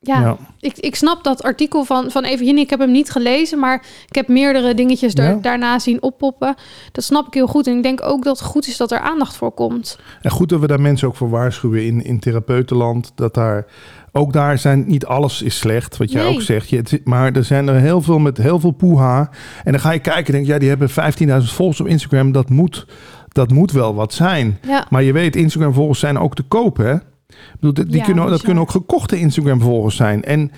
ja, 0.00 0.20
Ja. 0.20 0.36
Ik, 0.60 0.78
ik 0.78 0.94
snap 0.94 1.24
dat 1.24 1.42
artikel 1.42 1.84
van, 1.84 2.10
van. 2.10 2.24
Ik 2.24 2.70
heb 2.70 2.78
hem 2.78 2.90
niet 2.90 3.10
gelezen, 3.10 3.58
maar 3.58 3.84
ik 4.08 4.14
heb 4.14 4.28
meerdere 4.28 4.74
dingetjes 4.74 5.14
daar, 5.14 5.30
Ja. 5.34 5.38
daarna 5.40 5.78
zien 5.78 6.02
oppoppen. 6.02 6.54
Dat 6.92 7.04
snap 7.04 7.26
ik 7.26 7.34
heel 7.34 7.46
goed. 7.46 7.66
En 7.66 7.76
ik 7.76 7.82
denk 7.82 8.02
ook 8.02 8.24
dat 8.24 8.38
het 8.38 8.46
goed 8.48 8.66
is 8.66 8.76
dat 8.76 8.90
er 8.92 8.98
aandacht 9.00 9.36
voor 9.36 9.52
komt. 9.52 9.98
En 10.22 10.30
goed 10.30 10.48
dat 10.48 10.60
we 10.60 10.66
daar 10.66 10.80
mensen 10.80 11.08
ook 11.08 11.16
voor 11.16 11.30
waarschuwen 11.30 11.84
in, 11.84 12.04
in 12.04 12.18
therapeutenland. 12.20 13.12
Dat 13.14 13.34
daar 13.34 13.66
ook 14.12 14.32
daar 14.32 14.58
zijn, 14.58 14.84
niet 14.86 15.06
alles 15.06 15.42
is 15.42 15.58
slecht, 15.58 15.96
wat 15.96 16.12
jij 16.12 16.22
Nee. 16.24 16.34
ook 16.34 16.42
zegt. 16.42 16.68
Je, 16.70 17.00
maar 17.04 17.32
er 17.32 17.44
zijn 17.44 17.68
er 17.68 17.80
heel 17.80 18.02
veel 18.02 18.18
met 18.18 18.36
heel 18.36 18.60
veel 18.60 18.70
poeha. 18.70 19.30
En 19.64 19.72
dan 19.72 19.80
ga 19.80 19.90
je 19.90 19.98
kijken 19.98 20.26
en 20.26 20.32
denk 20.32 20.46
je, 20.46 20.52
ja, 20.52 20.58
die 20.58 20.68
hebben 20.68 20.88
15.000 20.90 21.52
volgers 21.54 21.80
op 21.80 21.86
Instagram. 21.86 22.32
Dat 22.32 22.48
moet, 22.50 22.86
dat 23.28 23.50
moet 23.50 23.72
wel 23.72 23.94
wat 23.94 24.12
zijn. 24.14 24.58
Ja, 24.66 24.86
Maar 24.90 25.02
je 25.02 25.12
weet, 25.12 25.36
Instagram 25.36 25.72
volgers 25.72 25.98
zijn 25.98 26.18
ook 26.18 26.34
te 26.34 26.42
koop, 26.42 26.76
hè? 26.76 26.94
Bedoel, 27.60 27.72
die 27.88 27.96
Ja, 27.96 28.04
kunnen, 28.04 28.16
dat 28.22 28.26
bizar. 28.32 28.44
kunnen 28.44 28.62
ook 28.62 28.70
gekochte 28.70 29.18
Instagram 29.18 29.60
volgers 29.60 29.96
zijn. 29.96 30.24
En 30.24 30.50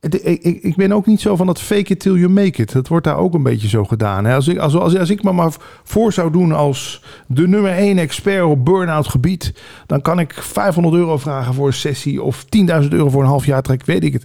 het- 0.00 0.26
ik, 0.26 0.42
ik, 0.42 0.76
ben 0.76 0.92
ook 0.92 1.06
niet 1.06 1.20
zo 1.20 1.36
van 1.36 1.46
dat 1.46 1.60
fake 1.60 1.92
it 1.92 2.00
till 2.00 2.14
you 2.14 2.28
make 2.28 2.62
it. 2.62 2.72
Dat 2.72 2.88
wordt 2.88 3.04
daar 3.04 3.16
ook 3.16 3.34
een 3.34 3.42
beetje 3.42 3.68
zo 3.68 3.84
gedaan. 3.84 4.24
Hè? 4.24 4.34
Als, 4.34 4.48
ik, 4.48 4.58
als, 4.58 4.74
als, 4.76 4.96
als 4.98 5.10
ik 5.10 5.22
me 5.22 5.32
maar 5.32 5.52
voor 5.84 6.12
zou 6.12 6.30
doen 6.32 6.52
als 6.52 7.02
de 7.26 7.48
nummer 7.48 7.72
één 7.72 7.98
expert 7.98 8.42
op 8.44 8.64
burn-out 8.64 9.08
gebied... 9.08 9.52
dan 9.86 10.02
kan 10.02 10.18
ik 10.18 10.32
500 10.32 10.94
euro 10.94 11.16
vragen 11.18 11.54
voor 11.54 11.66
een 11.66 11.72
sessie... 11.72 12.22
of 12.22 12.44
10.000 12.44 12.88
euro 12.88 13.08
voor 13.10 13.22
een 13.22 13.28
half 13.28 13.46
jaar 13.46 13.62
trek, 13.62 13.84
weet 13.84 14.04
ik 14.04 14.12
het. 14.12 14.24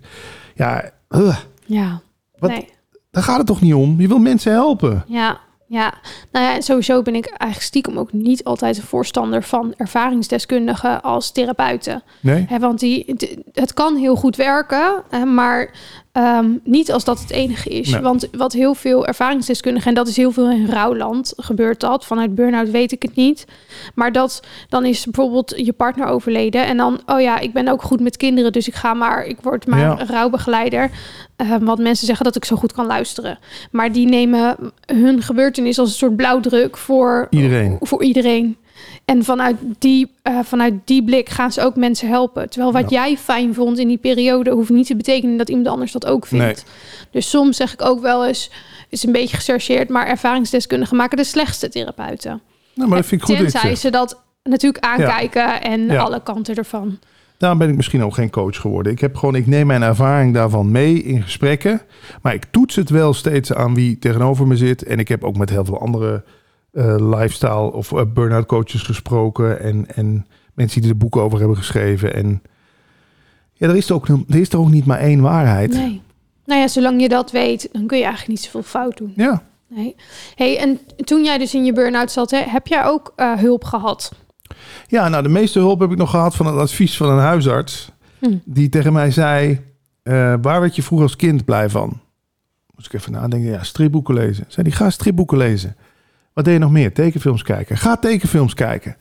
Ja, 0.55 0.89
ugh, 1.09 1.37
ja. 1.65 2.01
Wat- 2.37 2.49
Nee. 2.49 2.67
daar 3.11 3.23
gaat 3.23 3.37
het 3.37 3.47
toch 3.47 3.61
niet 3.61 3.73
om? 3.73 4.01
Je 4.01 4.07
wil 4.07 4.19
mensen 4.19 4.51
helpen. 4.51 5.03
Ja, 5.07 5.39
ja. 5.71 5.93
Nou 6.31 6.45
ja, 6.45 6.55
en 6.55 6.61
sowieso 6.61 7.01
ben 7.01 7.15
ik 7.15 7.25
eigenlijk 7.25 7.61
stiekem 7.61 7.99
ook 7.99 8.13
niet 8.13 8.43
altijd 8.43 8.77
een 8.77 8.83
voorstander 8.83 9.43
van 9.43 9.73
ervaringsdeskundigen 9.77 11.01
als 11.01 11.31
therapeuten. 11.31 12.03
Nee? 12.19 12.45
Hè, 12.49 12.59
want 12.59 12.79
die, 12.79 13.15
het 13.53 13.73
kan 13.73 13.95
heel 13.95 14.15
goed 14.15 14.35
werken, 14.35 15.03
maar 15.33 15.71
ehm, 16.11 16.49
niet 16.63 16.91
als 16.91 17.03
dat 17.03 17.19
het 17.19 17.31
enige 17.31 17.69
is. 17.69 17.89
Nee. 17.89 18.01
Want 18.01 18.27
wat 18.31 18.53
heel 18.53 18.73
veel 18.73 19.07
ervaringsdeskundigen, 19.07 19.87
en 19.89 19.93
dat 19.95 20.07
is 20.07 20.17
heel 20.17 20.31
veel 20.31 20.49
in 20.49 20.69
rouwland, 20.69 21.33
gebeurt 21.37 21.79
dat. 21.79 22.05
Vanuit 22.05 22.35
burn-out 22.35 22.69
weet 22.69 22.91
ik 22.91 23.01
het 23.01 23.15
niet. 23.15 23.45
Maar 23.95 24.11
dat 24.11 24.39
dan 24.69 24.85
is 24.85 25.05
bijvoorbeeld 25.05 25.53
je 25.55 25.73
partner 25.73 26.07
overleden. 26.07 26.65
En 26.65 26.77
dan, 26.77 27.01
oh 27.05 27.21
ja, 27.21 27.39
ik 27.39 27.53
ben 27.53 27.67
ook 27.67 27.81
goed 27.81 27.99
met 27.99 28.17
kinderen, 28.17 28.51
dus 28.51 28.67
ik 28.67 28.75
ga 28.75 28.93
maar, 28.93 29.25
ik 29.25 29.37
word 29.41 29.67
maar 29.67 29.79
Ja. 29.79 29.97
rouwbegeleider. 30.07 30.89
Ehm, 31.35 31.63
want 31.65 31.79
mensen 31.79 32.05
zeggen 32.05 32.25
dat 32.25 32.35
ik 32.35 32.45
zo 32.45 32.55
goed 32.55 32.73
kan 32.73 32.85
luisteren. 32.85 33.39
Maar 33.71 33.91
die 33.91 34.07
nemen 34.07 34.55
hun 34.85 35.21
gebeurtenis 35.21 35.79
als 35.79 35.89
een 35.89 35.95
soort 35.95 36.15
blauwdruk 36.15 36.77
voor 36.77 37.27
Iedereen. 37.29 37.77
Voor 37.81 38.03
iedereen. 38.03 38.57
En 39.11 39.23
vanuit 39.23 39.57
die, 39.79 40.11
eh, 40.21 40.39
vanuit 40.43 40.73
die 40.85 41.03
blik 41.03 41.29
gaan 41.29 41.51
ze 41.51 41.61
ook 41.61 41.75
mensen 41.75 42.07
helpen. 42.07 42.49
Terwijl 42.49 42.71
wat 42.71 42.89
jij 42.89 43.17
fijn 43.17 43.53
vond 43.53 43.79
in 43.79 43.87
die 43.87 43.97
periode, 43.97 44.51
hoeft 44.51 44.69
niet 44.69 44.87
te 44.87 44.95
betekenen 44.95 45.37
dat 45.37 45.49
iemand 45.49 45.67
anders 45.67 45.91
dat 45.91 46.05
ook 46.05 46.25
vindt. 46.25 46.65
Dus 47.11 47.29
soms 47.29 47.57
zeg 47.57 47.73
ik 47.73 47.81
ook 47.81 48.01
wel 48.01 48.27
eens, 48.27 48.51
is 48.89 49.03
een 49.03 49.11
beetje 49.11 49.37
gechargeerd, 49.37 49.89
maar 49.89 50.07
ervaringsdeskundigen 50.07 50.97
maken 50.97 51.17
de 51.17 51.23
slechtste 51.23 51.69
therapeuten. 51.69 52.41
Nou, 52.73 52.89
maar 52.89 52.97
dat 52.97 53.07
vind 53.07 53.21
ik 53.21 53.27
goed. 53.27 53.37
Tenzij 53.37 53.75
ze 53.75 53.89
dat 53.89 54.21
natuurlijk 54.43 54.83
aankijken 54.85 55.61
en 55.61 55.85
Ja. 55.85 56.01
alle 56.01 56.23
kanten 56.23 56.55
ervan. 56.55 56.99
Daarom 57.37 57.59
ben 57.59 57.69
ik 57.69 57.75
misschien 57.75 58.03
ook 58.03 58.13
geen 58.13 58.29
coach 58.29 58.57
geworden. 58.57 58.91
Ik 58.91 58.99
heb 58.99 59.15
gewoon, 59.15 59.35
ik 59.35 59.47
neem 59.47 59.67
mijn 59.67 59.81
ervaring 59.81 60.33
daarvan 60.33 60.71
mee 60.71 61.03
in 61.03 61.23
gesprekken. 61.23 61.81
Maar 62.21 62.33
ik 62.33 62.45
toets 62.51 62.75
het 62.75 62.89
wel 62.89 63.13
steeds 63.13 63.53
aan 63.53 63.73
wie 63.73 63.99
tegenover 63.99 64.47
me 64.47 64.57
zit. 64.57 64.83
En 64.83 64.99
ik 64.99 65.07
heb 65.07 65.23
ook 65.23 65.37
met 65.37 65.49
heel 65.49 65.65
veel 65.65 65.79
andere 65.79 66.23
lifestyle 66.97 67.71
of 67.71 67.91
eh, 67.91 68.01
burn-out 68.13 68.45
coaches 68.45 68.81
gesproken. 68.81 69.59
En, 69.59 69.95
en 69.95 70.27
mensen 70.53 70.81
die 70.81 70.89
er 70.89 70.97
boeken 70.97 71.21
over 71.21 71.39
hebben 71.39 71.57
geschreven. 71.57 72.13
En 72.13 72.41
ja, 73.53 73.67
er 73.67 73.75
is 73.75 73.89
er 73.89 73.95
ook, 73.95 74.07
er 74.07 74.39
is 74.39 74.49
er 74.49 74.59
ook 74.59 74.71
niet 74.71 74.85
maar 74.85 74.99
één 74.99 75.21
waarheid. 75.21 75.73
Nee. 75.73 76.01
Nou 76.45 76.61
ja, 76.61 76.67
zolang 76.67 77.01
je 77.01 77.09
dat 77.09 77.31
weet, 77.31 77.69
dan 77.71 77.87
kun 77.87 77.97
je 77.97 78.03
eigenlijk 78.03 78.33
niet 78.33 78.45
zoveel 78.45 78.63
fout 78.63 78.97
doen. 78.97 79.13
Ja. 79.15 79.43
Nee. 79.67 79.95
Hey, 80.35 80.59
en 80.59 80.79
toen 81.03 81.23
jij 81.23 81.37
dus 81.37 81.53
in 81.53 81.65
je 81.65 81.73
burn-out 81.73 82.11
zat, 82.11 82.31
hè, 82.31 82.37
heb 82.37 82.67
jij 82.67 82.85
ook 82.85 83.13
eh, 83.15 83.33
hulp 83.33 83.63
gehad? 83.63 84.11
ja, 84.87 85.09
nou 85.09 85.23
de 85.23 85.29
meeste 85.29 85.59
hulp 85.59 85.79
heb 85.79 85.91
ik 85.91 85.97
nog 85.97 86.09
gehad 86.09 86.35
van 86.35 86.45
het 86.45 86.55
advies 86.55 86.97
van 86.97 87.09
een 87.09 87.19
huisarts. 87.19 87.91
Hm. 88.19 88.37
Die 88.45 88.69
tegen 88.69 88.93
mij 88.93 89.11
zei, 89.11 89.61
eh, 90.03 90.33
waar 90.41 90.61
werd 90.61 90.75
je 90.75 90.83
vroeger 90.83 91.07
als 91.07 91.15
kind 91.15 91.45
blij 91.45 91.69
van? 91.69 91.99
Moest 92.75 92.87
ik 92.87 92.93
even 92.93 93.11
nadenken, 93.11 93.49
ja, 93.49 93.63
stripboeken 93.63 94.13
lezen. 94.13 94.45
Zei 94.47 94.63
die, 94.63 94.75
ga 94.75 94.89
stripboeken 94.89 95.37
lezen. 95.37 95.75
Wat 96.33 96.45
deed 96.45 96.53
je 96.53 96.59
nog 96.59 96.71
meer? 96.71 96.93
Tekenfilms 96.93 97.43
kijken. 97.43 97.77
Ga 97.77 97.95
tekenfilms 97.95 98.53
kijken. 98.53 98.95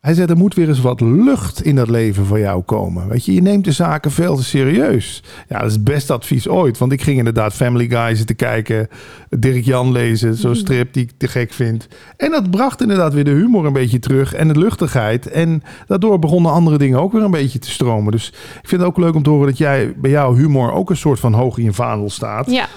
Hij 0.00 0.14
zei, 0.14 0.28
er 0.28 0.36
moet 0.36 0.54
weer 0.54 0.68
eens 0.68 0.80
wat 0.80 1.00
lucht 1.00 1.62
in 1.62 1.76
dat 1.76 1.88
leven 1.88 2.24
voor 2.24 2.38
jou 2.38 2.62
komen. 2.62 3.08
Weet 3.08 3.24
je, 3.24 3.34
je 3.34 3.42
neemt 3.42 3.64
de 3.64 3.72
zaken 3.72 4.10
veel 4.10 4.36
te 4.36 4.44
serieus. 4.44 5.22
Ja, 5.48 5.58
dat 5.58 5.66
is 5.66 5.72
het 5.72 5.84
beste 5.84 6.12
advies 6.12 6.48
ooit. 6.48 6.78
Want 6.78 6.92
ik 6.92 7.02
ging 7.02 7.18
inderdaad 7.18 7.54
Family 7.54 7.88
Guy 7.88 8.14
zitten 8.14 8.36
kijken. 8.36 8.88
Dirk 9.28 9.64
Jan 9.64 9.92
lezen, 9.92 10.34
zo'n 10.34 10.54
strip 10.54 10.92
die 10.92 11.02
ik 11.02 11.10
te 11.16 11.28
gek 11.28 11.52
vind. 11.52 11.88
En 12.16 12.30
dat 12.30 12.50
bracht 12.50 12.82
inderdaad 12.82 13.14
weer 13.14 13.24
de 13.24 13.30
humor 13.30 13.66
een 13.66 13.72
beetje 13.72 13.98
terug. 13.98 14.34
En 14.34 14.48
de 14.48 14.58
luchtigheid. 14.58 15.26
En 15.26 15.62
daardoor 15.86 16.18
begonnen 16.18 16.52
andere 16.52 16.78
dingen 16.78 17.00
ook 17.00 17.12
weer 17.12 17.22
een 17.22 17.30
beetje 17.30 17.58
te 17.58 17.70
stromen. 17.70 18.12
Dus 18.12 18.28
ik 18.62 18.68
vind 18.68 18.80
het 18.80 18.90
ook 18.90 18.98
leuk 18.98 19.14
om 19.14 19.22
te 19.22 19.30
horen 19.30 19.46
dat 19.46 19.58
jij 19.58 19.94
bij 19.96 20.10
jouw 20.10 20.34
humor 20.34 20.72
ook 20.72 20.90
een 20.90 20.96
soort 20.96 21.20
van 21.20 21.32
hoog 21.32 21.58
in 21.58 21.64
je 21.64 21.72
vaandel 21.72 22.10
staat. 22.10 22.50
Ja, 22.50 22.68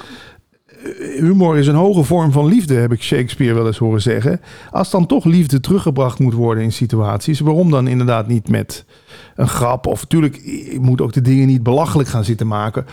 humor 1.19 1.57
is 1.57 1.67
een 1.67 1.75
hoge 1.75 2.03
vorm 2.03 2.31
van 2.31 2.45
liefde, 2.45 2.73
heb 2.73 2.91
ik 2.91 3.03
Shakespeare 3.03 3.53
wel 3.53 3.67
eens 3.67 3.77
horen 3.77 4.01
zeggen. 4.01 4.41
Als 4.71 4.89
dan 4.89 5.05
toch 5.05 5.25
liefde 5.25 5.59
teruggebracht 5.59 6.19
moet 6.19 6.33
worden 6.33 6.63
in 6.63 6.71
situaties, 6.71 7.39
waarom 7.39 7.71
dan 7.71 7.87
inderdaad 7.87 8.27
niet 8.27 8.49
met 8.49 8.85
een 9.35 9.47
grap? 9.47 9.87
Of 9.87 10.01
natuurlijk, 10.01 10.35
je 10.71 10.79
moet 10.81 11.01
ook 11.01 11.13
de 11.13 11.21
dingen 11.21 11.47
niet 11.47 11.63
belachelijk 11.63 12.09
gaan 12.09 12.23
zitten 12.23 12.47
maken. 12.47 12.85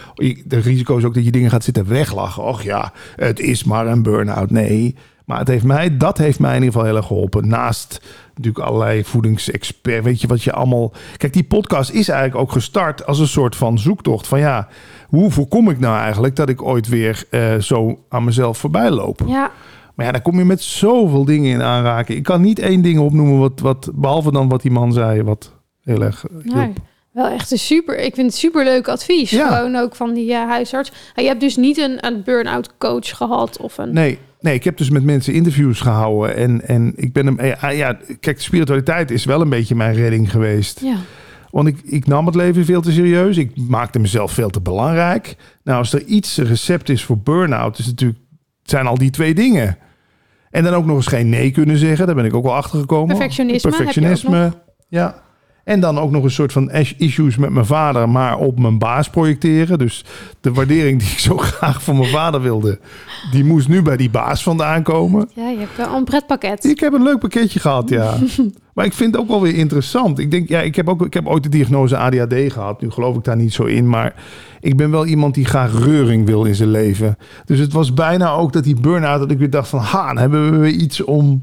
De 0.44 0.59
risico 0.59 0.96
is 0.96 1.05
ook 1.05 1.14
dat 1.14 1.24
je 1.24 1.31
dingen 1.31 1.51
gaat 1.51 1.64
zitten 1.64 1.88
weglachen. 1.88 2.44
Och 2.44 2.62
ja, 2.62 2.92
het 3.16 3.40
is 3.40 3.64
maar 3.64 3.87
een 3.87 4.03
burn-out. 4.03 4.51
Nee, 4.51 4.94
maar 5.24 5.38
het 5.38 5.48
heeft 5.48 5.64
mij, 5.64 5.96
dat 5.96 6.18
heeft 6.18 6.38
mij 6.38 6.57
in 6.57 6.62
ieder 6.62 6.72
geval 6.72 6.87
heel 6.87 6.96
erg 6.96 7.07
geholpen. 7.07 7.48
Naast 7.48 8.01
natuurlijk 8.38 8.66
allerlei 8.66 9.05
voedingsexpert. 9.05 10.05
Weet 10.05 10.20
je 10.20 10.27
wat 10.27 10.42
je 10.42 10.53
allemaal. 10.53 10.92
Kijk, 11.16 11.33
die 11.33 11.44
podcast 11.44 11.90
is 11.90 12.09
eigenlijk 12.09 12.40
ook 12.40 12.53
gestart 12.53 13.07
als 13.07 13.18
een 13.18 13.29
soort 13.29 13.57
van 13.57 13.79
zoektocht. 13.79 14.27
Van 14.27 14.38
ja, 14.38 14.68
hoe 15.09 15.31
voorkom 15.31 15.70
ik 15.70 15.79
nou 15.79 15.98
eigenlijk 15.98 16.37
dat 16.37 16.48
ik 16.48 16.62
ooit 16.62 16.88
weer 16.88 17.24
uh, 17.31 17.55
zo 17.55 17.98
aan 18.09 18.24
mezelf 18.24 18.59
voorbij 18.59 18.90
loop? 18.90 19.20
Ja. 19.27 19.51
Maar 19.94 20.07
ja, 20.07 20.12
dan 20.12 20.22
kom 20.22 20.38
je 20.38 20.44
met 20.44 20.62
zoveel 20.62 21.24
dingen 21.24 21.53
in 21.53 21.62
aanraken. 21.62 22.16
Ik 22.16 22.22
kan 22.22 22.40
niet 22.40 22.59
één 22.59 22.83
ding 22.83 22.98
opnoemen, 22.98 23.38
wat, 23.38 23.61
wat, 23.61 23.90
behalve 23.94 24.33
dan 24.33 24.48
wat 24.48 24.62
die 24.62 24.70
man 24.70 24.92
zei, 24.92 25.22
wat 25.22 25.53
heel 25.83 26.03
erg. 26.03 26.24
Nee, 26.42 26.72
wel 27.12 27.27
echt 27.27 27.51
een 27.51 27.59
super, 27.59 27.98
ik 27.98 28.14
vind 28.14 28.27
het 28.27 28.37
super 28.37 28.64
leuk 28.64 28.88
advies. 28.88 29.31
Ja. 29.31 29.57
Gewoon 29.57 29.77
ook 29.77 29.96
van 29.96 30.14
die 30.14 30.31
uh, 30.31 30.48
huisarts. 30.48 30.92
je 31.14 31.22
hebt 31.22 31.40
dus 31.40 31.57
niet 31.57 31.79
een, 31.79 32.07
een 32.07 32.22
burn-out 32.22 32.79
coach 32.79 33.16
gehad 33.16 33.59
of 33.59 33.79
een... 33.79 33.92
Nee, 33.92 34.18
Nee, 34.40 34.55
ik 34.55 34.64
heb 34.64 34.77
dus 34.77 34.90
met 34.90 35.05
mensen 35.05 35.35
interviews 35.35 35.81
gehouden. 35.81 36.37
En, 36.37 36.68
en 36.68 36.92
ik 36.96 37.12
ben 37.12 37.27
hem. 37.27 37.44
Ja, 37.44 37.70
ja, 37.70 37.98
kijk, 38.20 38.40
spiritualiteit 38.40 39.11
is 39.11 39.24
wel 39.24 39.40
een 39.40 39.48
beetje 39.48 39.74
mijn 39.74 39.94
redding 39.94 40.31
geweest. 40.31 40.81
Ja. 40.81 40.96
Want 41.51 41.68
ik, 41.68 41.81
ik 41.85 42.07
nam 42.07 42.27
het 42.27 42.35
leven 42.35 42.64
veel 42.64 42.81
te 42.81 42.92
serieus. 42.92 43.37
Ik 43.37 43.57
maakte 43.57 43.98
mezelf 43.98 44.33
veel 44.33 44.51
te 44.51 44.61
belangrijk. 44.61 45.37
Nou, 45.64 45.79
als 45.79 45.92
er 45.92 46.05
iets 46.05 46.37
een 46.37 46.46
recept 46.46 46.88
is 46.88 47.05
voor 47.05 47.18
burn-out, 47.18 47.79
is 47.79 47.87
het 47.87 47.94
natuurlijk, 47.94 48.20
zijn 48.62 48.87
al 48.87 48.98
die 48.98 49.11
twee 49.11 49.35
dingen. 49.35 49.79
En 50.51 50.64
dan 50.64 50.74
ook 50.74 50.85
nog 50.85 50.96
eens 50.96 51.07
geen 51.07 51.29
nee 51.29 51.51
kunnen 51.51 51.79
zeggen. 51.79 52.07
Daar 52.07 52.14
ben 52.14 52.24
ik 52.24 52.35
ook 52.35 52.44
wel 52.44 52.55
achter 52.55 52.81
gekomen. 52.81 53.16
Perfectionisme. 53.16 53.70
Perfectionisme. 53.70 54.53
Ja. 54.88 55.22
En 55.68 55.81
dan 55.81 55.98
ook 55.98 56.11
nog 56.11 56.24
een 56.24 56.31
soort 56.31 56.52
van 56.52 56.70
issues 56.96 57.37
met 57.37 57.50
mijn 57.50 57.66
vader, 57.66 58.09
maar 58.09 58.38
op 58.38 58.59
mijn 58.59 58.78
baas 58.78 59.11
projecteren. 59.11 59.78
Dus 59.78 60.04
de 60.40 60.52
waardering 60.52 60.98
die 61.00 61.09
ik 61.09 61.18
zo 61.18 61.37
graag 61.37 61.83
voor 61.83 61.96
mijn 61.96 62.11
vader 62.11 62.40
wilde, 62.40 62.78
die 63.31 63.44
moest 63.44 63.68
nu 63.68 63.83
bij 63.83 63.96
die 63.96 64.11
baas 64.11 64.42
vandaan 64.42 64.83
komen. 64.83 65.31
Ja, 65.35 65.48
je 65.48 65.59
hebt 65.59 65.76
wel 65.76 65.94
een 65.94 66.04
pretpakket. 66.04 66.64
Ik 66.64 66.81
heb 66.81 66.92
een 66.92 67.02
leuk 67.02 67.18
pakketje 67.18 67.61
gehad, 67.61 67.88
ja. 67.88 68.14
maar 68.74 68.85
ik 68.85 68.92
vind 68.92 69.12
het 69.12 69.22
ook 69.22 69.28
wel 69.28 69.40
weer 69.40 69.54
interessant. 69.54 70.18
Ik 70.18 70.31
denk, 70.31 70.48
ja, 70.48 70.61
ik 70.61 70.76
heb 70.76 70.88
ook, 70.88 71.07
ik 71.07 71.14
heb 71.14 71.26
ooit 71.26 71.42
de 71.42 71.48
diagnose 71.48 71.96
ADHD 71.96 72.52
gehad. 72.52 72.81
Nu 72.81 72.90
geloof 72.90 73.16
ik 73.16 73.24
daar 73.24 73.37
niet 73.37 73.52
zo 73.52 73.64
in, 73.64 73.88
maar 73.88 74.14
ik 74.61 74.76
ben 74.76 74.90
wel 74.90 75.07
iemand 75.07 75.35
die 75.35 75.44
graag 75.44 75.85
reuring 75.85 76.26
wil 76.26 76.44
in 76.44 76.54
zijn 76.54 76.70
leven. 76.70 77.16
Dus 77.44 77.59
het 77.59 77.72
was 77.72 77.94
bijna 77.94 78.31
ook 78.31 78.52
dat 78.52 78.64
die 78.64 78.81
burn-out, 78.81 79.20
dat 79.20 79.31
ik 79.31 79.38
weer 79.38 79.50
dacht 79.50 79.68
van, 79.68 79.81
ha, 79.81 80.14
hebben 80.14 80.50
we 80.50 80.57
weer 80.57 80.72
iets 80.72 81.04
om 81.04 81.42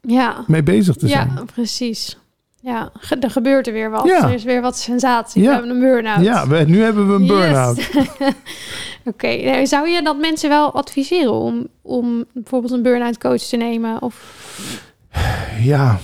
ja. 0.00 0.44
mee 0.46 0.62
bezig 0.62 0.96
te 0.96 1.08
zijn. 1.08 1.32
Ja, 1.36 1.44
precies. 1.54 2.19
Ja, 2.62 2.92
er 3.20 3.30
gebeurt 3.30 3.66
er 3.66 3.72
weer 3.72 3.90
wat. 3.90 4.06
Ja. 4.06 4.28
Er 4.28 4.34
is 4.34 4.44
weer 4.44 4.60
wat 4.60 4.78
sensatie. 4.78 5.42
Ja. 5.42 5.48
We 5.48 5.54
hebben 5.54 5.70
een 5.70 5.80
burn-out. 5.80 6.24
Ja, 6.24 6.48
we, 6.48 6.64
nu 6.66 6.82
hebben 6.82 7.08
we 7.08 7.14
een 7.14 7.26
burn-out. 7.26 7.90
Oké, 9.04 9.66
zou 9.66 9.88
je 9.88 10.02
dat 10.02 10.18
mensen 10.18 10.48
wel 10.48 10.72
adviseren 10.72 11.32
om, 11.32 11.66
om 11.82 12.24
bijvoorbeeld 12.32 12.72
een 12.72 12.82
burn-out 12.82 13.18
coach 13.18 13.42
te 13.42 13.56
nemen? 13.56 14.02
Of... 14.02 14.24
Ja, 15.60 15.98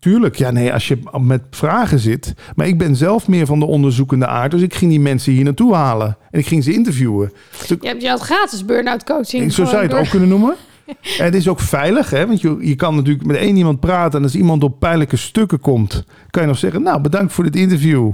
tuurlijk. 0.00 0.36
Ja, 0.36 0.50
nee, 0.50 0.72
als 0.72 0.88
je 0.88 0.98
met 1.20 1.42
vragen 1.50 1.98
zit. 1.98 2.34
Maar 2.54 2.66
ik 2.66 2.78
ben 2.78 2.96
zelf 2.96 3.28
meer 3.28 3.46
van 3.46 3.58
de 3.58 3.66
onderzoekende 3.66 4.26
aard. 4.26 4.50
Dus 4.50 4.62
ik 4.62 4.74
ging 4.74 4.90
die 4.90 5.00
mensen 5.00 5.32
hier 5.32 5.44
naartoe 5.44 5.74
halen. 5.74 6.16
En 6.30 6.38
ik 6.38 6.46
ging 6.46 6.64
ze 6.64 6.72
interviewen. 6.72 7.32
Dus 7.58 7.68
je 7.68 7.76
hebt 7.80 8.02
je 8.02 8.08
had 8.08 8.20
gratis 8.20 8.64
burn-out 8.64 9.04
coaching. 9.04 9.52
Zo 9.52 9.64
zou 9.64 9.82
je 9.82 9.88
het 9.88 9.98
ook 9.98 10.08
kunnen 10.08 10.28
noemen. 10.28 10.54
het 11.26 11.34
is 11.34 11.48
ook 11.48 11.60
veilig, 11.60 12.10
hè? 12.10 12.26
want 12.26 12.40
je, 12.40 12.56
je 12.60 12.74
kan 12.74 12.94
natuurlijk 12.94 13.26
met 13.26 13.36
één 13.36 13.56
iemand 13.56 13.80
praten. 13.80 14.18
En 14.18 14.24
als 14.24 14.34
iemand 14.34 14.62
op 14.62 14.78
pijnlijke 14.78 15.16
stukken 15.16 15.60
komt, 15.60 16.04
kan 16.30 16.42
je 16.42 16.48
nog 16.48 16.58
zeggen: 16.58 16.82
Nou, 16.82 17.00
bedankt 17.00 17.32
voor 17.32 17.44
dit 17.44 17.56
interview. 17.56 18.12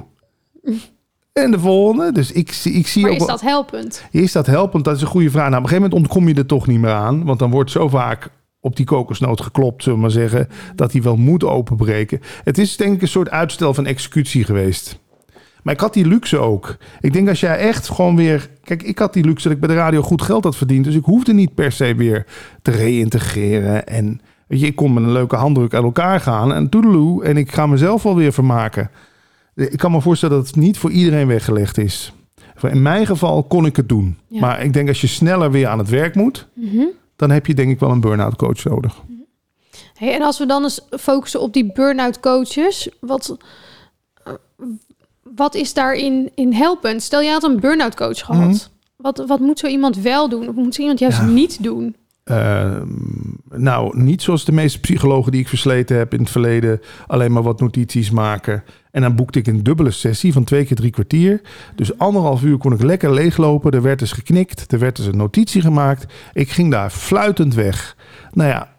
En 1.32 1.50
de 1.50 1.58
volgende. 1.58 2.12
Dus 2.12 2.32
ik, 2.32 2.60
ik 2.64 2.86
zie 2.86 3.02
maar 3.02 3.10
ook. 3.10 3.20
Is 3.20 3.26
dat 3.26 3.40
helpend? 3.40 4.04
Is 4.10 4.32
dat 4.32 4.46
helpend? 4.46 4.84
Dat 4.84 4.96
is 4.96 5.02
een 5.02 5.08
goede 5.08 5.30
vraag. 5.30 5.48
Nou, 5.48 5.56
op 5.56 5.62
een 5.62 5.68
gegeven 5.68 5.90
moment 5.90 6.08
ontkom 6.08 6.28
je 6.28 6.34
er 6.34 6.46
toch 6.46 6.66
niet 6.66 6.80
meer 6.80 6.92
aan. 6.92 7.24
Want 7.24 7.38
dan 7.38 7.50
wordt 7.50 7.70
zo 7.70 7.88
vaak 7.88 8.30
op 8.60 8.76
die 8.76 8.86
kokosnoot 8.86 9.40
geklopt, 9.40 9.82
zullen 9.82 9.98
we 9.98 10.04
maar 10.04 10.14
zeggen. 10.14 10.48
Dat 10.74 10.92
hij 10.92 11.02
wel 11.02 11.16
moet 11.16 11.44
openbreken. 11.44 12.20
Het 12.44 12.58
is 12.58 12.76
denk 12.76 12.94
ik 12.94 13.02
een 13.02 13.08
soort 13.08 13.30
uitstel 13.30 13.74
van 13.74 13.86
executie 13.86 14.44
geweest. 14.44 14.98
Maar 15.62 15.74
ik 15.74 15.80
had 15.80 15.94
die 15.94 16.06
luxe 16.06 16.38
ook. 16.38 16.76
Ik 17.00 17.12
denk 17.12 17.28
als 17.28 17.40
jij 17.40 17.56
echt 17.56 17.88
gewoon 17.88 18.16
weer. 18.16 18.50
Kijk, 18.70 18.82
ik 18.82 18.98
had 18.98 19.12
die 19.12 19.24
luxe 19.24 19.42
dat 19.42 19.52
ik 19.52 19.60
bij 19.60 19.68
de 19.68 19.80
radio 19.80 20.02
goed 20.02 20.22
geld 20.22 20.44
had 20.44 20.56
verdiend. 20.56 20.84
Dus 20.84 20.94
ik 20.94 21.04
hoefde 21.04 21.32
niet 21.32 21.54
per 21.54 21.72
se 21.72 21.94
weer 21.94 22.26
te 22.62 22.70
reïntegreren. 22.70 23.86
En 23.86 24.20
weet 24.46 24.60
je, 24.60 24.66
ik 24.66 24.76
kon 24.76 24.92
met 24.92 25.02
een 25.02 25.12
leuke 25.12 25.36
handdruk 25.36 25.74
uit 25.74 25.84
elkaar 25.84 26.20
gaan. 26.20 26.54
En 26.54 26.68
toedeloe. 26.68 27.24
En 27.24 27.36
ik 27.36 27.52
ga 27.52 27.66
mezelf 27.66 28.02
wel 28.02 28.16
weer 28.16 28.32
vermaken. 28.32 28.90
Ik 29.54 29.78
kan 29.78 29.90
me 29.90 30.00
voorstellen 30.00 30.36
dat 30.36 30.46
het 30.46 30.56
niet 30.56 30.78
voor 30.78 30.90
iedereen 30.90 31.26
weggelegd 31.26 31.78
is. 31.78 32.12
In 32.62 32.82
mijn 32.82 33.06
geval 33.06 33.44
kon 33.44 33.66
ik 33.66 33.76
het 33.76 33.88
doen. 33.88 34.18
Maar 34.28 34.64
ik 34.64 34.72
denk 34.72 34.88
als 34.88 35.00
je 35.00 35.06
sneller 35.06 35.50
weer 35.50 35.68
aan 35.68 35.78
het 35.78 35.88
werk 35.88 36.14
moet. 36.14 36.46
Mhm. 36.54 36.84
Dan 37.16 37.30
heb 37.30 37.46
je 37.46 37.54
denk 37.54 37.70
ik 37.70 37.80
wel 37.80 37.90
een 37.90 38.00
burn-out 38.00 38.36
coach 38.36 38.64
nodig. 38.64 39.02
Hey, 39.94 40.14
en 40.14 40.22
als 40.22 40.38
we 40.38 40.46
dan 40.46 40.62
eens 40.62 40.80
focussen 40.90 41.40
op 41.40 41.52
die 41.52 41.72
burn-out 41.72 42.20
coaches. 42.20 42.88
Wat, 43.00 43.36
wat 45.34 45.54
is 45.54 45.74
daarin 45.74 46.30
in 46.34 46.52
helpend? 46.52 47.02
Stel, 47.02 47.20
je 47.20 47.30
had 47.30 47.42
een 47.42 47.60
burn-out 47.60 47.94
coach 47.94 48.18
gehad. 48.18 48.48
Mhm. 48.48 48.56
wat, 48.96 49.24
wat 49.26 49.40
moet 49.40 49.58
zo 49.58 49.66
iemand 49.66 49.96
wel 49.96 50.28
doen? 50.28 50.48
Of 50.48 50.54
moet 50.54 50.74
zo 50.74 50.80
iemand 50.80 50.98
juist 50.98 51.22
niet 51.22 51.62
doen? 51.62 51.96
Ehm, 52.24 52.86
nou, 53.48 54.02
niet 54.02 54.22
zoals 54.22 54.44
de 54.44 54.52
meeste 54.52 54.80
psychologen 54.80 55.32
die 55.32 55.40
ik 55.40 55.48
versleten 55.48 55.96
heb 55.96 56.14
in 56.14 56.20
het 56.20 56.30
verleden. 56.30 56.80
Alleen 57.06 57.32
maar 57.32 57.42
wat 57.42 57.60
notities 57.60 58.10
maken. 58.10 58.64
En 58.90 59.02
dan 59.02 59.14
boekte 59.14 59.38
ik 59.38 59.46
een 59.46 59.62
dubbele 59.62 59.90
sessie 59.90 60.32
van 60.32 60.44
twee 60.44 60.64
keer 60.64 60.76
drie 60.76 60.90
kwartier. 60.90 61.40
Dus 61.74 61.98
anderhalf 61.98 62.42
uur 62.42 62.58
kon 62.58 62.72
ik 62.72 62.82
lekker 62.82 63.12
leeglopen. 63.12 63.72
Er 63.72 63.82
werd 63.82 64.00
eens 64.00 64.12
geknikt. 64.12 64.72
Er 64.72 64.78
werd 64.78 64.98
eens 64.98 65.06
een 65.06 65.16
notitie 65.16 65.60
gemaakt. 65.60 66.12
Ik 66.32 66.50
ging 66.50 66.70
daar 66.70 66.90
fluitend 66.90 67.54
weg. 67.54 67.96
Nou 68.32 68.48
ja, 68.48 68.76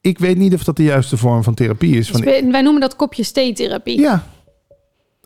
ik 0.00 0.18
weet 0.18 0.38
niet 0.38 0.54
of 0.54 0.64
dat 0.64 0.76
de 0.76 0.82
juiste 0.82 1.16
vorm 1.16 1.42
van 1.42 1.54
therapie 1.54 1.96
is. 1.96 2.12
Dus 2.12 2.20
wij 2.50 2.62
noemen 2.62 2.80
dat 2.80 2.96
kopje 2.96 3.32
thee-therapie. 3.32 4.00
Ja, 4.00 4.26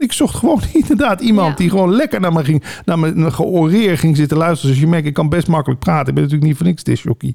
ik 0.02 0.12
zocht 0.12 0.34
gewoon 0.34 0.60
inderdaad 0.82 1.20
iemand 1.20 1.56
die 1.56 1.70
gewoon 1.70 1.94
lekker 1.94 2.20
naar 2.20 2.32
me 2.32 2.44
ging, 2.44 2.64
naar 2.84 2.98
mijn 2.98 3.32
georeer 3.32 3.98
ging 3.98 4.16
zitten 4.16 4.36
luisteren. 4.36 4.70
Dus 4.70 4.80
je 4.80 4.88
merkt, 4.88 5.06
ik 5.06 5.14
kan 5.14 5.28
best 5.28 5.48
makkelijk 5.48 5.80
praten. 5.80 6.08
Ik 6.08 6.14
ben 6.14 6.22
natuurlijk 6.22 6.48
niet 6.48 6.56
voor 6.56 6.66
niks 6.66 6.82
disjockey 6.82 7.34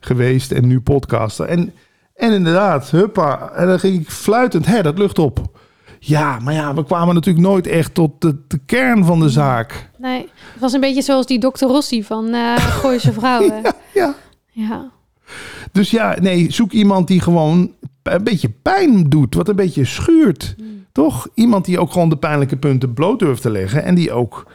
geweest 0.00 0.52
en 0.52 0.66
nu 0.66 0.80
podcaster. 0.80 1.46
En, 1.46 1.72
en 2.14 2.32
inderdaad, 2.32 2.90
huppa. 2.90 3.50
En 3.50 3.66
dan 3.66 3.78
ging 3.78 4.00
ik 4.00 4.10
fluitend, 4.10 4.66
hè, 4.66 4.82
dat 4.82 4.98
lucht 4.98 5.18
op. 5.18 5.58
Ja, 6.00 6.38
maar 6.38 6.54
ja, 6.54 6.74
we 6.74 6.84
kwamen 6.84 7.14
natuurlijk 7.14 7.46
nooit 7.46 7.66
echt 7.66 7.94
tot 7.94 8.20
de, 8.20 8.36
de 8.48 8.60
kern 8.66 9.04
van 9.04 9.20
de 9.20 9.28
zaak. 9.28 9.88
Nee, 9.98 10.28
het 10.52 10.60
was 10.60 10.72
een 10.72 10.80
beetje 10.80 11.02
zoals 11.02 11.26
die 11.26 11.38
dokter 11.38 11.68
Rossi 11.68 12.04
van 12.04 12.26
uh, 12.34 12.56
Gooise 12.80 13.12
Vrouwen. 13.12 13.60
ja, 13.62 13.74
ja. 13.94 14.14
ja. 14.50 14.90
Dus 15.72 15.90
ja, 15.90 16.16
nee, 16.20 16.52
zoek 16.52 16.72
iemand 16.72 17.08
die 17.08 17.20
gewoon 17.20 17.72
een 18.02 18.24
beetje 18.24 18.48
pijn 18.48 19.04
doet, 19.04 19.34
wat 19.34 19.48
een 19.48 19.56
beetje 19.56 19.84
schuurt. 19.84 20.54
Mm. 20.58 20.77
Toch? 20.98 21.28
Iemand 21.34 21.64
die 21.64 21.80
ook 21.80 21.92
gewoon 21.92 22.08
de 22.08 22.16
pijnlijke 22.16 22.56
punten 22.56 22.94
bloot 22.94 23.18
durft 23.18 23.42
te 23.42 23.50
leggen. 23.50 23.84
En 23.84 23.94
die 23.94 24.12
ook, 24.12 24.46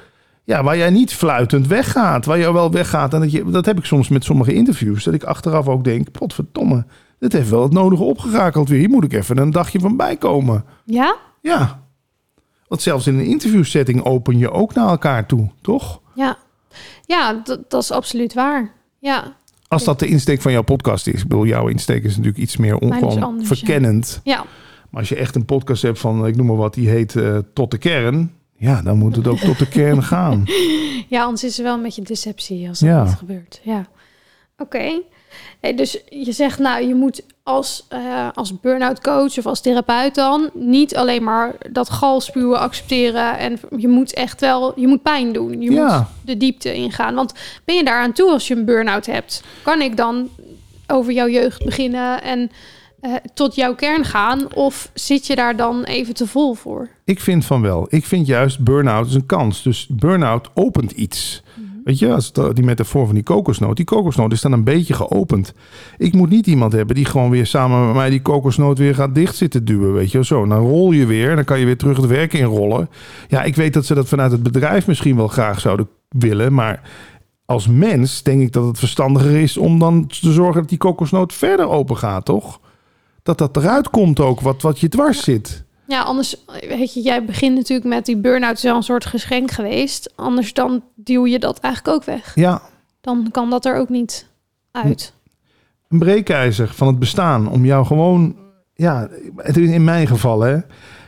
ja, 0.43 0.63
waar 0.63 0.77
jij 0.77 0.89
niet 0.89 1.13
fluitend 1.13 1.67
weggaat. 1.67 2.25
Waar 2.25 2.37
je 2.37 2.53
wel 2.53 2.71
weggaat. 2.71 3.13
En 3.13 3.19
dat, 3.19 3.31
je, 3.31 3.49
dat 3.49 3.65
heb 3.65 3.77
ik 3.77 3.85
soms 3.85 4.07
met 4.09 4.23
sommige 4.23 4.53
interviews. 4.53 5.03
Dat 5.03 5.13
ik 5.13 5.23
achteraf 5.23 5.67
ook 5.67 5.83
denk, 5.83 6.11
potverdomme. 6.11 6.85
Dit 7.19 7.33
heeft 7.33 7.49
wel 7.49 7.61
het 7.61 7.71
nodige 7.71 8.03
opgerakeld 8.03 8.69
weer. 8.69 8.79
Hier 8.79 8.89
moet 8.89 9.03
ik 9.03 9.13
even 9.13 9.37
een 9.37 9.51
dagje 9.51 9.79
van 9.79 9.97
bijkomen. 9.97 10.65
Ja? 10.85 11.15
Ja. 11.41 11.81
Want 12.67 12.81
zelfs 12.81 13.07
in 13.07 13.19
een 13.19 13.25
interviewsetting 13.25 14.03
open 14.03 14.37
je 14.37 14.51
ook 14.51 14.73
naar 14.73 14.87
elkaar 14.87 15.25
toe, 15.25 15.49
toch? 15.61 16.01
Ja, 16.15 16.37
ja 17.05 17.41
dat 17.67 17.83
is 17.83 17.91
absoluut 17.91 18.33
waar. 18.33 18.71
Ja. 18.99 19.35
Als 19.67 19.83
dat 19.83 19.99
de 19.99 20.07
insteek 20.07 20.41
van 20.41 20.51
jouw 20.51 20.61
podcast 20.61 21.07
is. 21.07 21.21
Ik 21.21 21.27
bedoel, 21.27 21.45
jouw 21.45 21.67
insteek 21.67 22.03
is 22.03 22.11
natuurlijk 22.15 22.43
iets 22.43 22.57
meer 22.57 22.77
ongewoon 22.77 23.45
verkennend. 23.45 24.21
ja. 24.23 24.45
Maar 24.93 25.01
als 25.01 25.11
je 25.11 25.15
echt 25.15 25.35
een 25.35 25.45
podcast 25.45 25.81
hebt 25.81 25.99
van, 25.99 26.27
ik 26.27 26.35
noem 26.35 26.45
maar 26.45 26.55
wat, 26.55 26.73
die 26.73 26.89
heet 26.89 27.13
uh, 27.13 27.37
Tot 27.53 27.71
de 27.71 27.77
Kern. 27.77 28.31
Ja, 28.57 28.81
dan 28.81 28.97
moet 28.97 29.15
het 29.15 29.27
ook 29.27 29.37
tot 29.37 29.59
de 29.59 29.67
kern 29.67 30.03
gaan. 30.13 30.43
Ja, 31.07 31.23
anders 31.23 31.43
is 31.43 31.57
er 31.57 31.63
wel 31.63 31.73
een 31.73 31.81
beetje 31.81 32.01
deceptie 32.01 32.67
als 32.67 32.79
dat 32.79 32.89
ja. 32.89 33.05
gebeurt. 33.05 33.59
Ja, 33.63 33.87
oké. 34.57 35.01
dus 35.75 36.01
je 36.09 36.31
zegt, 36.31 36.59
nou, 36.59 36.87
je 36.87 36.95
moet 36.95 37.23
als, 37.43 37.87
uh, 37.93 38.27
als 38.33 38.59
burn-out 38.59 39.01
coach 39.01 39.37
of 39.37 39.45
als 39.45 39.61
therapeut 39.61 40.15
dan 40.15 40.49
niet 40.53 40.95
alleen 40.95 41.23
maar 41.23 41.55
dat 41.71 41.89
galspuwen 41.89 42.59
accepteren. 42.59 43.37
En 43.37 43.59
je 43.77 43.87
moet 43.87 44.13
echt 44.13 44.41
wel, 44.41 44.79
je 44.79 44.87
moet 44.87 45.01
pijn 45.01 45.33
doen. 45.33 45.61
Je 45.61 45.71
ja. 45.71 45.97
moet 45.97 46.07
de 46.25 46.37
diepte 46.37 46.73
ingaan. 46.73 47.15
Want 47.15 47.33
ben 47.65 47.75
je 47.75 47.83
daar 47.83 48.01
aan 48.01 48.13
toe 48.13 48.31
als 48.31 48.47
je 48.47 48.55
een 48.55 48.65
burn-out 48.65 49.05
hebt? 49.05 49.43
Kan 49.63 49.81
ik 49.81 49.97
dan 49.97 50.29
over 50.87 51.13
jouw 51.13 51.29
jeugd 51.29 51.65
beginnen 51.65 52.21
en 52.21 52.51
uh, 53.03 53.15
tot 53.33 53.55
jouw 53.55 53.75
kern 53.75 54.05
gaan? 54.05 54.53
Of 54.53 54.89
zit 54.93 55.27
je 55.27 55.35
daar 55.35 55.55
dan 55.55 55.83
even 55.83 56.13
te 56.13 56.27
vol 56.27 56.53
voor? 56.53 56.89
Ik 57.05 57.19
vind 57.19 57.45
van 57.45 57.61
wel. 57.61 57.87
Ik 57.89 58.05
vind 58.05 58.27
juist 58.27 58.63
burn-out 58.63 59.07
is 59.07 59.13
een 59.13 59.25
kans. 59.25 59.63
Dus 59.63 59.87
burn-out 59.89 60.49
opent 60.53 60.91
iets. 60.91 61.43
Mhm. 61.55 61.67
Weet 61.83 61.99
je, 61.99 62.13
als 62.13 62.31
die 62.33 62.63
metafoor 62.63 63.05
van 63.05 63.15
die 63.15 63.23
kokosnoot. 63.23 63.75
Die 63.75 63.85
kokosnoot 63.85 64.31
is 64.31 64.41
dan 64.41 64.51
een 64.51 64.63
beetje 64.63 64.93
geopend. 64.93 65.53
Ik 65.97 66.13
moet 66.13 66.29
niet 66.29 66.47
iemand 66.47 66.71
hebben 66.73 66.95
die 66.95 67.05
gewoon 67.05 67.29
weer 67.29 67.45
samen 67.45 67.85
met 67.85 67.95
mij 67.95 68.09
die 68.09 68.21
kokosnoot 68.21 68.77
weer 68.77 68.95
gaat 68.95 69.15
dicht 69.15 69.35
zitten 69.35 69.65
duwen. 69.65 69.93
Weet 69.93 70.11
je, 70.11 70.25
zo. 70.25 70.45
Dan 70.45 70.59
rol 70.59 70.91
je 70.91 71.05
weer. 71.05 71.35
Dan 71.35 71.45
kan 71.45 71.59
je 71.59 71.65
weer 71.65 71.77
terug 71.77 71.97
het 71.97 72.05
werk 72.05 72.33
inrollen. 72.33 72.89
Ja, 73.27 73.43
ik 73.43 73.55
weet 73.55 73.73
dat 73.73 73.85
ze 73.85 73.93
dat 73.93 74.07
vanuit 74.07 74.31
het 74.31 74.43
bedrijf 74.43 74.87
misschien 74.87 75.15
wel 75.15 75.27
graag 75.27 75.59
zouden 75.59 75.87
willen. 76.09 76.53
Maar 76.53 76.81
als 77.45 77.67
mens 77.67 78.23
denk 78.23 78.41
ik 78.41 78.51
dat 78.51 78.65
het 78.65 78.79
verstandiger 78.79 79.41
is 79.41 79.57
om 79.57 79.79
dan 79.79 80.07
te 80.07 80.31
zorgen 80.31 80.61
dat 80.61 80.69
die 80.69 80.77
kokosnoot 80.77 81.33
verder 81.33 81.67
open 81.67 81.97
gaat, 81.97 82.25
toch? 82.25 82.59
Dat 83.23 83.37
dat 83.37 83.57
eruit 83.57 83.89
komt 83.89 84.19
ook, 84.19 84.41
wat, 84.41 84.61
wat 84.61 84.79
je 84.79 84.89
dwars 84.89 85.23
zit. 85.23 85.63
Ja, 85.87 86.01
anders, 86.01 86.35
weet 86.67 86.93
je, 86.93 87.01
jij 87.01 87.25
begint 87.25 87.55
natuurlijk 87.55 87.89
met 87.89 88.05
die 88.05 88.17
burn-out 88.17 88.55
is 88.57 88.63
wel 88.63 88.75
een 88.75 88.83
soort 88.83 89.05
geschenk 89.05 89.51
geweest. 89.51 90.13
Anders 90.15 90.53
dan 90.53 90.83
duw 90.95 91.25
je 91.25 91.39
dat 91.39 91.59
eigenlijk 91.59 91.95
ook 91.95 92.03
weg. 92.03 92.35
Ja. 92.35 92.61
Dan 93.01 93.27
kan 93.31 93.49
dat 93.49 93.65
er 93.65 93.75
ook 93.75 93.89
niet 93.89 94.27
uit. 94.71 95.13
Een 95.89 95.99
breekijzer 95.99 96.67
van 96.67 96.87
het 96.87 96.99
bestaan 96.99 97.49
om 97.49 97.65
jou 97.65 97.85
gewoon, 97.85 98.35
ja, 98.73 99.07
in 99.53 99.83
mijn 99.83 100.07
geval, 100.07 100.41
hè. 100.41 100.57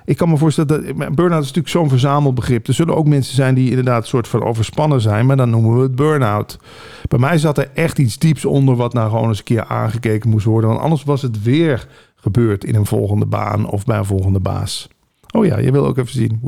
Ik 0.06 0.18
kan 0.18 0.30
me 0.30 0.38
voorstellen 0.38 0.98
dat 0.98 1.16
burn-out 1.16 1.42
is 1.42 1.48
natuurlijk 1.48 1.68
zo'n 1.68 1.90
verzamelbegrip. 1.90 2.68
Er 2.68 2.74
zullen 2.74 2.96
ook 2.96 3.08
mensen 3.08 3.36
zijn 3.36 3.56
die 3.56 3.70
inderdaad 3.70 4.02
een 4.02 4.08
soort 4.08 4.28
van 4.28 4.44
overspannen 4.44 5.02
zijn, 5.02 5.26
maar 5.26 5.38
dan 5.38 5.50
noemen 5.50 5.76
we 5.76 5.82
het 5.82 5.96
burn-out. 5.96 6.60
Bij 7.08 7.20
mij 7.20 7.38
zat 7.38 7.58
er 7.58 7.70
echt 7.74 8.00
iets 8.00 8.18
dieps 8.18 8.46
onder 8.46 8.76
wat 8.76 8.94
nou 8.94 9.10
gewoon 9.10 9.28
eens 9.28 9.38
een 9.38 9.44
keer 9.44 9.66
aangekeken 9.66 10.30
moest 10.30 10.46
worden. 10.46 10.70
Want 10.70 10.82
anders 10.82 11.04
was 11.04 11.22
het 11.22 11.44
weer 11.44 11.88
gebeurd 12.16 12.64
in 12.64 12.76
een 12.76 12.86
volgende 12.86 13.26
baan 13.26 13.70
of 13.70 13.86
bij 13.86 13.98
een 13.98 14.06
volgende 14.06 14.40
baas. 14.40 14.88
Oh 15.36 15.46
ja, 15.46 15.58
je 15.58 15.72
wil 15.72 15.86
ook 15.86 15.98
even 15.98 16.14
zien. 16.14 16.40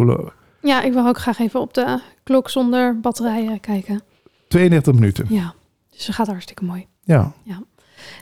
Ja, 0.61 0.81
ik 0.83 0.93
wil 0.93 1.07
ook 1.07 1.17
graag 1.17 1.39
even 1.39 1.59
op 1.59 1.73
de 1.73 1.99
klok 2.23 2.49
zonder 2.49 2.99
batterijen 2.99 3.59
kijken. 3.59 4.01
32 4.47 4.93
minuten. 4.93 5.25
Ja, 5.29 5.53
dus 5.91 6.05
dat 6.05 6.15
gaat 6.15 6.27
hartstikke 6.27 6.63
mooi. 6.63 6.87
Ja. 7.03 7.33
ja. 7.43 7.61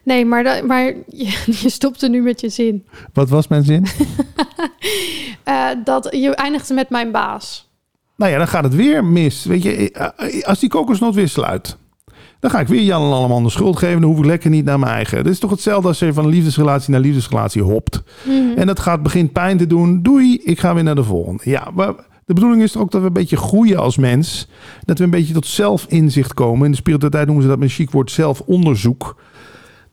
Nee, 0.03 0.26
maar, 0.26 0.65
maar 0.65 0.86
je, 1.07 1.43
je 1.61 1.69
stopte 1.69 2.09
nu 2.09 2.21
met 2.21 2.41
je 2.41 2.49
zin. 2.49 2.86
Wat 3.13 3.30
was 3.30 3.47
mijn 3.47 3.63
zin? 3.63 3.86
uh, 5.47 5.69
dat 5.84 6.07
je 6.11 6.36
eindigde 6.36 6.73
met 6.73 6.89
mijn 6.89 7.11
baas. 7.11 7.69
Nou 8.17 8.32
ja, 8.32 8.38
dan 8.38 8.47
gaat 8.47 8.63
het 8.63 8.76
weer 8.76 9.05
mis. 9.05 9.45
Weet 9.45 9.63
je, 9.63 9.91
eh, 9.91 10.43
als 10.43 10.59
die 10.59 10.69
kokosnoot 10.69 11.15
weer 11.15 11.30
sluit, 11.30 11.78
dan 12.39 12.51
ga 12.51 12.59
ik 12.59 12.67
weer 12.67 12.82
Jan 12.82 13.01
en 13.01 13.11
allemaal 13.11 13.41
de 13.41 13.49
schuld 13.49 13.78
geven. 13.78 14.01
Dan 14.01 14.09
hoef 14.09 14.19
ik 14.19 14.26
lekker 14.26 14.49
niet 14.49 14.65
naar 14.65 14.80
mijn 14.80 14.91
eigen. 14.91 15.17
Het 15.17 15.28
is 15.28 15.39
toch 15.39 15.49
hetzelfde 15.49 15.88
als 15.88 15.99
je 15.99 16.13
van 16.13 16.28
liefdesrelatie 16.28 16.91
naar 16.91 16.99
liefdesrelatie 16.99 17.61
hopt. 17.61 18.03
Mhm. 18.23 18.57
En 18.57 18.67
dat 18.67 18.80
gaat 18.80 19.03
begint 19.03 19.32
pijn 19.32 19.57
te 19.57 19.67
doen. 19.67 20.01
Doei, 20.01 20.39
ik 20.43 20.59
ga 20.59 20.73
weer 20.73 20.84
naar 20.84 20.95
de 20.95 21.03
volgende. 21.03 21.41
Ja, 21.43 21.67
maar 21.73 21.93
de 22.26 22.34
bedoeling 22.34 22.61
is 22.61 22.78
ook 22.78 22.91
dat 22.91 23.01
we 23.01 23.07
een 23.07 23.13
beetje 23.13 23.38
groeien 23.38 23.78
als 23.78 23.97
mens. 23.97 24.47
Dat 24.86 24.97
we 24.97 25.03
een 25.03 25.09
beetje 25.09 25.34
tot 25.34 25.47
zelfinzicht 25.47 26.34
komen. 26.34 26.65
In 26.65 26.71
de 26.71 26.78
spiritualiteit 26.78 27.26
noemen 27.26 27.43
ze 27.43 27.49
dat 27.49 27.59
met 27.59 27.69
een 27.69 27.76
chic 27.76 27.91
woord 27.91 28.11
zelfonderzoek. 28.11 29.15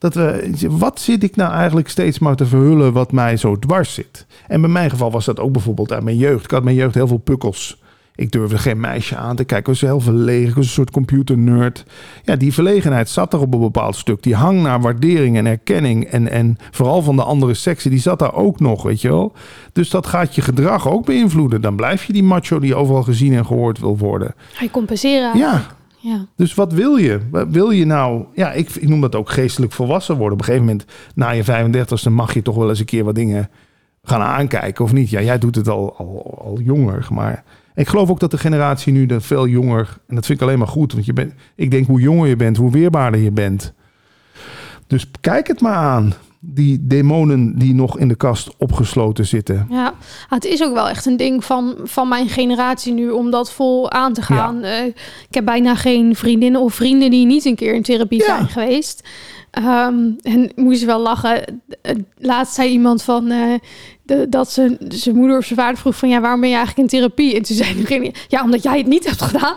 Dat 0.03 0.15
we, 0.15 0.55
wat 0.71 1.01
zit 1.01 1.23
ik 1.23 1.37
nou 1.37 1.53
eigenlijk 1.53 1.89
steeds 1.89 2.19
maar 2.19 2.37
te 2.37 2.47
verhullen 2.47 2.93
wat 2.93 3.13
mij 3.13 3.37
zo 3.37 3.59
dwars 3.59 3.95
zit? 3.95 4.27
En 4.49 4.61
bij 4.61 4.71
mijn 4.71 4.91
geval 4.91 5.11
was 5.11 5.25
dat 5.25 5.41
ook 5.41 5.53
bijvoorbeeld 5.53 5.93
uit 5.93 6.03
mijn 6.03 6.17
jeugd. 6.17 6.45
Ik 6.45 6.51
had 6.51 6.65
mijn 6.65 6.77
jeugd 6.77 6.95
heel 6.95 7.07
veel 7.07 7.19
pukkels. 7.19 7.81
Ik 8.15 8.31
durfde 8.31 8.59
geen 8.59 8.81
meisje 8.81 9.17
aan 9.17 9.37
te 9.37 9.45
kijken. 9.45 9.73
Ik 9.73 9.81
was 9.81 9.91
heel 9.91 10.01
verlegen. 10.01 10.49
Ik 10.49 10.55
was 10.55 10.65
een 10.65 10.71
soort 10.71 10.91
computernerd. 10.91 11.85
Ja, 12.25 12.37
die 12.37 12.53
verlegenheid 12.53 13.09
zat 13.09 13.33
er 13.33 13.41
op 13.41 13.55
een 13.55 13.61
bepaald 13.61 13.97
stuk. 13.97 14.23
Die 14.23 14.35
hang 14.35 14.63
naar 14.63 14.81
waardering 14.81 15.37
en 15.37 15.47
erkenning. 15.47 16.05
En, 16.05 16.31
en 16.31 16.57
vooral 16.71 17.03
van 17.03 17.17
de 17.17 17.23
andere 17.23 17.55
seksen, 17.55 17.91
die 17.91 18.01
zat 18.01 18.19
daar 18.19 18.35
ook 18.35 18.61
nog, 18.61 18.83
weet 18.83 19.01
je 19.01 19.09
wel. 19.09 19.33
Dus 19.73 19.91
dat 19.91 20.07
gaat 20.07 20.35
je 20.35 20.41
gedrag 20.41 20.89
ook 20.89 21.05
beïnvloeden. 21.05 21.61
Dan 21.61 21.77
blijf 21.77 22.05
je 22.05 22.13
die 22.13 22.23
macho 22.23 22.59
die 22.59 22.75
overal 22.75 23.03
gezien 23.03 23.33
en 23.33 23.47
gehoord 23.47 23.79
wil 23.79 23.99
worden. 23.99 24.35
Ga 24.53 24.65
je 24.65 24.71
compenseren. 24.71 25.39
Ja. 25.39 25.81
Ja. 26.03 26.27
Dus 26.37 26.55
wat 26.55 26.73
wil 26.73 26.97
je? 26.97 27.21
Wil 27.49 27.71
je 27.71 27.85
nou, 27.85 28.25
ja, 28.35 28.53
ik, 28.53 28.71
ik 28.71 28.89
noem 28.89 29.01
dat 29.01 29.15
ook 29.15 29.31
geestelijk 29.31 29.73
volwassen 29.73 30.17
worden. 30.17 30.33
Op 30.33 30.39
een 30.39 30.45
gegeven 30.45 30.67
moment, 30.67 30.85
na 31.15 31.31
je 31.31 31.45
35ste, 31.45 32.11
mag 32.11 32.35
je 32.35 32.43
toch 32.43 32.57
wel 32.57 32.69
eens 32.69 32.79
een 32.79 32.85
keer 32.85 33.05
wat 33.05 33.15
dingen 33.15 33.51
gaan 34.03 34.21
aankijken, 34.21 34.85
of 34.85 34.93
niet? 34.93 35.11
Ja, 35.11 35.21
jij 35.21 35.39
doet 35.39 35.55
het 35.55 35.69
al, 35.69 35.97
al, 35.97 36.41
al 36.45 36.61
jonger, 36.61 37.07
maar 37.11 37.45
ik 37.75 37.89
geloof 37.89 38.11
ook 38.11 38.21
dat 38.21 38.31
de 38.31 38.39
generatie 38.39 38.93
nu 38.93 39.07
dat 39.07 39.23
veel 39.23 39.47
jonger, 39.47 39.99
en 40.07 40.15
dat 40.15 40.27
vind 40.27 40.41
ik 40.41 40.47
alleen 40.47 40.59
maar 40.59 40.69
goed, 40.69 40.93
want 40.93 41.07
je 41.07 41.13
bent, 41.13 41.35
ik 41.55 41.71
denk 41.71 41.87
hoe 41.87 42.01
jonger 42.01 42.29
je 42.29 42.37
bent, 42.37 42.57
hoe 42.57 42.71
weerbaarder 42.71 43.21
je 43.21 43.31
bent. 43.31 43.73
Dus 44.87 45.11
kijk 45.21 45.47
het 45.47 45.61
maar 45.61 45.77
aan 45.77 46.13
die 46.45 46.87
demonen 46.87 47.59
die 47.59 47.75
nog 47.75 47.99
in 47.99 48.09
de 48.09 48.15
kast 48.15 48.51
opgesloten 48.59 49.27
zitten. 49.27 49.67
Ja, 49.71 49.87
ah, 49.87 49.93
het 50.29 50.45
is 50.45 50.63
ook 50.63 50.75
wel 50.75 50.89
echt 50.89 51.07
een 51.07 51.17
ding 51.17 51.45
van, 51.45 51.75
van 51.85 52.09
mijn 52.09 52.29
generatie 52.29 52.93
nu 52.93 53.11
om 53.11 53.31
dat 53.31 53.53
vol 53.53 53.91
aan 53.91 54.13
te 54.13 54.23
gaan. 54.23 54.61
Ja. 54.61 54.81
Uh, 54.81 54.87
ik 55.29 55.35
heb 55.35 55.45
bijna 55.45 55.75
geen 55.75 56.17
vriendinnen 56.17 56.61
of 56.61 56.75
vrienden 56.75 57.11
die 57.11 57.27
niet 57.27 57.45
een 57.45 57.55
keer 57.55 57.75
in 57.75 57.83
therapie 57.83 58.23
zijn 58.23 58.49
geweest. 58.49 59.09
Um, 59.59 60.17
en 60.23 60.53
moest 60.57 60.85
wel 60.85 61.01
lachen. 61.01 61.63
Laatst 62.19 62.55
zei 62.55 62.71
iemand 62.71 63.03
van, 63.03 63.31
uh, 63.31 63.55
dat 64.29 64.53
ze, 64.53 64.77
zijn 64.89 65.17
moeder 65.17 65.37
of 65.37 65.45
zijn 65.45 65.59
vader 65.59 65.79
vroeg 65.79 65.97
van 65.97 66.09
ja, 66.09 66.21
waarom 66.21 66.41
ben 66.41 66.49
je 66.49 66.57
eigenlijk 66.57 66.93
in 66.93 66.99
therapie? 66.99 67.37
En 67.37 67.43
toen 67.43 67.57
zei 67.57 67.75
diegene, 67.75 68.13
ja, 68.29 68.43
omdat 68.43 68.63
jij 68.63 68.79
het 68.79 68.87
niet 68.87 69.07
hebt 69.07 69.23
gedaan. 69.23 69.57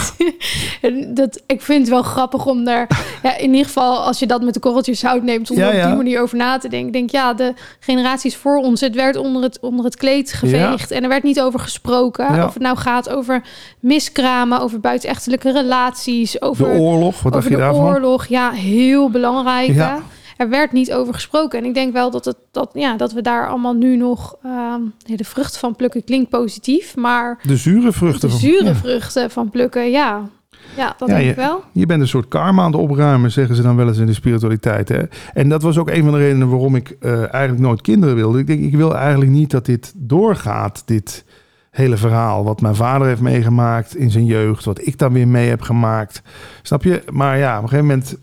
en 0.80 1.14
dat, 1.14 1.42
ik 1.46 1.62
vind 1.62 1.80
het 1.80 1.88
wel 1.88 2.02
grappig 2.02 2.46
om 2.46 2.64
daar, 2.64 2.88
ja, 3.22 3.36
in 3.36 3.50
ieder 3.50 3.66
geval 3.66 4.04
als 4.04 4.18
je 4.18 4.26
dat 4.26 4.42
met 4.42 4.54
de 4.54 4.60
korreltjes 4.60 4.98
zout 4.98 5.22
neemt, 5.22 5.50
om 5.50 5.56
ja, 5.56 5.66
op 5.66 5.72
die 5.72 5.96
manier 5.96 6.20
over 6.20 6.36
na 6.36 6.58
te 6.58 6.68
denken. 6.68 6.92
Denk 6.92 7.10
ja, 7.10 7.34
de 7.34 7.54
generaties 7.80 8.36
voor 8.36 8.56
ons, 8.56 8.80
het 8.80 8.94
werd 8.94 9.16
onder 9.16 9.42
het, 9.42 9.58
onder 9.60 9.84
het 9.84 9.96
kleed 9.96 10.32
geveegd 10.32 10.90
en 10.90 11.02
er 11.02 11.08
werd 11.08 11.22
niet 11.22 11.40
over 11.40 11.60
gesproken. 11.60 12.44
Of 12.44 12.54
het 12.54 12.62
nou 12.62 12.76
gaat 12.76 13.08
over 13.08 13.42
miskramen, 13.80 14.60
over 14.60 14.80
buitenechtelijke 14.80 15.52
relaties, 15.52 16.42
over 16.42 16.72
de 16.72 16.78
oorlog. 16.78 17.22
Wat 17.22 17.36
over 17.36 17.50
de 17.50 17.56
daarvan? 17.56 17.84
oorlog. 17.84 18.26
Ja, 18.26 18.50
heel 18.50 19.10
belangrijk. 19.10 19.74
Ja 19.74 20.02
er 20.40 20.48
werd 20.48 20.72
niet 20.72 20.92
over 20.92 21.14
gesproken. 21.14 21.58
En 21.58 21.64
ik 21.64 21.74
denk 21.74 21.92
wel 21.92 22.10
dat, 22.10 22.24
het, 22.24 22.36
dat, 22.50 22.70
ja, 22.72 22.96
dat 22.96 23.12
we 23.12 23.22
daar 23.22 23.48
allemaal 23.48 23.74
nu 23.74 23.96
nog 23.96 24.36
uh, 24.46 24.74
de 25.04 25.24
vruchten 25.24 25.60
van 25.60 25.76
plukken 25.76 26.04
klinkt 26.04 26.30
positief, 26.30 26.96
maar 26.96 27.38
de 27.42 27.56
zure 27.56 27.92
vruchten, 27.92 28.28
de 28.28 28.36
zure 28.36 28.64
van, 28.64 28.74
vruchten 28.74 29.30
van 29.30 29.50
plukken, 29.50 29.90
ja. 29.90 30.28
Ja, 30.76 30.94
dat 30.98 31.08
denk 31.08 31.20
je, 31.20 31.28
ik 31.28 31.36
wel. 31.36 31.64
Je 31.72 31.86
bent 31.86 32.00
een 32.00 32.08
soort 32.08 32.28
karma 32.28 32.62
aan 32.62 32.72
het 32.72 32.80
opruimen, 32.80 33.30
zeggen 33.30 33.56
ze 33.56 33.62
dan 33.62 33.76
wel 33.76 33.88
eens 33.88 33.98
in 33.98 34.06
de 34.06 34.12
spiritualiteit. 34.12 34.88
Hè? 34.88 35.02
En 35.32 35.48
dat 35.48 35.62
was 35.62 35.78
ook 35.78 35.90
een 35.90 36.02
van 36.02 36.12
de 36.12 36.18
redenen 36.18 36.48
waarom 36.48 36.74
ik 36.74 36.96
uh, 37.00 37.12
eigenlijk 37.12 37.58
nooit 37.58 37.80
kinderen 37.80 38.14
wilde. 38.14 38.38
Ik 38.38 38.46
denk, 38.46 38.62
ik 38.62 38.76
wil 38.76 38.96
eigenlijk 38.96 39.30
niet 39.30 39.50
dat 39.50 39.66
dit 39.66 39.92
doorgaat, 39.96 40.82
dit 40.86 41.24
hele 41.70 41.96
verhaal. 41.96 42.44
Wat 42.44 42.60
mijn 42.60 42.74
vader 42.74 43.06
heeft 43.06 43.20
meegemaakt 43.20 43.96
in 43.96 44.10
zijn 44.10 44.26
jeugd, 44.26 44.64
wat 44.64 44.86
ik 44.86 44.98
dan 44.98 45.12
weer 45.12 45.28
mee 45.28 45.48
heb 45.48 45.60
gemaakt. 45.60 46.22
Snap 46.62 46.82
je? 46.82 47.02
Maar 47.12 47.38
ja, 47.38 47.56
op 47.56 47.62
een 47.62 47.68
gegeven 47.68 47.88
moment 47.88 48.18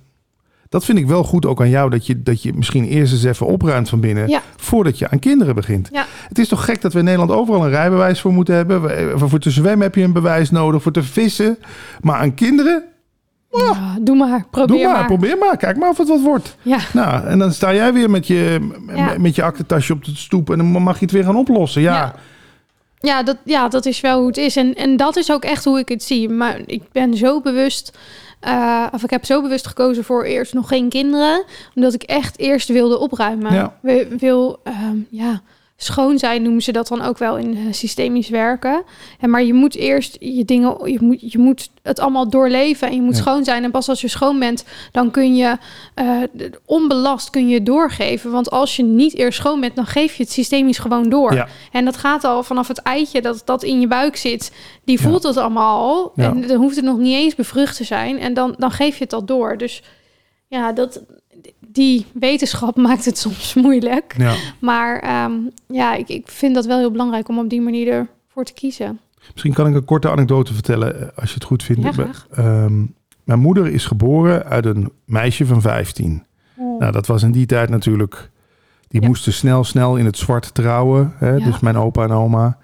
dat 0.69 0.85
vind 0.85 0.97
ik 0.97 1.07
wel 1.07 1.23
goed 1.23 1.45
ook 1.45 1.61
aan 1.61 1.69
jou, 1.69 1.89
dat 1.89 2.05
je, 2.05 2.23
dat 2.23 2.41
je 2.41 2.53
misschien 2.53 2.85
eerst 2.85 3.13
eens 3.13 3.23
even 3.23 3.45
opruimt 3.45 3.89
van 3.89 3.99
binnen, 3.99 4.41
voordat 4.55 4.97
je 4.99 5.09
aan 5.09 5.19
kinderen 5.19 5.55
begint. 5.55 5.89
Ja. 5.91 6.05
Het 6.27 6.39
is 6.39 6.47
toch 6.47 6.65
gek 6.65 6.81
dat 6.81 6.93
we 6.93 6.99
in 6.99 7.05
Nederland 7.05 7.31
overal 7.31 7.63
een 7.63 7.69
rijbewijs 7.69 8.21
voor 8.21 8.33
moeten 8.33 8.55
hebben. 8.55 9.19
Voor 9.19 9.39
te 9.39 9.51
zwemmen 9.51 9.81
heb 9.81 9.95
je 9.95 10.03
een 10.03 10.13
bewijs 10.13 10.51
nodig, 10.51 10.81
voor 10.81 10.91
te 10.91 11.03
vissen. 11.03 11.57
Maar 12.01 12.19
aan 12.19 12.33
kinderen, 12.33 12.83
ja, 13.51 13.97
doe 14.01 14.15
maar, 14.15 14.45
probeer 14.51 14.77
doe 14.77 14.87
maar, 14.87 15.05
Probeer 15.05 15.37
maar, 15.37 15.57
kijk 15.57 15.77
maar 15.77 15.89
of 15.89 15.97
het 15.97 16.07
wat 16.07 16.21
wordt. 16.21 16.55
Ja. 16.61 16.79
Nou, 16.93 17.27
en 17.27 17.39
dan 17.39 17.53
sta 17.53 17.73
jij 17.73 17.93
weer 17.93 18.09
met 18.09 18.27
je, 18.27 18.69
met 19.17 19.35
je 19.35 19.43
aktentasje 19.43 19.93
op 19.93 20.05
de 20.05 20.15
stoep 20.15 20.49
en 20.49 20.57
dan 20.57 20.67
mag 20.67 20.99
je 20.99 21.05
het 21.05 21.13
weer 21.13 21.23
gaan 21.23 21.35
oplossen. 21.35 21.81
Ja. 21.81 21.95
ja. 21.95 22.15
Ja, 22.99 23.23
dat, 23.23 23.37
ja, 23.43 23.67
dat 23.67 23.85
is 23.85 24.01
wel 24.01 24.17
hoe 24.17 24.27
het 24.27 24.37
is. 24.37 24.55
En, 24.55 24.73
en 24.73 24.97
dat 24.97 25.15
is 25.15 25.31
ook 25.31 25.43
echt 25.43 25.63
hoe 25.63 25.79
ik 25.79 25.89
het 25.89 26.03
zie. 26.03 26.29
Maar 26.29 26.59
ik 26.65 26.83
ben 26.91 27.13
zo 27.13 27.41
bewust 27.41 27.97
uh, 28.41 28.87
of 28.91 29.03
ik 29.03 29.09
heb 29.09 29.25
zo 29.25 29.41
bewust 29.41 29.67
gekozen 29.67 30.03
voor 30.03 30.23
eerst 30.23 30.53
nog 30.53 30.67
geen 30.67 30.89
kinderen, 30.89 31.43
omdat 31.75 31.93
ik 31.93 32.03
echt 32.03 32.39
eerst 32.39 32.67
wilde 32.67 32.97
opruimen. 32.97 33.53
Ja. 33.53 33.79
Wil, 34.17 34.59
um, 34.63 35.07
ja, 35.09 35.41
schoon 35.79 36.17
zijn 36.17 36.41
noemen 36.41 36.61
ze 36.61 36.71
dat 36.71 36.87
dan 36.87 37.01
ook 37.01 37.17
wel 37.17 37.37
in 37.37 37.57
uh, 37.57 37.73
systemisch 37.73 38.29
werken. 38.29 38.83
En 39.19 39.29
maar 39.29 39.43
je 39.43 39.53
moet 39.53 39.75
eerst 39.75 40.17
je 40.19 40.45
dingen, 40.45 40.91
je 40.91 40.97
moet, 41.01 41.31
je 41.31 41.37
moet 41.37 41.69
het 41.81 41.99
allemaal 41.99 42.29
doorleven 42.29 42.87
en 42.87 42.95
je 42.95 43.01
moet 43.01 43.15
schoon 43.15 43.43
zijn. 43.43 43.63
En 43.63 43.71
pas 43.71 43.89
als 43.89 44.01
je 44.01 44.07
schoon 44.07 44.39
bent, 44.39 44.63
dan 44.91 45.11
kun 45.11 45.35
je 45.35 45.57
uh, 45.95 46.23
onbelast 46.65 47.29
kun 47.29 47.47
je 47.47 47.63
doorgeven. 47.63 48.31
Want 48.31 48.49
als 48.49 48.75
je 48.75 48.83
niet 48.83 49.15
eerst 49.15 49.39
schoon 49.39 49.59
bent, 49.59 49.75
dan 49.75 49.85
geef 49.85 50.15
je 50.15 50.23
het 50.23 50.31
systemisch 50.31 50.77
gewoon 50.77 51.09
door. 51.09 51.33
Ja. 51.33 51.47
En 51.71 51.85
dat 51.85 51.97
gaat 51.97 52.23
al 52.23 52.43
vanaf 52.43 52.67
het 52.67 52.81
eitje 52.81 53.21
dat 53.21 53.41
dat 53.45 53.63
in 53.63 53.79
je 53.79 53.87
buik 53.87 54.15
zit. 54.15 54.51
Die 54.83 54.99
voelt 54.99 55.23
het 55.23 55.37
allemaal 55.37 55.79
al. 55.79 56.11
En 56.15 56.47
dan 56.47 56.57
hoeft 56.57 56.75
het 56.75 56.85
nog 56.85 56.97
niet 56.97 57.15
eens 57.15 57.35
bevrucht 57.35 57.77
te 57.77 57.83
zijn. 57.83 58.19
En 58.19 58.33
dan, 58.33 58.55
dan 58.57 58.71
geef 58.71 58.97
je 58.97 59.03
het 59.03 59.13
al 59.13 59.25
door. 59.25 59.57
Dus 59.57 59.83
ja, 60.47 60.71
dat, 60.71 61.01
die 61.77 62.05
wetenschap 62.13 62.75
maakt 62.87 63.05
het 63.05 63.17
soms 63.17 63.53
moeilijk. 63.53 64.15
Ja. 64.17 64.35
Maar 64.59 65.23
um, 65.25 65.49
ja, 65.67 65.95
ik, 65.95 66.09
ik 66.09 66.27
vind 66.27 66.55
dat 66.55 66.65
wel 66.65 66.77
heel 66.77 66.91
belangrijk 66.91 67.29
om 67.29 67.39
op 67.39 67.49
die 67.49 67.61
manier 67.61 67.87
ervoor 67.87 68.43
te 68.43 68.53
kiezen. 68.53 68.99
Misschien 69.31 69.53
kan 69.53 69.67
ik 69.67 69.75
een 69.75 69.85
korte 69.85 70.09
anekdote 70.09 70.53
vertellen, 70.53 71.01
eh, 71.01 71.07
als 71.15 71.29
je 71.29 71.35
het 71.35 71.43
goed 71.43 71.63
vindt. 71.63 71.95
Ja. 71.95 72.63
Um, 72.63 72.95
mijn 73.23 73.39
moeder 73.39 73.67
is 73.67 73.85
geboren 73.85 74.45
uit 74.45 74.65
een 74.65 74.91
meisje 75.05 75.45
van 75.45 75.61
15. 75.61 76.23
Oh. 76.55 76.79
Nou, 76.79 76.91
dat 76.91 77.07
was 77.07 77.23
in 77.23 77.31
die 77.31 77.45
tijd 77.45 77.69
natuurlijk. 77.69 78.29
Die 78.87 79.01
moesten 79.01 79.33
snel, 79.33 79.63
snel 79.63 79.95
in 79.95 80.05
het 80.05 80.17
zwart 80.17 80.53
trouwen. 80.53 81.13
Hè? 81.17 81.37
Dus 81.39 81.59
mijn 81.59 81.77
opa 81.77 82.03
en 82.03 82.11
oma. 82.11 82.57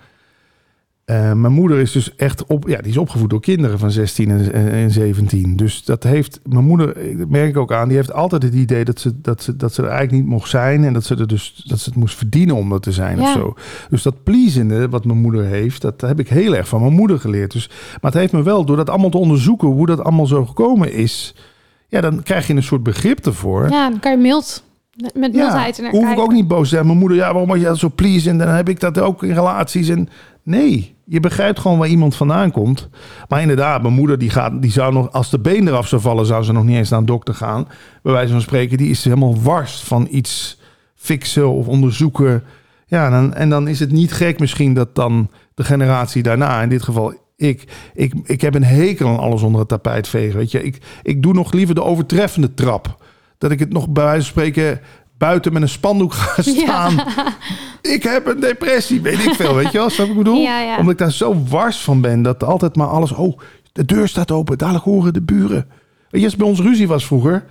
Eh, 1.06 1.34
mijn 1.34 1.54
moeder 1.54 1.80
is 1.80 1.92
dus 1.92 2.16
echt 2.16 2.46
op, 2.46 2.68
ja, 2.68 2.82
die 2.82 2.92
is 2.92 2.98
opgevoed 2.98 3.30
door 3.30 3.42
kinderen 3.42 3.80
van 3.80 3.92
16 3.92 4.30
en, 4.30 4.72
en 4.72 4.92
17. 4.92 5.56
Dus 5.56 5.84
dat 5.86 6.04
heeft 6.04 6.40
mijn 6.50 6.66
moeder, 6.66 7.18
dat 7.18 7.30
merk 7.30 7.50
ik 7.50 7.58
ook 7.58 7.74
aan, 7.74 7.88
die 7.88 7.98
heeft 7.98 8.14
altijd 8.14 8.44
het 8.44 8.54
idee 8.54 8.86
dat 8.86 9.00
ze, 9.00 9.22
dat 9.22 9.44
ze, 9.44 9.56
dat 9.56 9.74
ze 9.74 9.82
er 9.82 9.88
eigenlijk 9.88 10.22
niet 10.22 10.32
mocht 10.32 10.50
zijn 10.50 10.84
en 10.84 10.94
dat 10.94 11.04
ze 11.04 11.16
er 11.16 11.28
dus 11.28 11.64
dat 11.66 11.80
ze 11.80 11.90
het 11.90 12.00
moest 12.00 12.16
verdienen 12.18 12.56
om 12.56 12.70
dat 12.70 12.82
te 12.84 12.92
zijn 12.92 13.18
Ja. 13.18 13.24
of 13.24 13.32
zo. 13.32 13.56
Dus 13.90 14.04
dat 14.04 14.24
pleasende 14.24 14.90
wat 14.90 15.06
mijn 15.06 15.22
moeder 15.22 15.46
heeft, 15.46 15.82
dat 15.82 16.02
heb 16.02 16.20
ik 16.20 16.30
heel 16.30 16.56
erg 16.56 16.68
van 16.68 16.82
mijn 16.82 16.94
moeder 16.94 17.20
geleerd. 17.20 17.52
Dus, 17.52 17.70
maar 18.02 18.12
het 18.12 18.20
heeft 18.20 18.34
me 18.34 18.44
wel, 18.44 18.66
door 18.66 18.78
dat 18.78 18.90
allemaal 18.90 19.10
te 19.10 19.18
onderzoeken, 19.18 19.68
hoe 19.68 19.86
dat 19.86 20.04
allemaal 20.04 20.28
zo 20.28 20.46
gekomen 20.46 20.94
is, 20.94 21.36
ja, 21.88 22.02
dan 22.02 22.24
krijg 22.24 22.48
je 22.48 22.54
een 22.54 22.64
soort 22.64 22.84
begrip 22.84 23.26
ervoor. 23.26 23.70
Ja, 23.70 23.90
dan 23.90 24.00
kan 24.00 24.12
je 24.12 24.18
mild, 24.18 24.64
met 25.14 25.34
mildheid 25.34 25.78
naar 25.82 25.92
hoef 25.92 26.12
ik 26.12 26.20
ook 26.20 26.32
niet 26.32 26.48
boos 26.48 26.70
te 26.70 26.76
zijn. 26.76 26.86
Mijn 26.86 26.98
moeder, 26.98 27.18
ja, 27.18 27.30
waarom 27.32 27.50
was 27.50 27.58
je 27.58 27.64
dat 27.64 27.78
zo 27.78 27.92
pleasing? 27.96 28.40
En 28.40 28.46
dan 28.46 28.56
heb 28.56 28.70
ik 28.70 28.80
dat 28.80 29.00
ook 29.00 29.24
in 29.24 29.34
relaties. 29.34 29.90
En 29.90 30.10
nee, 30.44 30.93
je 31.06 31.20
begrijpt 31.20 31.60
gewoon 31.60 31.78
waar 31.78 31.88
iemand 31.88 32.16
vandaan 32.16 32.52
komt. 32.52 32.90
Maar 33.28 33.42
inderdaad, 33.42 33.82
mijn 33.82 33.94
moeder 33.94 34.18
die 34.18 34.30
gaat, 34.30 34.62
die 34.62 34.72
zou 34.72 34.94
nog, 34.94 35.12
als 35.12 35.30
de 35.30 35.40
been 35.40 35.68
eraf 35.68 35.88
zou 35.88 36.02
vallen, 36.02 36.26
zou 36.26 36.44
ze 36.44 36.52
nog 36.52 36.64
niet 36.64 36.76
eens 36.76 36.90
naar 36.90 37.00
een 37.00 37.06
dokter 37.06 37.34
gaan. 37.34 37.68
Bij 38.04 38.14
wijze 38.14 38.32
van 38.32 38.42
spreken, 38.42 38.78
die 38.78 38.90
is 38.90 39.04
helemaal 39.04 39.42
wars 39.42 39.84
van 39.84 40.08
iets 40.12 40.60
fixen 40.96 41.50
of 41.50 41.68
onderzoeken. 41.68 42.44
Ja, 42.86 43.06
en 43.06 43.12
dan, 43.12 43.34
en 43.34 43.50
dan 43.50 43.68
is 43.68 43.80
het 43.80 43.92
niet 43.92 44.14
gek 44.14 44.40
misschien 44.40 44.74
dat 44.74 44.96
dan 44.96 45.30
de 45.54 45.64
generatie 45.64 46.24
daarna, 46.24 46.62
in 46.62 46.70
dit 46.70 46.84
geval 46.84 47.14
ik, 47.36 47.64
ik, 47.94 48.14
ik 48.24 48.42
heb 48.42 48.56
een 48.56 48.64
hekel 48.64 49.08
aan 49.08 49.20
alles 49.20 49.42
onder 49.42 49.60
het 49.60 49.70
tapijt 49.70 50.08
vegen. 50.08 50.38
Weet 50.38 50.52
je, 50.52 50.64
ik, 50.64 50.78
ik 51.04 51.24
doe 51.24 51.34
nog 51.34 51.54
liever 51.54 51.76
de 51.76 51.84
overtreffende 51.84 52.54
trap. 52.54 53.04
Dat 53.38 53.52
ik 53.52 53.60
het 53.60 53.74
nog 53.74 53.90
bij 53.90 54.04
wijze 54.04 54.22
van 54.22 54.30
spreken 54.30 54.80
buiten 55.24 55.54
met 55.54 55.62
een 55.62 55.70
spandoek 55.70 56.14
ga 56.14 56.42
staan. 56.42 57.04
Ik 57.82 58.04
heb 58.04 58.28
een 58.28 58.40
depressie, 58.40 59.02
weet 59.02 59.26
ik 59.26 59.34
veel, 59.34 59.56
weet 59.56 59.72
je 59.72 59.78
wel? 59.78 59.90
Snap 59.90 60.08
ik 60.08 60.18
bedoel? 60.18 60.42
Ja, 60.42 60.60
ja. 60.60 60.78
Omdat 60.78 60.92
ik 60.94 60.98
daar 60.98 61.12
zo 61.12 61.44
wars 61.50 61.78
van 61.78 62.02
ben, 62.02 62.22
dat 62.22 62.44
altijd 62.44 62.76
maar 62.76 62.88
alles... 62.88 63.12
Oh, 63.12 63.40
de 63.72 63.86
deur 63.86 64.08
staat 64.08 64.32
open, 64.32 64.58
dadelijk 64.58 64.86
horen 64.86 65.14
de 65.14 65.22
buren. 65.22 65.68
Weet 66.10 66.22
je, 66.22 66.28
als 66.28 66.36
bij 66.36 66.48
ons 66.48 66.60
ruzie 66.60 66.88
was 66.88 67.06
vroeger, 67.06 67.46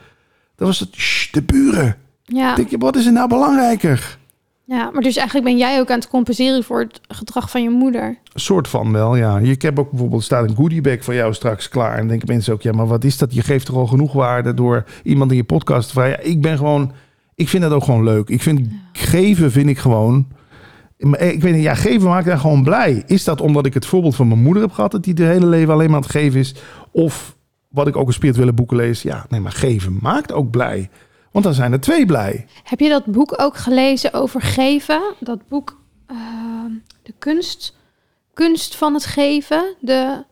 dan 0.56 0.66
was 0.66 0.80
het... 0.80 0.88
"Sst, 0.92 1.34
de 1.34 1.42
buren. 1.42 1.96
Ja. 2.24 2.54
Denk 2.54 2.68
je, 2.68 2.78
wat 2.78 2.96
is 2.96 3.06
er 3.06 3.12
nou 3.12 3.28
belangrijker? 3.28 4.18
ja, 4.64 4.90
maar 4.92 5.02
dus 5.02 5.16
eigenlijk 5.16 5.46
ben 5.46 5.58
jij 5.58 5.80
ook 5.80 5.90
aan 5.90 5.98
het 5.98 6.08
compenseren 6.08 6.64
voor 6.64 6.80
het 6.80 7.00
gedrag 7.08 7.50
van 7.50 7.62
je 7.62 7.70
moeder. 7.70 8.04
Een 8.32 8.40
soort 8.40 8.68
van 8.68 8.92
wel, 8.92 9.16
ja. 9.16 9.38
Ik 9.38 9.62
heb 9.62 9.78
ook 9.78 9.90
bijvoorbeeld, 9.90 10.22
staat 10.22 10.48
een 10.48 10.56
goodiebag 10.56 11.04
van 11.04 11.14
jou 11.14 11.34
straks 11.34 11.68
klaar. 11.68 11.98
En 11.98 12.08
denken 12.08 12.28
mensen 12.28 12.52
ook, 12.52 12.62
ja, 12.62 12.72
maar 12.72 12.86
wat 12.86 13.04
is 13.04 13.18
dat? 13.18 13.34
Je 13.34 13.42
geeft 13.42 13.68
er 13.68 13.74
al 13.74 13.86
genoeg 13.86 14.12
waarde 14.12 14.54
door 14.54 14.84
iemand 15.02 15.30
in 15.30 15.36
je 15.36 15.44
podcast 15.44 15.92
vragen. 15.92 16.10
Ja, 16.10 16.18
ik 16.18 16.40
ben 16.40 16.56
gewoon, 16.56 16.92
ik 17.34 17.48
vind 17.48 17.62
dat 17.62 17.72
ook 17.72 17.84
gewoon 17.84 18.04
leuk. 18.04 18.28
Ik 18.28 18.42
vind 18.42 18.68
geven, 18.92 19.50
vind 19.50 19.68
ik 19.68 19.78
gewoon... 19.78 20.28
Maar 20.98 21.20
Ik 21.20 21.42
weet 21.42 21.54
niet, 21.54 21.62
ja, 21.62 21.74
geven 21.74 22.08
maakt 22.08 22.26
mij 22.26 22.38
gewoon 22.38 22.62
blij. 22.62 23.02
Is 23.06 23.24
dat 23.24 23.40
omdat 23.40 23.66
ik 23.66 23.74
het 23.74 23.86
voorbeeld 23.86 24.16
van 24.16 24.28
mijn 24.28 24.42
moeder 24.42 24.62
heb 24.62 24.72
gehad... 24.72 24.90
dat 24.90 25.04
die 25.04 25.14
de 25.14 25.24
hele 25.24 25.46
leven 25.46 25.72
alleen 25.72 25.86
maar 25.86 25.96
aan 25.96 26.02
het 26.02 26.10
geven 26.10 26.40
is? 26.40 26.54
Of 26.90 27.36
wat 27.68 27.86
ik 27.86 27.96
ook 27.96 28.06
in 28.06 28.12
spirituele 28.12 28.52
boeken 28.52 28.76
lees... 28.76 29.02
ja, 29.02 29.26
nee, 29.28 29.40
maar 29.40 29.52
geven 29.52 29.98
maakt 30.00 30.32
ook 30.32 30.50
blij. 30.50 30.90
Want 31.32 31.44
dan 31.44 31.54
zijn 31.54 31.72
er 31.72 31.80
twee 31.80 32.06
blij. 32.06 32.46
Heb 32.64 32.80
je 32.80 32.88
dat 32.88 33.04
boek 33.04 33.34
ook 33.40 33.56
gelezen 33.56 34.12
over 34.12 34.40
geven? 34.40 35.02
Dat 35.20 35.48
boek, 35.48 35.80
eh, 36.06 36.16
de 37.02 37.14
kunst, 37.18 37.76
kunst 38.34 38.76
van 38.76 38.94
het 38.94 39.06
geven. 39.06 39.74
De, 39.80 40.24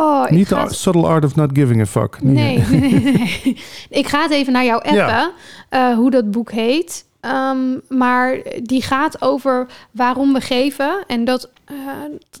oh, 0.00 0.30
Niet 0.30 0.48
de 0.48 0.56
het- 0.56 0.74
subtle 0.74 1.06
art 1.06 1.24
of 1.24 1.34
not 1.34 1.50
giving 1.52 1.80
a 1.80 1.86
fuck. 1.86 2.22
Nee, 2.22 2.58
nee, 2.70 2.80
nee, 2.80 3.00
nee. 3.02 3.58
Ik 4.00 4.06
ga 4.08 4.22
het 4.22 4.30
even 4.30 4.52
naar 4.52 4.64
jou 4.64 4.76
appen, 4.82 4.94
Ja. 4.94 5.30
eh, 5.68 5.94
hoe 5.94 6.10
dat 6.10 6.30
boek 6.30 6.50
heet. 6.52 7.04
Ehm, 7.20 7.78
maar 7.88 8.38
die 8.62 8.82
gaat 8.82 9.22
over 9.22 9.66
waarom 9.90 10.32
we 10.32 10.40
geven. 10.40 11.04
En 11.06 11.24
dat 11.24 11.50
eh, 11.64 11.76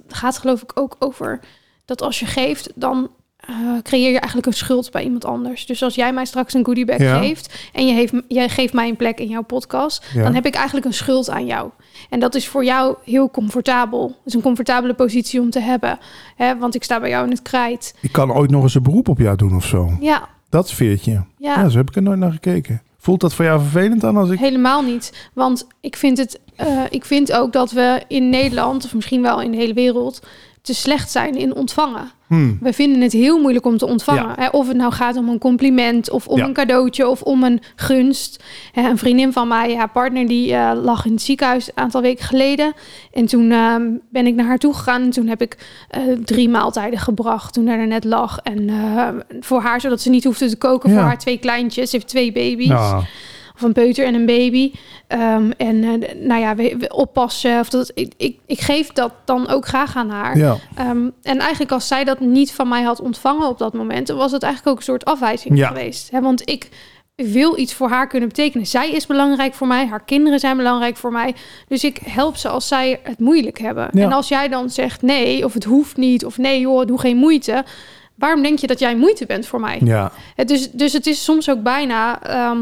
gaat 0.08 0.38
geloof 0.38 0.62
ik 0.62 0.70
ook 0.74 0.96
over 0.98 1.40
dat 1.84 2.02
als 2.02 2.18
je 2.20 2.26
geeft, 2.26 2.70
dan 2.74 3.10
eh, 3.46 3.54
creëer 3.82 4.10
je 4.10 4.18
eigenlijk 4.18 4.46
een 4.46 4.52
schuld 4.52 4.90
bij 4.90 5.02
iemand 5.04 5.24
anders. 5.24 5.66
Dus 5.66 5.82
als 5.82 5.94
jij 5.94 6.12
mij 6.12 6.24
straks 6.24 6.54
een 6.54 6.64
goodiebag 6.64 6.98
Ja. 6.98 7.18
geeft 7.18 7.68
en 7.72 7.86
je, 7.86 7.92
heeft, 7.92 8.12
jij 8.28 8.48
geeft 8.48 8.72
mij 8.72 8.88
een 8.88 8.96
plek 8.96 9.18
in 9.20 9.28
jouw 9.28 9.42
podcast, 9.42 10.04
Ja. 10.14 10.22
dan 10.22 10.34
heb 10.34 10.46
ik 10.46 10.54
eigenlijk 10.54 10.86
een 10.86 10.92
schuld 10.94 11.30
aan 11.30 11.46
jou. 11.46 11.70
En 12.10 12.20
dat 12.20 12.34
is 12.34 12.48
voor 12.48 12.64
jou 12.64 12.96
heel 13.04 13.30
comfortabel. 13.30 14.06
Het 14.06 14.16
is 14.26 14.34
een 14.34 14.40
comfortabele 14.42 14.94
positie 14.94 15.40
om 15.40 15.50
te 15.50 15.60
hebben. 15.60 15.98
Hè? 16.36 16.58
Want 16.58 16.74
ik 16.74 16.84
sta 16.84 17.00
bij 17.00 17.08
jou 17.10 17.24
in 17.24 17.30
het 17.30 17.42
krijt. 17.42 17.94
Ik 18.00 18.12
kan 18.12 18.32
ooit 18.32 18.50
nog 18.50 18.62
eens 18.62 18.74
een 18.74 18.82
beroep 18.82 19.08
op 19.08 19.18
jou 19.18 19.36
doen 19.36 19.56
of 19.56 19.64
zo. 19.64 19.90
Ja, 20.00 20.28
Dat 20.48 20.68
sfeertje. 20.68 21.12
ja. 21.12 21.24
Ja, 21.38 21.68
zo 21.68 21.76
heb 21.78 21.88
ik 21.88 21.96
er 21.96 22.02
nooit 22.02 22.18
naar 22.18 22.32
gekeken. 22.32 22.82
Voelt 22.98 23.20
dat 23.20 23.34
voor 23.34 23.44
jou 23.44 23.60
vervelend 23.60 24.00
dan 24.00 24.16
als 24.16 24.30
ik... 24.30 24.38
Helemaal 24.38 24.82
niet. 24.82 25.28
Want 25.34 25.66
ik 25.80 25.96
vind, 25.96 26.18
het, 26.18 26.40
eh, 26.56 26.82
ik 26.90 27.04
vind 27.04 27.32
ook 27.32 27.52
dat 27.52 27.70
we 27.70 28.02
in 28.08 28.28
Nederland, 28.30 28.84
of 28.84 28.94
misschien 28.94 29.22
wel 29.22 29.40
in 29.42 29.50
de 29.50 29.56
hele 29.56 29.74
wereld, 29.74 30.20
te 30.62 30.74
slecht 30.74 31.10
zijn 31.10 31.34
in 31.36 31.54
ontvangen. 31.54 32.10
Hmm. 32.26 32.58
We 32.60 32.72
vinden 32.72 33.00
het 33.00 33.12
heel 33.12 33.40
moeilijk 33.40 33.66
om 33.66 33.76
te 33.78 33.86
ontvangen. 33.86 34.22
Ja. 34.28 34.34
Hè? 34.36 34.48
Of 34.48 34.68
het 34.68 34.76
nou 34.76 34.92
gaat 34.92 35.16
om 35.16 35.28
een 35.28 35.38
compliment, 35.38 36.10
of 36.10 36.26
om 36.26 36.38
Ja. 36.38 36.44
een 36.44 36.52
cadeautje, 36.52 37.08
of 37.08 37.22
om 37.22 37.42
een 37.44 37.60
gunst. 37.76 38.42
Hè, 38.72 38.88
een 38.88 38.98
vriendin 38.98 39.32
van 39.32 39.48
mij, 39.48 39.76
haar 39.76 39.90
partner, 39.90 40.26
die 40.26 40.54
eh, 40.54 40.72
lag 40.82 41.04
in 41.04 41.12
het 41.12 41.22
ziekenhuis 41.22 41.66
een 41.68 41.76
aantal 41.82 42.00
weken 42.02 42.24
geleden. 42.24 42.72
En 43.12 43.26
toen 43.26 43.50
ehm, 43.50 43.82
ben 44.10 44.26
ik 44.26 44.34
naar 44.34 44.46
haar 44.46 44.58
toe 44.58 44.74
gegaan. 44.74 45.02
En 45.02 45.10
toen 45.10 45.26
heb 45.26 45.40
ik 45.42 45.56
eh, 45.88 46.00
drie 46.24 46.48
maaltijden 46.48 46.98
gebracht 46.98 47.52
toen 47.54 47.66
hij 47.66 47.78
er 47.78 47.86
net 47.86 48.04
lag. 48.04 48.38
En 48.38 48.68
eh, 48.68 49.08
voor 49.40 49.60
haar, 49.60 49.80
zodat 49.80 50.00
ze 50.00 50.10
niet 50.10 50.24
hoefde 50.24 50.48
te 50.48 50.56
koken 50.58 50.90
Ja. 50.90 50.96
voor 50.96 51.04
haar 51.04 51.18
twee 51.18 51.38
kleintjes. 51.38 51.90
Ze 51.90 51.96
heeft 51.96 52.08
twee 52.08 52.32
baby's. 52.32 52.68
Of 53.60 53.66
een 53.66 53.72
peuter 53.72 54.04
en 54.06 54.14
een 54.14 54.26
baby. 54.26 54.72
Ehm, 55.06 55.50
en 55.56 55.84
eh, 55.84 56.14
nou 56.14 56.40
ja, 56.40 56.54
we, 56.54 56.76
we 56.78 56.88
oppassen. 56.94 57.58
Of 57.60 57.68
dat, 57.68 57.90
ik, 57.94 58.12
ik, 58.16 58.38
ik 58.46 58.60
geef 58.60 58.92
dat 58.92 59.12
dan 59.24 59.48
ook 59.48 59.66
graag 59.66 59.96
aan 59.96 60.10
haar. 60.10 60.36
ja. 60.36 60.56
Ehm, 60.74 61.08
en 61.22 61.38
eigenlijk 61.38 61.72
als 61.72 61.88
zij 61.88 62.04
dat 62.04 62.20
niet 62.20 62.52
van 62.52 62.68
mij 62.68 62.82
had 62.82 63.00
ontvangen 63.00 63.48
op 63.48 63.58
dat 63.58 63.72
moment... 63.74 64.06
dan 64.06 64.16
was 64.16 64.32
het 64.32 64.42
eigenlijk 64.42 64.72
ook 64.72 64.78
een 64.78 64.90
soort 64.92 65.04
afwijzing 65.04 65.58
Ja. 65.58 65.68
geweest. 65.68 66.10
Hè? 66.10 66.20
Want 66.20 66.48
ik 66.48 66.68
wil 67.14 67.58
iets 67.58 67.74
voor 67.74 67.88
haar 67.88 68.06
kunnen 68.06 68.28
betekenen. 68.28 68.66
Zij 68.66 68.90
is 68.90 69.06
belangrijk 69.06 69.54
voor 69.54 69.66
mij. 69.66 69.86
Haar 69.86 70.04
kinderen 70.04 70.38
zijn 70.38 70.56
belangrijk 70.56 70.96
voor 70.96 71.12
mij. 71.12 71.34
Dus 71.68 71.84
ik 71.84 71.98
help 72.04 72.36
ze 72.36 72.48
als 72.48 72.68
zij 72.68 73.00
het 73.02 73.18
moeilijk 73.18 73.58
hebben. 73.58 73.88
Ja. 73.92 74.02
En 74.02 74.12
als 74.12 74.28
jij 74.28 74.48
dan 74.48 74.70
zegt 74.70 75.02
nee, 75.02 75.44
of 75.44 75.52
het 75.54 75.64
hoeft 75.64 75.96
niet... 75.96 76.24
of 76.24 76.38
nee 76.38 76.60
joh, 76.60 76.86
doe 76.86 77.00
geen 77.00 77.16
moeite... 77.16 77.64
waarom 78.14 78.42
denk 78.42 78.58
je 78.58 78.66
dat 78.66 78.78
jij 78.78 78.96
moeite 78.96 79.26
bent 79.26 79.46
voor 79.46 79.60
mij? 79.60 79.80
ja. 79.84 80.12
Het 80.36 80.48
dus, 80.48 80.70
dus 80.70 80.92
het 80.92 81.06
is 81.06 81.24
soms 81.24 81.50
ook 81.50 81.62
bijna 81.62 82.22
ehm, 82.22 82.58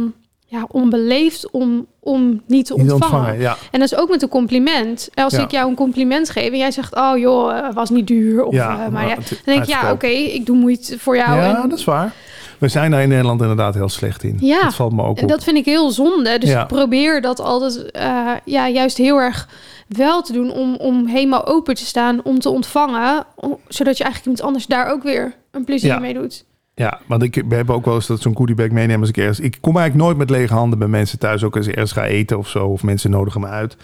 ja, 0.50 0.64
onbeleefd 0.70 1.50
om, 1.50 1.86
om 2.00 2.42
niet 2.46 2.66
te 2.66 2.74
Niet 2.76 2.92
ontvangen. 2.92 3.38
ja. 3.38 3.56
En 3.70 3.80
dat 3.80 3.92
is 3.92 3.98
ook 3.98 4.08
met 4.08 4.22
een 4.22 4.28
compliment. 4.28 5.08
Als 5.14 5.32
Ja. 5.34 5.42
ik 5.42 5.50
jou 5.50 5.68
een 5.68 5.74
compliment 5.74 6.30
geef 6.30 6.50
en 6.50 6.58
jij 6.58 6.70
zegt... 6.70 6.94
oh 6.96 7.18
joh, 7.18 7.56
eh, 7.58 7.74
was 7.74 7.90
niet 7.90 8.06
duur. 8.06 8.44
Of, 8.44 8.54
ja, 8.54 8.84
eh, 8.84 8.92
maar 8.92 9.08
ja, 9.08 9.14
het- 9.14 9.28
dan 9.28 9.38
denk 9.44 9.62
ik, 9.62 9.68
ja, 9.68 9.92
oké, 9.92 10.06
ik 10.06 10.46
doe 10.46 10.56
moeite 10.56 10.98
voor 10.98 11.16
jou. 11.16 11.36
Ja, 11.40 11.62
en, 11.62 11.68
dat 11.68 11.78
is 11.78 11.84
waar. 11.84 12.12
We 12.58 12.68
zijn 12.68 12.90
daar 12.90 13.02
in 13.02 13.08
Nederland 13.08 13.40
inderdaad 13.40 13.74
heel 13.74 13.88
slecht 13.88 14.22
in. 14.22 14.36
Ja. 14.40 14.62
Dat 14.62 14.74
valt 14.74 14.92
me 14.92 15.02
ook 15.02 15.16
en 15.16 15.22
op. 15.22 15.28
dat 15.28 15.44
vind 15.44 15.56
ik 15.56 15.64
heel 15.64 15.90
zonde. 15.90 16.38
Dus 16.38 16.50
Ja. 16.50 16.60
ik 16.62 16.66
probeer 16.66 17.20
dat 17.20 17.40
altijd 17.40 17.90
eh, 17.90 18.30
ja, 18.44 18.68
juist 18.68 18.96
heel 18.96 19.16
erg 19.16 19.48
wel 19.88 20.22
te 20.22 20.32
doen... 20.32 20.52
Om, 20.52 20.74
om 20.76 21.06
helemaal 21.06 21.46
open 21.46 21.74
te 21.74 21.84
staan, 21.86 22.20
om 22.24 22.38
te 22.40 22.48
ontvangen... 22.48 23.24
om- 23.34 23.58
zodat 23.68 23.96
je 23.98 24.04
eigenlijk 24.04 24.24
iemand 24.24 24.42
anders 24.42 24.66
daar 24.66 24.92
ook 24.92 25.02
weer 25.02 25.34
een 25.50 25.64
plezier 25.64 25.90
Ja. 25.92 25.98
mee 25.98 26.14
doet. 26.14 26.44
Ja, 26.78 27.00
want 27.06 27.22
ik, 27.22 27.44
we 27.48 27.54
hebben 27.54 27.74
ook 27.74 27.84
wel 27.84 27.94
eens 27.94 28.06
dat 28.06 28.20
zo'n 28.20 28.36
goodiebag 28.36 28.70
meenemen 28.70 29.00
als 29.00 29.08
ik 29.08 29.16
ergens... 29.16 29.40
Ik 29.40 29.58
kom 29.60 29.76
eigenlijk 29.76 30.06
nooit 30.06 30.18
met 30.18 30.30
lege 30.30 30.54
handen 30.54 30.78
bij 30.78 30.88
mensen 30.88 31.18
thuis, 31.18 31.44
ook 31.44 31.56
als 31.56 31.66
ik 31.66 31.72
ergens 31.72 31.92
ga 31.92 32.04
eten 32.04 32.38
of 32.38 32.48
zo. 32.48 32.66
Of 32.66 32.82
mensen 32.82 33.10
nodigen 33.10 33.40
me 33.40 33.46
uit. 33.46 33.76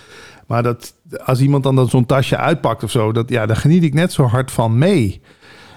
Maar 0.47 0.63
dat, 0.63 0.95
als 1.25 1.41
iemand 1.41 1.63
dan, 1.63 1.77
dan 1.77 1.89
zo'n 1.89 2.07
tasje 2.07 2.37
uitpakt 2.37 2.83
of 2.83 2.91
zo, 2.91 3.13
dat, 3.13 3.29
ja, 3.29 3.47
daar 3.47 3.57
geniet 3.57 3.83
ik 3.83 3.95
net 3.95 4.13
zo 4.13 4.23
hard 4.23 4.51
van 4.51 4.79
mee. 4.79 5.21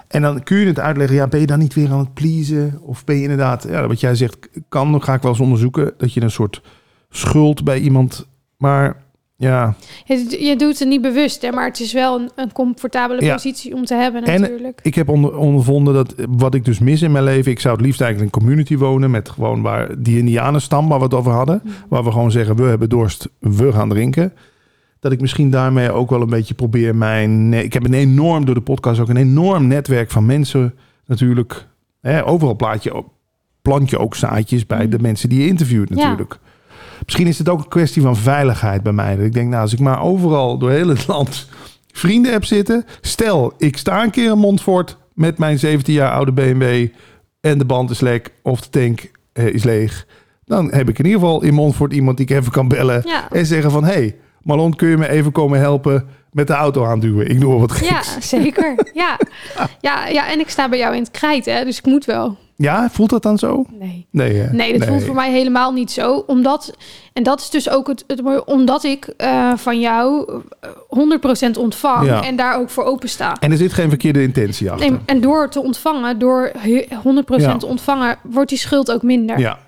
En 0.08 0.22
dan 0.22 0.44
kun 0.44 0.58
je 0.58 0.66
het 0.66 0.80
uitleggen, 0.80 1.16
ja, 1.16 1.28
ben 1.28 1.40
je 1.40 1.46
dan 1.46 1.60
niet 1.60 1.74
weer 1.74 1.92
aan 1.92 2.00
het 2.00 2.14
pleasen? 2.14 2.80
Of 2.82 3.04
ben 3.04 3.16
je 3.16 3.22
inderdaad, 3.22 3.66
ja, 3.70 3.88
wat 3.88 4.00
jij 4.00 4.16
zegt, 4.16 4.50
kan, 4.70 4.92
dan 4.92 5.04
ga 5.04 5.14
ik 5.14 5.22
wel 5.22 5.32
eens 5.32 5.40
onderzoeken, 5.40 5.94
dat 5.98 6.14
je 6.14 6.22
een 6.22 6.32
soort 6.32 6.62
schuld 7.10 7.64
bij 7.64 7.80
iemand... 7.80 8.28
Maar 8.58 9.04
ja, 9.40 9.76
Je, 10.06 10.38
je 10.40 10.56
doet 10.56 10.80
het 10.80 10.88
niet 10.88 11.02
bewust, 11.02 11.42
hè, 11.42 11.52
maar 11.52 11.66
het 11.66 11.80
is 11.80 11.94
wel 11.94 12.20
een, 12.20 12.30
een 12.36 12.52
comfortabele 12.52 13.22
Ja. 13.26 13.34
positie 13.34 13.74
om 13.76 13.86
te 13.86 13.96
hebben 13.96 14.24
En- 14.24 14.42
natuurlijk. 14.42 14.80
Ik 14.84 14.96
heb 14.96 15.10
onder, 15.10 15.38
ondervonden 15.38 15.94
dat 15.94 16.14
wat 16.30 16.54
ik 16.54 16.66
dus 16.66 16.80
mis 16.80 17.02
in 17.02 17.12
mijn 17.12 17.24
leven, 17.24 17.52
ik 17.52 17.60
zou 17.60 17.76
het 17.78 17.86
liefst 17.86 18.02
eigenlijk 18.02 18.34
in 18.34 18.40
een 18.40 18.46
community 18.48 18.78
wonen 18.78 19.12
met 19.12 19.30
gewoon 19.30 19.62
waar 19.62 20.02
die 20.02 20.18
Indianenstam 20.18 20.88
waar 20.88 20.98
we 20.98 21.04
het 21.04 21.14
over 21.14 21.32
hadden, 21.32 21.62
waar 21.90 22.04
we 22.04 22.12
gewoon 22.12 22.32
zeggen 22.32 22.56
we 22.56 22.64
hebben 22.64 22.90
dorst, 22.90 23.30
we 23.40 23.72
gaan 23.72 23.90
drinken. 23.90 24.34
Dat 25.00 25.12
ik 25.12 25.22
misschien 25.22 25.50
daarmee 25.50 25.92
ook 25.92 26.10
wel 26.10 26.22
een 26.22 26.30
beetje 26.30 26.54
probeer 26.54 26.96
mijn. 26.96 27.54
Ik 27.54 27.74
heb 27.74 27.86
een 27.86 27.94
enorm 27.94 28.46
door 28.46 28.56
de 28.56 28.62
podcast 28.62 29.00
ook 29.00 29.10
een 29.10 29.18
enorm 29.18 29.68
netwerk 29.68 30.12
van 30.12 30.26
mensen 30.26 30.74
natuurlijk. 31.06 31.68
Hè, 32.02 32.26
overal 32.26 32.56
plaat 32.56 32.84
je, 32.84 33.04
plant 33.62 33.90
je 33.90 33.98
ook 34.00 34.16
zaadjes 34.16 34.66
bij 34.66 34.90
de 34.90 35.00
mensen 35.00 35.30
die 35.30 35.42
je 35.42 35.48
interviewt 35.48 35.90
natuurlijk. 35.90 36.40
Misschien 37.06 37.28
is 37.28 37.38
het 37.38 37.50
ook 37.50 37.60
een 37.60 37.68
kwestie 37.68 38.02
van 38.02 38.16
veiligheid 38.18 38.84
bij 38.84 38.92
mij. 38.94 39.16
Dat 39.16 39.26
ik 39.26 39.34
denk, 39.34 39.50
nou, 39.50 39.62
als 39.62 39.74
ik 39.74 39.80
maar 39.80 40.02
overal 40.02 40.58
door 40.58 40.72
heel 40.72 40.88
het 40.88 41.08
land 41.08 41.48
vrienden 41.94 42.32
heb 42.32 42.46
zitten. 42.46 42.86
Stel, 43.02 43.54
ik 43.58 43.78
sta 43.78 44.04
een 44.04 44.12
keer 44.12 44.32
in 44.32 44.38
Montfort 44.38 44.98
met 45.14 45.38
mijn 45.38 45.60
17 45.60 45.94
jaar 45.94 46.12
oude 46.12 46.32
BMW 46.32 46.88
en 47.42 47.58
de 47.58 47.66
band 47.66 47.90
is 47.90 48.00
lek 48.00 48.32
of 48.44 48.62
de 48.62 48.70
tank 48.70 49.12
eh, 49.34 49.46
is 49.46 49.64
leeg. 49.64 50.06
Dan 50.44 50.74
heb 50.74 50.90
ik 50.90 51.00
in 51.00 51.06
ieder 51.06 51.20
geval 51.20 51.44
in 51.44 51.54
Montfort 51.54 51.94
iemand 51.94 52.18
die 52.18 52.26
ik 52.30 52.36
even 52.38 52.52
kan 52.52 52.68
bellen 52.68 53.02
Ja. 53.06 53.28
en 53.32 53.46
zeggen 53.46 53.72
van... 53.72 53.84
hey, 53.84 54.16
Marlon, 54.42 54.76
kun 54.76 54.88
je 54.90 54.98
me 54.98 55.10
even 55.10 55.32
komen 55.32 55.60
helpen? 55.60 56.08
met 56.32 56.48
de 56.48 56.54
auto 56.54 56.86
aanduwen. 56.86 57.30
Ik 57.30 57.40
doe 57.40 57.50
wel 57.50 57.60
wat 57.60 57.80
Ja, 57.80 58.02
geks. 58.02 58.30
zeker. 58.30 58.76
Ja. 58.94 59.20
Ja, 59.82 60.08
ja, 60.08 60.32
en 60.32 60.40
ik 60.40 60.50
sta 60.50 60.70
bij 60.70 60.78
jou 60.78 60.96
in 60.96 61.02
het 61.02 61.12
krijt, 61.12 61.46
hè, 61.46 61.64
dus 61.64 61.78
ik 61.78 61.86
moet 61.86 62.06
wel. 62.06 62.38
Ja, 62.60 62.90
voelt 62.90 63.10
dat 63.10 63.24
dan 63.24 63.38
zo? 63.38 63.66
Nee. 63.80 64.08
Nee, 64.12 64.34
hè? 64.36 64.54
Nee, 64.54 64.78
dat 64.78 64.88
voelt 64.88 65.04
voor 65.04 65.16
mij 65.16 65.32
helemaal 65.32 65.72
niet 65.72 65.92
zo. 65.92 66.24
Omdat, 66.28 66.78
en 67.14 67.24
dat 67.24 67.40
is 67.40 67.50
dus 67.50 67.70
ook 67.70 67.88
het, 67.88 68.04
het 68.08 68.22
mooie, 68.24 68.46
omdat 68.46 68.84
ik 68.84 69.06
eh, 69.18 69.54
van 69.56 69.80
jou 69.80 70.32
eh, 70.60 71.48
100% 71.48 71.52
ontvang 71.60 72.06
Ja. 72.06 72.24
en 72.24 72.36
daar 72.36 72.60
ook 72.60 72.70
voor 72.70 72.84
open 72.84 73.10
sta. 73.10 73.36
En 73.40 73.52
er 73.52 73.58
zit 73.58 73.74
geen 73.74 73.90
verkeerde 73.90 74.22
intentie 74.22 74.72
achter. 74.72 74.90
Nee, 74.92 75.00
en 75.06 75.22
door 75.22 75.50
te 75.50 75.62
ontvangen, 75.64 76.20
door 76.20 76.52
he- 76.58 76.86
100% 77.04 77.42
Ja. 77.42 77.58
ontvangen, 77.68 78.18
wordt 78.24 78.50
die 78.50 78.58
schuld 78.60 78.92
ook 78.92 79.02
minder. 79.04 79.40
Ja, 79.40 79.60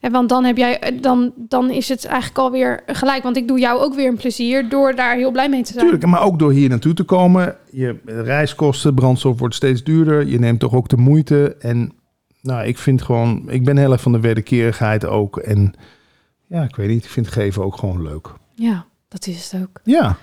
En 0.00 0.12
want 0.12 0.28
dan 0.28 0.44
heb 0.44 0.56
jij, 0.56 0.78
eh, 0.80 1.02
dan, 1.02 1.32
dan 1.36 1.70
is 1.70 1.88
het 1.88 2.04
eigenlijk 2.04 2.38
alweer 2.38 2.82
gelijk. 2.86 3.22
Want 3.22 3.36
ik 3.36 3.48
doe 3.48 3.58
jou 3.58 3.80
ook 3.80 3.94
weer 3.94 4.08
een 4.08 4.16
plezier 4.16 4.68
door 4.68 4.94
daar 4.94 5.16
heel 5.16 5.30
blij 5.30 5.48
mee 5.48 5.62
te 5.62 5.72
zijn. 5.72 5.84
tuurlijk. 5.84 6.06
Maar 6.06 6.22
ook 6.22 6.38
door 6.38 6.52
hier 6.52 6.68
naartoe 6.68 6.94
te 6.94 7.02
komen. 7.04 7.56
Je 7.70 7.96
reiskosten, 8.04 8.94
brandstof 8.94 9.38
wordt 9.38 9.54
steeds 9.54 9.84
duurder. 9.84 10.26
Je 10.26 10.38
neemt 10.38 10.60
toch 10.60 10.74
ook 10.74 10.88
de 10.88 10.96
moeite. 10.96 11.56
En 11.60 11.92
nou, 12.40 12.66
ik 12.66 12.78
vind 12.78 13.02
gewoon... 13.02 13.42
Ik 13.46 13.64
ben 13.64 13.76
heel 13.76 13.92
erg 13.92 14.00
van 14.00 14.12
de 14.12 14.20
wederkerigheid 14.20 15.06
ook. 15.06 15.36
En 15.36 15.74
ja, 16.46 16.62
ik 16.62 16.76
weet 16.76 16.88
niet. 16.88 17.04
Ik 17.04 17.10
vind 17.10 17.28
geven 17.28 17.64
ook 17.64 17.76
gewoon 17.76 18.02
leuk. 18.02 18.28
Ja, 18.54 18.86
dat 19.08 19.26
is 19.26 19.50
het 19.50 19.62
ook. 19.62 19.80
Ja, 19.84 20.16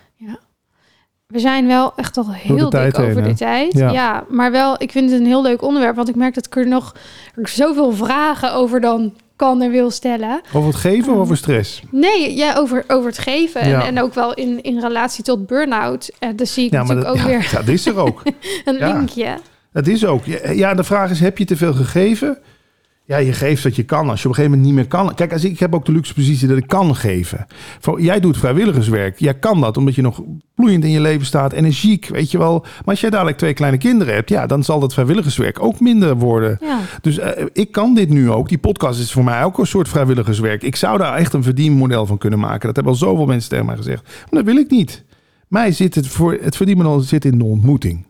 We 1.28 1.39
zijn 1.39 1.68
wel 1.68 1.93
echt 1.95 2.18
al 2.18 2.34
heel 2.34 2.70
dik 2.70 2.95
heen, 2.95 3.09
over 3.09 3.24
de 3.24 3.34
tijd. 3.34 3.74
Ja. 3.74 3.91
Ja. 3.91 4.26
maar 4.30 4.51
wel, 4.51 4.82
ik 4.82 4.91
vind 4.91 5.11
het 5.11 5.20
een 5.20 5.26
heel 5.26 5.41
leuk 5.41 5.61
onderwerp. 5.61 5.95
Want 5.95 6.09
ik 6.09 6.16
merk 6.16 6.34
dat 6.34 6.45
ik 6.45 6.55
er 6.55 6.68
nog 6.68 6.95
zoveel 7.43 7.91
vragen 7.91 8.53
over 8.53 8.82
dan 8.82 9.13
kan 9.36 9.61
en 9.61 9.72
wil 9.72 9.91
stellen. 9.91 10.41
over 10.53 10.68
het 10.70 10.80
geven 10.80 11.13
of 11.13 11.20
over 11.20 11.38
stress? 11.38 11.82
Nee, 11.91 12.36
ja, 12.36 12.55
over, 12.55 12.84
over 12.88 13.09
het 13.09 13.18
geven. 13.18 13.68
Ja. 13.68 13.82
En, 13.82 13.88
en 13.88 14.03
ook 14.03 14.13
wel 14.13 14.34
in, 14.34 14.61
in 14.61 14.80
relatie 14.80 15.24
tot 15.24 15.47
burn-out. 15.47 16.09
Uh, 16.20 16.30
daar 16.36 16.47
zie 16.47 16.66
ik 16.66 16.72
Ja, 16.72 16.78
natuurlijk 16.78 17.07
dat, 17.07 17.16
ook 17.16 17.22
ja, 17.22 17.28
weer 17.28 17.51
dat 17.53 17.68
is 17.68 17.86
er 17.86 17.97
ook. 17.97 18.22
een 18.66 18.78
ja. 18.78 18.93
linkje. 18.93 19.38
Dat 19.76 19.88
is 19.88 20.05
ook. 20.05 20.26
Ja, 20.53 20.73
de 20.73 20.84
vraag 20.84 21.09
is, 21.09 21.19
heb 21.19 21.38
je 21.38 21.45
te 21.45 21.57
veel 21.57 21.73
gegeven? 21.73 22.38
Ja, 23.05 23.17
je 23.17 23.34
geeft 23.34 23.63
wat 23.63 23.76
je 23.76 23.84
kan. 23.84 24.09
Als 24.09 24.21
je 24.21 24.28
op 24.28 24.30
een 24.30 24.36
gegeven 24.36 24.57
moment 24.57 24.61
niet 24.63 24.73
meer 24.76 24.88
kan. 24.88 25.15
Kijk, 25.15 25.34
als 25.34 25.43
ik, 25.43 25.51
ik 25.51 25.59
heb 25.59 25.76
ook 25.76 25.86
de 25.86 25.91
luxe 25.91 26.13
positie 26.13 26.47
dat 26.47 26.57
ik 26.57 26.67
kan 26.67 26.95
geven. 26.95 27.45
Jij 27.97 28.19
doet 28.19 28.38
vrijwilligerswerk. 28.38 29.19
Jij 29.19 29.34
kan 29.34 29.61
dat 29.61 29.78
omdat 29.78 29.95
je 29.95 30.01
nog 30.01 30.21
bloeiend 30.55 30.84
in 30.84 30.89
je 30.89 30.99
leven 30.99 31.26
staat. 31.26 31.53
Energiek, 31.53 32.07
weet 32.07 32.32
je 32.32 32.38
wel. 32.38 32.59
Maar 32.59 32.84
als 32.86 33.01
jij 33.01 33.09
dadelijk 33.09 33.38
twee 33.38 33.53
kleine 33.53 33.78
kinderen 33.78 34.13
hebt. 34.13 34.30
Ja, 34.30 34.45
dan 34.45 34.63
zal 34.63 34.80
dat 34.80 34.93
vrijwilligerswerk 34.93 35.63
ook 35.63 35.80
minder 35.80 36.15
worden. 36.17 36.57
Ja. 36.61 36.80
Dus 37.01 37.17
eh, 37.17 37.45
ik 37.53 37.71
kan 37.71 37.95
dit 37.95 38.09
nu 38.09 38.32
ook. 38.32 38.49
Die 38.49 38.57
podcast 38.57 38.99
is 38.99 39.11
voor 39.11 39.23
mij 39.23 39.43
ook 39.43 39.57
een 39.57 39.67
soort 39.67 39.89
vrijwilligerswerk. 39.89 40.63
Ik 40.63 40.76
zou 40.76 40.97
daar 40.97 41.15
echt 41.15 41.34
een 41.34 41.43
verdienmodel 41.43 42.05
van 42.05 42.17
kunnen 42.17 42.39
maken. 42.39 42.65
Dat 42.67 42.76
hebben 42.76 42.93
al 42.93 42.99
zoveel 42.99 43.26
mensen 43.26 43.49
tegen 43.49 43.65
mij 43.65 43.76
gezegd. 43.76 44.03
Maar 44.03 44.43
dat 44.43 44.53
wil 44.53 44.63
ik 44.63 44.69
niet. 44.69 45.03
Mij 45.47 45.71
zit 45.71 45.95
het 45.95 46.07
voor 46.07 46.38
het 46.41 46.55
verdienmodel 46.55 46.99
zit 46.99 47.26
in 47.26 47.38
de 47.38 47.43
ontmoeting. 47.43 48.05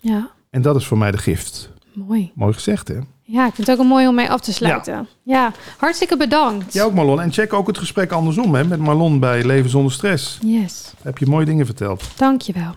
ja, 0.00 0.30
En 0.52 0.62
dat 0.62 0.76
is 0.76 0.86
voor 0.86 0.98
mij 0.98 1.10
de 1.10 1.18
gift. 1.18 1.70
mooi. 1.92 2.32
Mooi 2.34 2.52
gezegd, 2.52 2.88
hè? 2.88 2.98
Ja, 3.22 3.46
ik 3.46 3.54
vind 3.54 3.66
het 3.66 3.76
ook 3.76 3.82
een 3.82 3.90
mooi 3.90 4.06
om 4.08 4.14
mee 4.14 4.30
af 4.30 4.40
te 4.40 4.52
sluiten. 4.52 5.08
Ja, 5.22 5.52
hartstikke 5.78 6.16
bedankt. 6.16 6.72
Jij 6.72 6.82
ook, 6.84 6.94
Marlon. 6.94 7.20
En 7.20 7.32
check 7.32 7.52
ook 7.52 7.66
het 7.66 7.78
gesprek 7.78 8.12
andersom, 8.12 8.54
hè? 8.54 8.64
Met 8.64 8.78
Marlon 8.78 9.20
bij 9.20 9.44
Leven 9.44 9.70
Zonder 9.70 9.92
Stress. 9.92 10.38
Yes, 10.42 10.92
Heb 11.02 11.18
je 11.18 11.26
mooie 11.26 11.44
dingen 11.44 11.66
verteld. 11.66 12.18
dankjewel. 12.18 12.74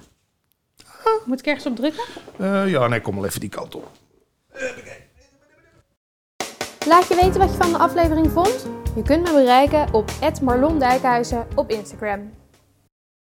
Moet 1.25 1.39
ik 1.39 1.45
ergens 1.45 1.65
op 1.65 1.75
drukken? 1.75 2.03
Eh, 2.37 2.69
ja, 2.69 2.87
nee, 2.87 3.01
kom 3.01 3.15
wel 3.15 3.25
even 3.25 3.39
die 3.39 3.49
kant 3.49 3.75
op. 3.75 3.91
Laat 6.87 7.07
je 7.07 7.15
weten 7.21 7.39
wat 7.39 7.49
je 7.51 7.57
van 7.57 7.71
de 7.71 7.77
aflevering 7.77 8.31
vond. 8.31 8.65
Je 8.95 9.01
kunt 9.01 9.23
me 9.23 9.31
bereiken 9.33 9.93
op 9.93 10.11
@marlondijkhuizen 10.41 11.47
op 11.55 11.69
Instagram. 11.69 12.31